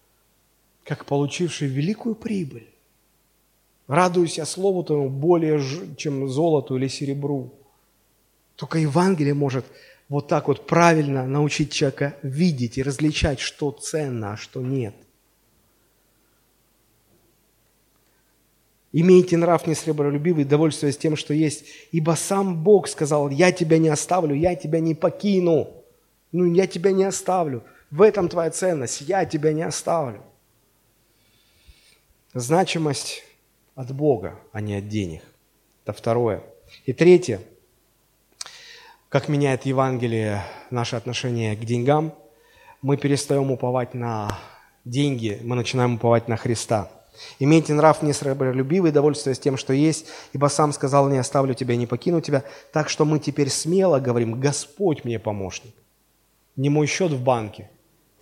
как 0.88 1.04
получивший 1.04 1.68
великую 1.68 2.14
прибыль. 2.14 2.66
Радуйся 3.88 4.46
Слову 4.46 4.82
Твоему 4.82 5.10
более, 5.10 5.62
чем 5.96 6.28
золоту 6.30 6.76
или 6.76 6.88
серебру. 6.88 7.52
Только 8.56 8.78
Евангелие 8.78 9.34
может 9.34 9.66
вот 10.08 10.28
так 10.28 10.48
вот 10.48 10.66
правильно 10.66 11.26
научить 11.26 11.72
человека 11.72 12.16
видеть 12.22 12.78
и 12.78 12.82
различать, 12.82 13.40
что 13.40 13.70
ценно, 13.70 14.32
а 14.32 14.36
что 14.36 14.62
нет. 14.62 14.94
Имейте 18.90 19.36
нрав 19.36 19.66
не 19.66 19.74
сребролюбивый, 19.74 20.44
довольствуясь 20.44 20.96
тем, 20.96 21.14
что 21.14 21.34
есть. 21.34 21.66
Ибо 21.92 22.12
сам 22.12 22.62
Бог 22.62 22.88
сказал, 22.88 23.28
я 23.28 23.52
тебя 23.52 23.76
не 23.78 23.90
оставлю, 23.90 24.34
я 24.34 24.54
тебя 24.54 24.80
не 24.80 24.94
покину. 24.94 25.84
Ну, 26.32 26.46
я 26.54 26.66
тебя 26.66 26.92
не 26.92 27.04
оставлю. 27.04 27.64
В 27.90 28.00
этом 28.00 28.30
твоя 28.30 28.50
ценность, 28.50 29.02
я 29.02 29.26
тебя 29.26 29.52
не 29.52 29.62
оставлю. 29.62 30.22
Значимость 32.32 33.24
от 33.74 33.94
Бога, 33.94 34.40
а 34.52 34.60
не 34.62 34.76
от 34.76 34.88
денег. 34.88 35.22
Это 35.84 35.92
второе. 35.92 36.42
И 36.86 36.92
третье, 36.92 37.40
как 39.08 39.28
меняет 39.28 39.64
Евангелие 39.64 40.42
наше 40.70 40.96
отношение 40.96 41.56
к 41.56 41.60
деньгам, 41.60 42.12
мы 42.82 42.96
перестаем 42.96 43.50
уповать 43.50 43.94
на 43.94 44.38
деньги, 44.84 45.40
мы 45.42 45.56
начинаем 45.56 45.94
уповать 45.94 46.28
на 46.28 46.36
Христа. 46.36 46.90
Имейте 47.40 47.74
нрав 47.74 48.02
несребролюбивый, 48.02 48.92
довольствуясь 48.92 49.40
тем, 49.40 49.56
что 49.56 49.72
есть, 49.72 50.06
ибо 50.32 50.46
сам 50.46 50.72
сказал, 50.72 51.08
не 51.08 51.18
оставлю 51.18 51.54
тебя, 51.54 51.74
не 51.74 51.86
покину 51.86 52.20
тебя. 52.20 52.44
Так 52.72 52.88
что 52.88 53.04
мы 53.04 53.18
теперь 53.18 53.48
смело 53.48 53.98
говорим, 53.98 54.38
Господь 54.38 55.04
мне 55.04 55.18
помощник. 55.18 55.74
Не 56.54 56.68
мой 56.68 56.86
счет 56.86 57.10
в 57.10 57.22
банке, 57.22 57.70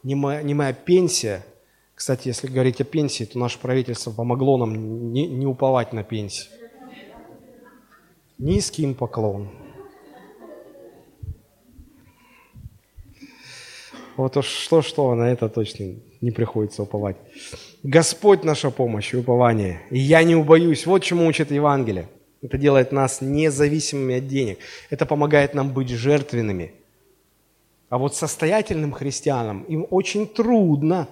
не 0.02 0.14
моя, 0.14 0.42
не 0.42 0.54
моя 0.54 0.72
пенсия. 0.72 1.44
Кстати, 1.94 2.28
если 2.28 2.46
говорить 2.46 2.80
о 2.80 2.84
пенсии, 2.84 3.24
то 3.24 3.38
наше 3.38 3.58
правительство 3.58 4.12
помогло 4.12 4.56
нам 4.56 5.12
не, 5.12 5.26
не 5.26 5.46
уповать 5.46 5.92
на 5.92 6.02
пенсию. 6.04 6.52
Низкий 8.38 8.82
им 8.82 8.94
поклон. 8.94 9.50
Вот 14.16 14.36
уж 14.36 14.46
что-что, 14.46 15.14
на 15.14 15.30
это 15.30 15.48
точно 15.48 15.94
не 16.20 16.30
приходится 16.30 16.82
уповать. 16.82 17.16
Господь 17.82 18.44
наша 18.44 18.70
помощь 18.70 19.12
и 19.12 19.16
упование. 19.16 19.82
И 19.90 19.98
я 19.98 20.22
не 20.24 20.34
убоюсь. 20.34 20.86
Вот 20.86 21.02
чему 21.02 21.26
учит 21.26 21.50
Евангелие. 21.50 22.08
Это 22.42 22.58
делает 22.58 22.92
нас 22.92 23.20
независимыми 23.20 24.18
от 24.18 24.26
денег. 24.26 24.58
Это 24.90 25.06
помогает 25.06 25.54
нам 25.54 25.72
быть 25.72 25.88
жертвенными. 25.88 26.72
А 27.88 27.98
вот 27.98 28.14
состоятельным 28.14 28.92
христианам 28.92 29.62
им 29.64 29.86
очень 29.90 30.26
трудно 30.26 31.08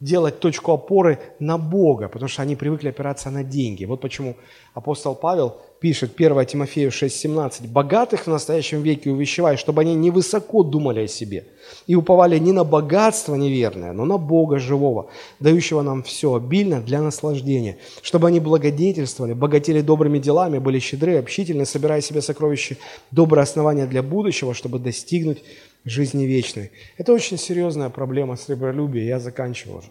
делать 0.00 0.40
точку 0.40 0.72
опоры 0.72 1.18
на 1.38 1.58
Бога, 1.58 2.08
потому 2.08 2.28
что 2.28 2.42
они 2.42 2.56
привыкли 2.56 2.88
опираться 2.88 3.30
на 3.30 3.44
деньги. 3.44 3.84
Вот 3.84 4.00
почему 4.00 4.34
апостол 4.72 5.14
Павел 5.14 5.58
пишет 5.78 6.12
1 6.16 6.46
Тимофею 6.46 6.90
6,17. 6.90 7.68
«Богатых 7.68 8.26
в 8.26 8.30
настоящем 8.30 8.82
веке 8.82 9.10
увещевай, 9.10 9.56
чтобы 9.56 9.82
они 9.82 9.94
невысоко 9.94 10.62
думали 10.62 11.00
о 11.00 11.08
себе 11.08 11.44
и 11.86 11.94
уповали 11.94 12.38
не 12.38 12.52
на 12.52 12.64
богатство 12.64 13.34
неверное, 13.34 13.92
но 13.92 14.06
на 14.06 14.16
Бога 14.16 14.58
живого, 14.58 15.10
дающего 15.38 15.82
нам 15.82 16.02
все 16.02 16.34
обильно 16.34 16.80
для 16.80 17.02
наслаждения, 17.02 17.76
чтобы 18.02 18.28
они 18.28 18.40
благодетельствовали, 18.40 19.34
богатели 19.34 19.82
добрыми 19.82 20.18
делами, 20.18 20.58
были 20.58 20.78
щедры, 20.78 21.18
общительны, 21.18 21.66
собирая 21.66 22.00
себе 22.00 22.22
сокровища, 22.22 22.76
добрые 23.10 23.42
основания 23.42 23.86
для 23.86 24.02
будущего, 24.02 24.54
чтобы 24.54 24.78
достигнуть 24.78 25.42
жизни 25.84 26.24
вечной. 26.24 26.72
Это 26.96 27.12
очень 27.12 27.38
серьезная 27.38 27.90
проблема 27.90 28.36
сребролюбия, 28.36 29.04
я 29.04 29.18
заканчиваю 29.18 29.78
уже. 29.78 29.88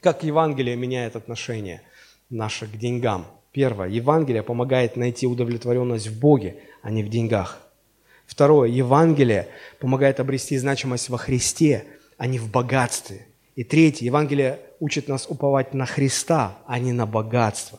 Как 0.00 0.24
Евангелие 0.24 0.76
меняет 0.76 1.16
отношение 1.16 1.82
наше 2.30 2.66
к 2.66 2.76
деньгам– 2.76 3.26
Первое. 3.52 3.88
Евангелие 3.88 4.42
помогает 4.42 4.96
найти 4.96 5.26
удовлетворенность 5.26 6.06
в 6.06 6.18
Боге, 6.18 6.56
а 6.80 6.90
не 6.90 7.02
в 7.02 7.10
деньгах. 7.10 7.60
Второе. 8.24 8.70
Евангелие 8.70 9.48
помогает 9.78 10.20
обрести 10.20 10.56
значимость 10.56 11.10
во 11.10 11.18
Христе, 11.18 11.84
а 12.16 12.26
не 12.26 12.38
в 12.38 12.50
богатстве. 12.50 13.26
И 13.54 13.62
третье. 13.62 14.06
Евангелие 14.06 14.58
учит 14.80 15.06
нас 15.06 15.26
уповать 15.28 15.74
на 15.74 15.84
Христа, 15.84 16.58
а 16.66 16.78
не 16.78 16.92
на 16.92 17.04
богатство. 17.04 17.78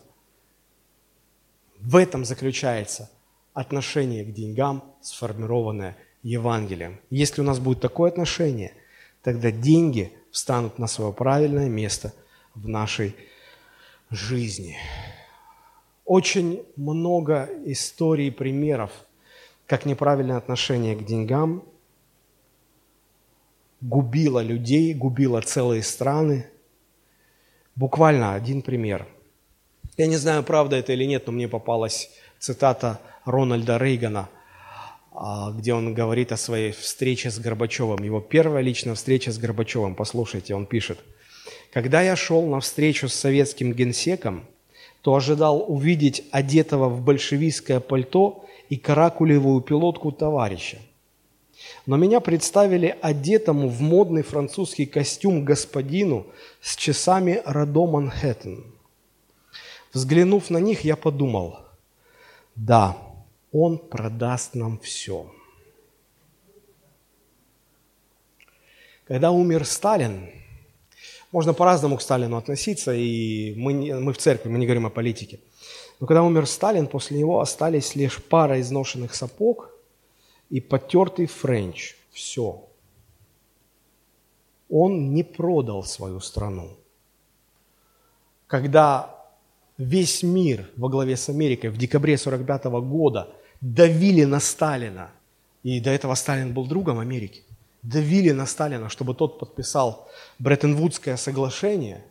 В 1.80 1.96
этом 1.96 2.24
заключается 2.24 3.10
отношение 3.56 4.24
к 4.24 4.32
деньгам, 4.32 4.84
сформированное 5.02 5.98
Евангелием. 6.24 7.00
Если 7.10 7.42
у 7.42 7.44
нас 7.44 7.60
будет 7.60 7.82
такое 7.82 8.10
отношение, 8.10 8.74
тогда 9.22 9.52
деньги 9.52 10.14
встанут 10.32 10.80
на 10.80 10.88
свое 10.88 11.14
правильное 11.14 11.70
место 11.70 12.14
в 12.56 12.68
нашей 12.68 13.16
жизни. 14.10 14.78
Очень 16.06 16.64
много 16.76 17.50
историй, 17.66 18.32
примеров, 18.32 18.92
как 19.68 19.86
неправильное 19.86 20.38
отношение 20.38 20.96
к 20.96 21.06
деньгам 21.06 21.64
губило 23.84 24.40
людей, 24.40 24.94
губило 24.94 25.42
целые 25.42 25.84
страны. 25.84 26.48
Буквально 27.76 28.34
один 28.34 28.62
пример. 28.62 29.06
Я 29.98 30.08
не 30.08 30.16
знаю, 30.16 30.44
правда 30.44 30.78
это 30.78 30.94
или 30.94 31.04
нет, 31.04 31.28
но 31.28 31.34
мне 31.34 31.48
попалась 31.48 32.10
цитата 32.40 33.00
Рональда 33.26 33.78
Рейгана, 33.78 34.30
где 35.56 35.74
он 35.74 35.94
говорит 35.94 36.32
о 36.32 36.38
своей 36.38 36.72
встрече 36.72 37.30
с 37.30 37.40
Горбачевым. 37.40 38.04
Его 38.04 38.20
первая 38.20 38.64
личная 38.64 38.96
встреча 38.96 39.32
с 39.32 39.38
Горбачевым. 39.38 39.96
Послушайте, 39.96 40.56
он 40.56 40.66
пишет. 40.66 41.00
«Когда 41.72 42.02
я 42.02 42.16
шел 42.16 42.46
на 42.48 42.60
встречу 42.60 43.08
с 43.08 43.14
советским 43.14 43.74
генсеком, 43.74 44.46
то 45.02 45.16
ожидал 45.16 45.66
увидеть 45.68 46.24
одетого 46.32 46.88
в 46.88 47.02
большевистское 47.02 47.80
пальто 47.80 48.46
и 48.70 48.78
каракулевую 48.78 49.62
пилотку 49.62 50.12
товарища. 50.12 50.80
Но 51.86 51.98
меня 51.98 52.22
представили 52.22 52.98
одетому 53.02 53.68
в 53.68 53.82
модный 53.82 54.24
французский 54.24 54.86
костюм 54.86 55.44
господину 55.44 56.26
с 56.62 56.76
часами 56.76 57.42
Rado 57.46 57.86
Manhattan. 57.86 58.64
Взглянув 59.94 60.50
на 60.50 60.58
них, 60.58 60.82
я 60.82 60.96
подумал, 60.96 61.60
да, 62.56 62.98
он 63.54 63.78
продаст 63.78 64.56
нам 64.56 64.80
все. 64.80 65.32
Когда 69.06 69.32
умер 69.32 69.66
Сталин, 69.66 70.30
можно 71.32 71.54
по-разному 71.54 71.98
к 71.98 72.02
Сталину 72.02 72.38
относиться, 72.38 72.94
и 72.94 73.54
мы, 73.56 74.00
мы 74.00 74.12
в 74.12 74.18
церкви, 74.18 74.50
мы 74.50 74.58
не 74.58 74.66
говорим 74.66 74.88
о 74.88 74.90
политике. 74.90 75.40
Но 76.00 76.08
когда 76.08 76.24
умер 76.24 76.48
Сталин, 76.48 76.88
после 76.88 77.18
него 77.20 77.40
остались 77.40 77.96
лишь 77.96 78.22
пара 78.24 78.60
изношенных 78.60 79.14
сапог 79.14 79.70
и 80.50 80.60
потертый 80.60 81.28
френч. 81.28 81.96
Все. 82.12 82.68
Он 84.70 85.14
не 85.14 85.24
продал 85.24 85.84
свою 85.84 86.20
страну. 86.20 86.72
Когда 88.48 89.16
весь 89.78 90.24
мир 90.24 90.70
во 90.76 90.90
главе 90.90 91.18
с 91.18 91.30
Америкой 91.30 91.70
в 91.70 91.78
декабре 91.78 92.16
1945 92.16 92.82
года 92.88 93.36
давили 93.64 94.26
на 94.26 94.42
Сталина, 94.42 95.10
и 95.64 95.80
до 95.80 95.90
этого 95.90 96.16
Сталин 96.16 96.54
был 96.54 96.68
другом 96.68 97.00
Америки, 97.00 97.44
давили 97.82 98.32
на 98.32 98.46
Сталина, 98.46 98.90
чтобы 98.90 99.16
тот 99.16 99.40
подписал 99.40 100.10
Бреттон-Вудское 100.40 101.16
соглашение, 101.16 102.04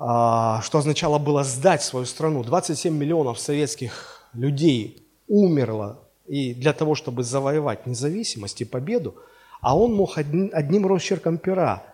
а, 0.00 0.60
что 0.62 0.78
означало 0.78 1.18
было 1.18 1.44
сдать 1.44 1.82
свою 1.82 2.06
страну. 2.06 2.42
27 2.42 2.92
миллионов 2.92 3.38
советских 3.38 4.28
людей 4.32 5.06
умерло 5.28 6.00
и 6.26 6.54
для 6.54 6.72
того, 6.72 6.96
чтобы 6.96 7.22
завоевать 7.22 7.86
независимость 7.86 8.60
и 8.62 8.64
победу, 8.64 9.14
а 9.60 9.78
он 9.78 9.94
мог 9.94 10.18
одним 10.18 10.86
росчерком 10.86 11.38
пера 11.38 11.84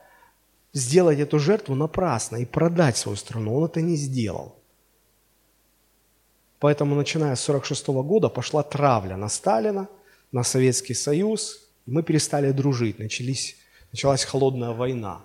сделать 0.73 1.19
эту 1.19 1.39
жертву 1.39 1.75
напрасно 1.75 2.37
и 2.37 2.47
продать 2.47 2.97
свою 2.97 3.17
страну. 3.17 3.57
Он 3.57 3.67
это 3.67 3.83
не 3.83 3.97
сделал. 3.97 4.60
Поэтому, 6.61 6.95
начиная 6.95 7.37
с 7.37 7.49
1946 7.49 7.89
года, 8.07 8.29
пошла 8.29 8.63
травля 8.63 9.17
на 9.17 9.29
Сталина, 9.29 9.89
на 10.31 10.45
Советский 10.45 10.95
Союз, 10.95 11.67
и 11.87 11.91
мы 11.91 12.03
перестали 12.03 12.53
дружить, 12.53 12.99
начались, 12.99 13.57
началась 13.93 14.25
холодная 14.25 14.73
война, 14.73 15.23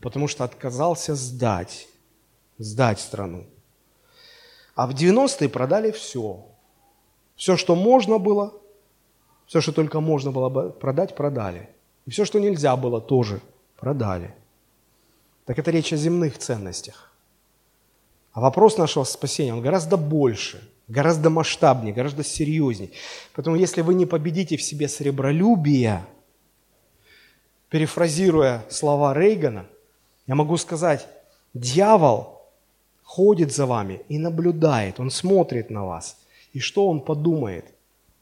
потому 0.00 0.28
что 0.28 0.44
отказался 0.44 1.14
сдать, 1.14 1.86
сдать 2.58 3.00
страну. 3.00 3.44
А 4.74 4.86
в 4.86 4.94
90-е 4.94 5.48
продали 5.48 5.90
все. 5.90 6.46
Все, 7.36 7.58
что 7.58 7.76
можно 7.76 8.18
было, 8.18 8.54
все, 9.46 9.60
что 9.60 9.72
только 9.72 10.00
можно 10.00 10.32
было 10.32 10.70
продать, 10.70 11.14
продали. 11.14 11.68
И 12.06 12.10
все, 12.10 12.24
что 12.24 12.40
нельзя 12.40 12.76
было, 12.76 13.00
тоже 13.00 13.40
продали. 13.76 14.34
Так 15.44 15.58
это 15.58 15.70
речь 15.70 15.92
о 15.92 15.96
земных 15.96 16.38
ценностях. 16.38 17.12
А 18.36 18.40
вопрос 18.40 18.76
нашего 18.76 19.04
спасения, 19.04 19.54
он 19.54 19.62
гораздо 19.62 19.96
больше– 19.96 20.62
гораздо 20.88 21.30
масштабнее, 21.30 21.94
гораздо 21.94 22.22
серьезнее. 22.22 22.90
Поэтому 23.34 23.56
если 23.56 23.80
вы 23.80 23.94
не 23.94 24.04
победите 24.04 24.58
в 24.58 24.62
себе 24.62 24.88
сребролюбие, 24.88 26.04
перефразируя 27.70 28.62
слова 28.68 29.14
Рейгана, 29.14 29.64
я 30.26 30.34
могу 30.34 30.58
сказать, 30.58 31.08
дьявол 31.54 32.42
ходит 33.02 33.54
за 33.54 33.64
вами 33.64 34.02
и 34.10 34.18
наблюдает, 34.18 35.00
он 35.00 35.10
смотрит 35.10 35.70
на 35.70 35.86
вас. 35.86 36.18
И 36.52 36.60
что 36.60 36.90
он 36.90 37.00
подумает, 37.00 37.64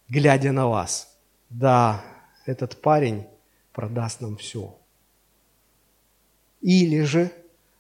глядя 0.09 0.53
на 0.53 0.69
вас? 0.69 1.13
Да, 1.51 2.05
этот 2.47 2.81
парень 2.81 3.27
продаст 3.73 4.21
нам 4.21 4.37
все. 4.37 4.77
Или 6.61 7.03
же 7.03 7.33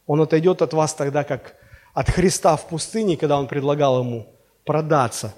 он 0.08 0.20
отойдет 0.20 0.62
от 0.62 0.72
вас 0.74 0.94
тогда, 0.94 1.22
как 1.22 1.54
от 1.94 2.10
Христа 2.10 2.56
в 2.56 2.68
пустыне, 2.68 3.16
когда 3.16 3.38
он 3.38 3.46
предлагал 3.46 4.00
ему 4.00 4.26
продаться. 4.64 5.34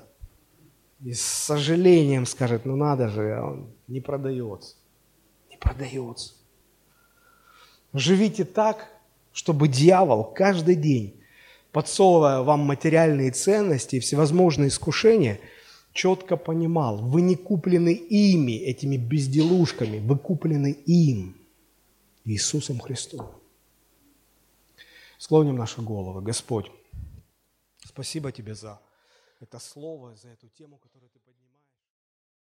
И 1.05 1.13
с 1.13 1.21
сожалением 1.21 2.25
скажет, 2.25 2.65
ну 2.65 2.75
надо 2.75 3.09
же, 3.09 3.39
он 3.41 3.71
не 3.87 4.01
продается. 4.01 4.75
Не 5.51 5.59
продается. 5.59 6.33
Живите 7.93 8.45
так, 8.45 8.89
чтобы 9.33 9.69
дьявол 9.69 10.25
каждый 10.25 10.75
день, 10.75 11.21
подсовывая 11.73 12.41
вам 12.41 12.61
материальные 12.61 13.33
ценности 13.33 13.97
и 13.97 14.01
всевозможные 14.01 14.69
искушения, 14.69 15.39
четко 15.93 16.39
понимал, 16.39 16.97
вы 16.99 17.21
не 17.21 17.37
куплены 17.37 17.93
ими, 17.93 18.53
этими 18.53 18.97
безделушками, 18.97 19.99
вы 19.99 20.19
куплены 20.19 20.73
им. 20.87 21.37
Иисусом 22.25 22.81
Христом. 22.81 23.31
Склоним 25.27 25.57
наши 25.57 25.83
головы. 25.83 26.23
Господь, 26.23 26.71
спасибо 27.85 28.31
Тебе 28.31 28.55
за 28.55 28.81
это 29.41 29.59
слово, 29.59 30.15
за 30.15 30.29
эту 30.29 30.49
тему, 30.49 30.79
которую 30.79 31.11
Ты 31.11 31.16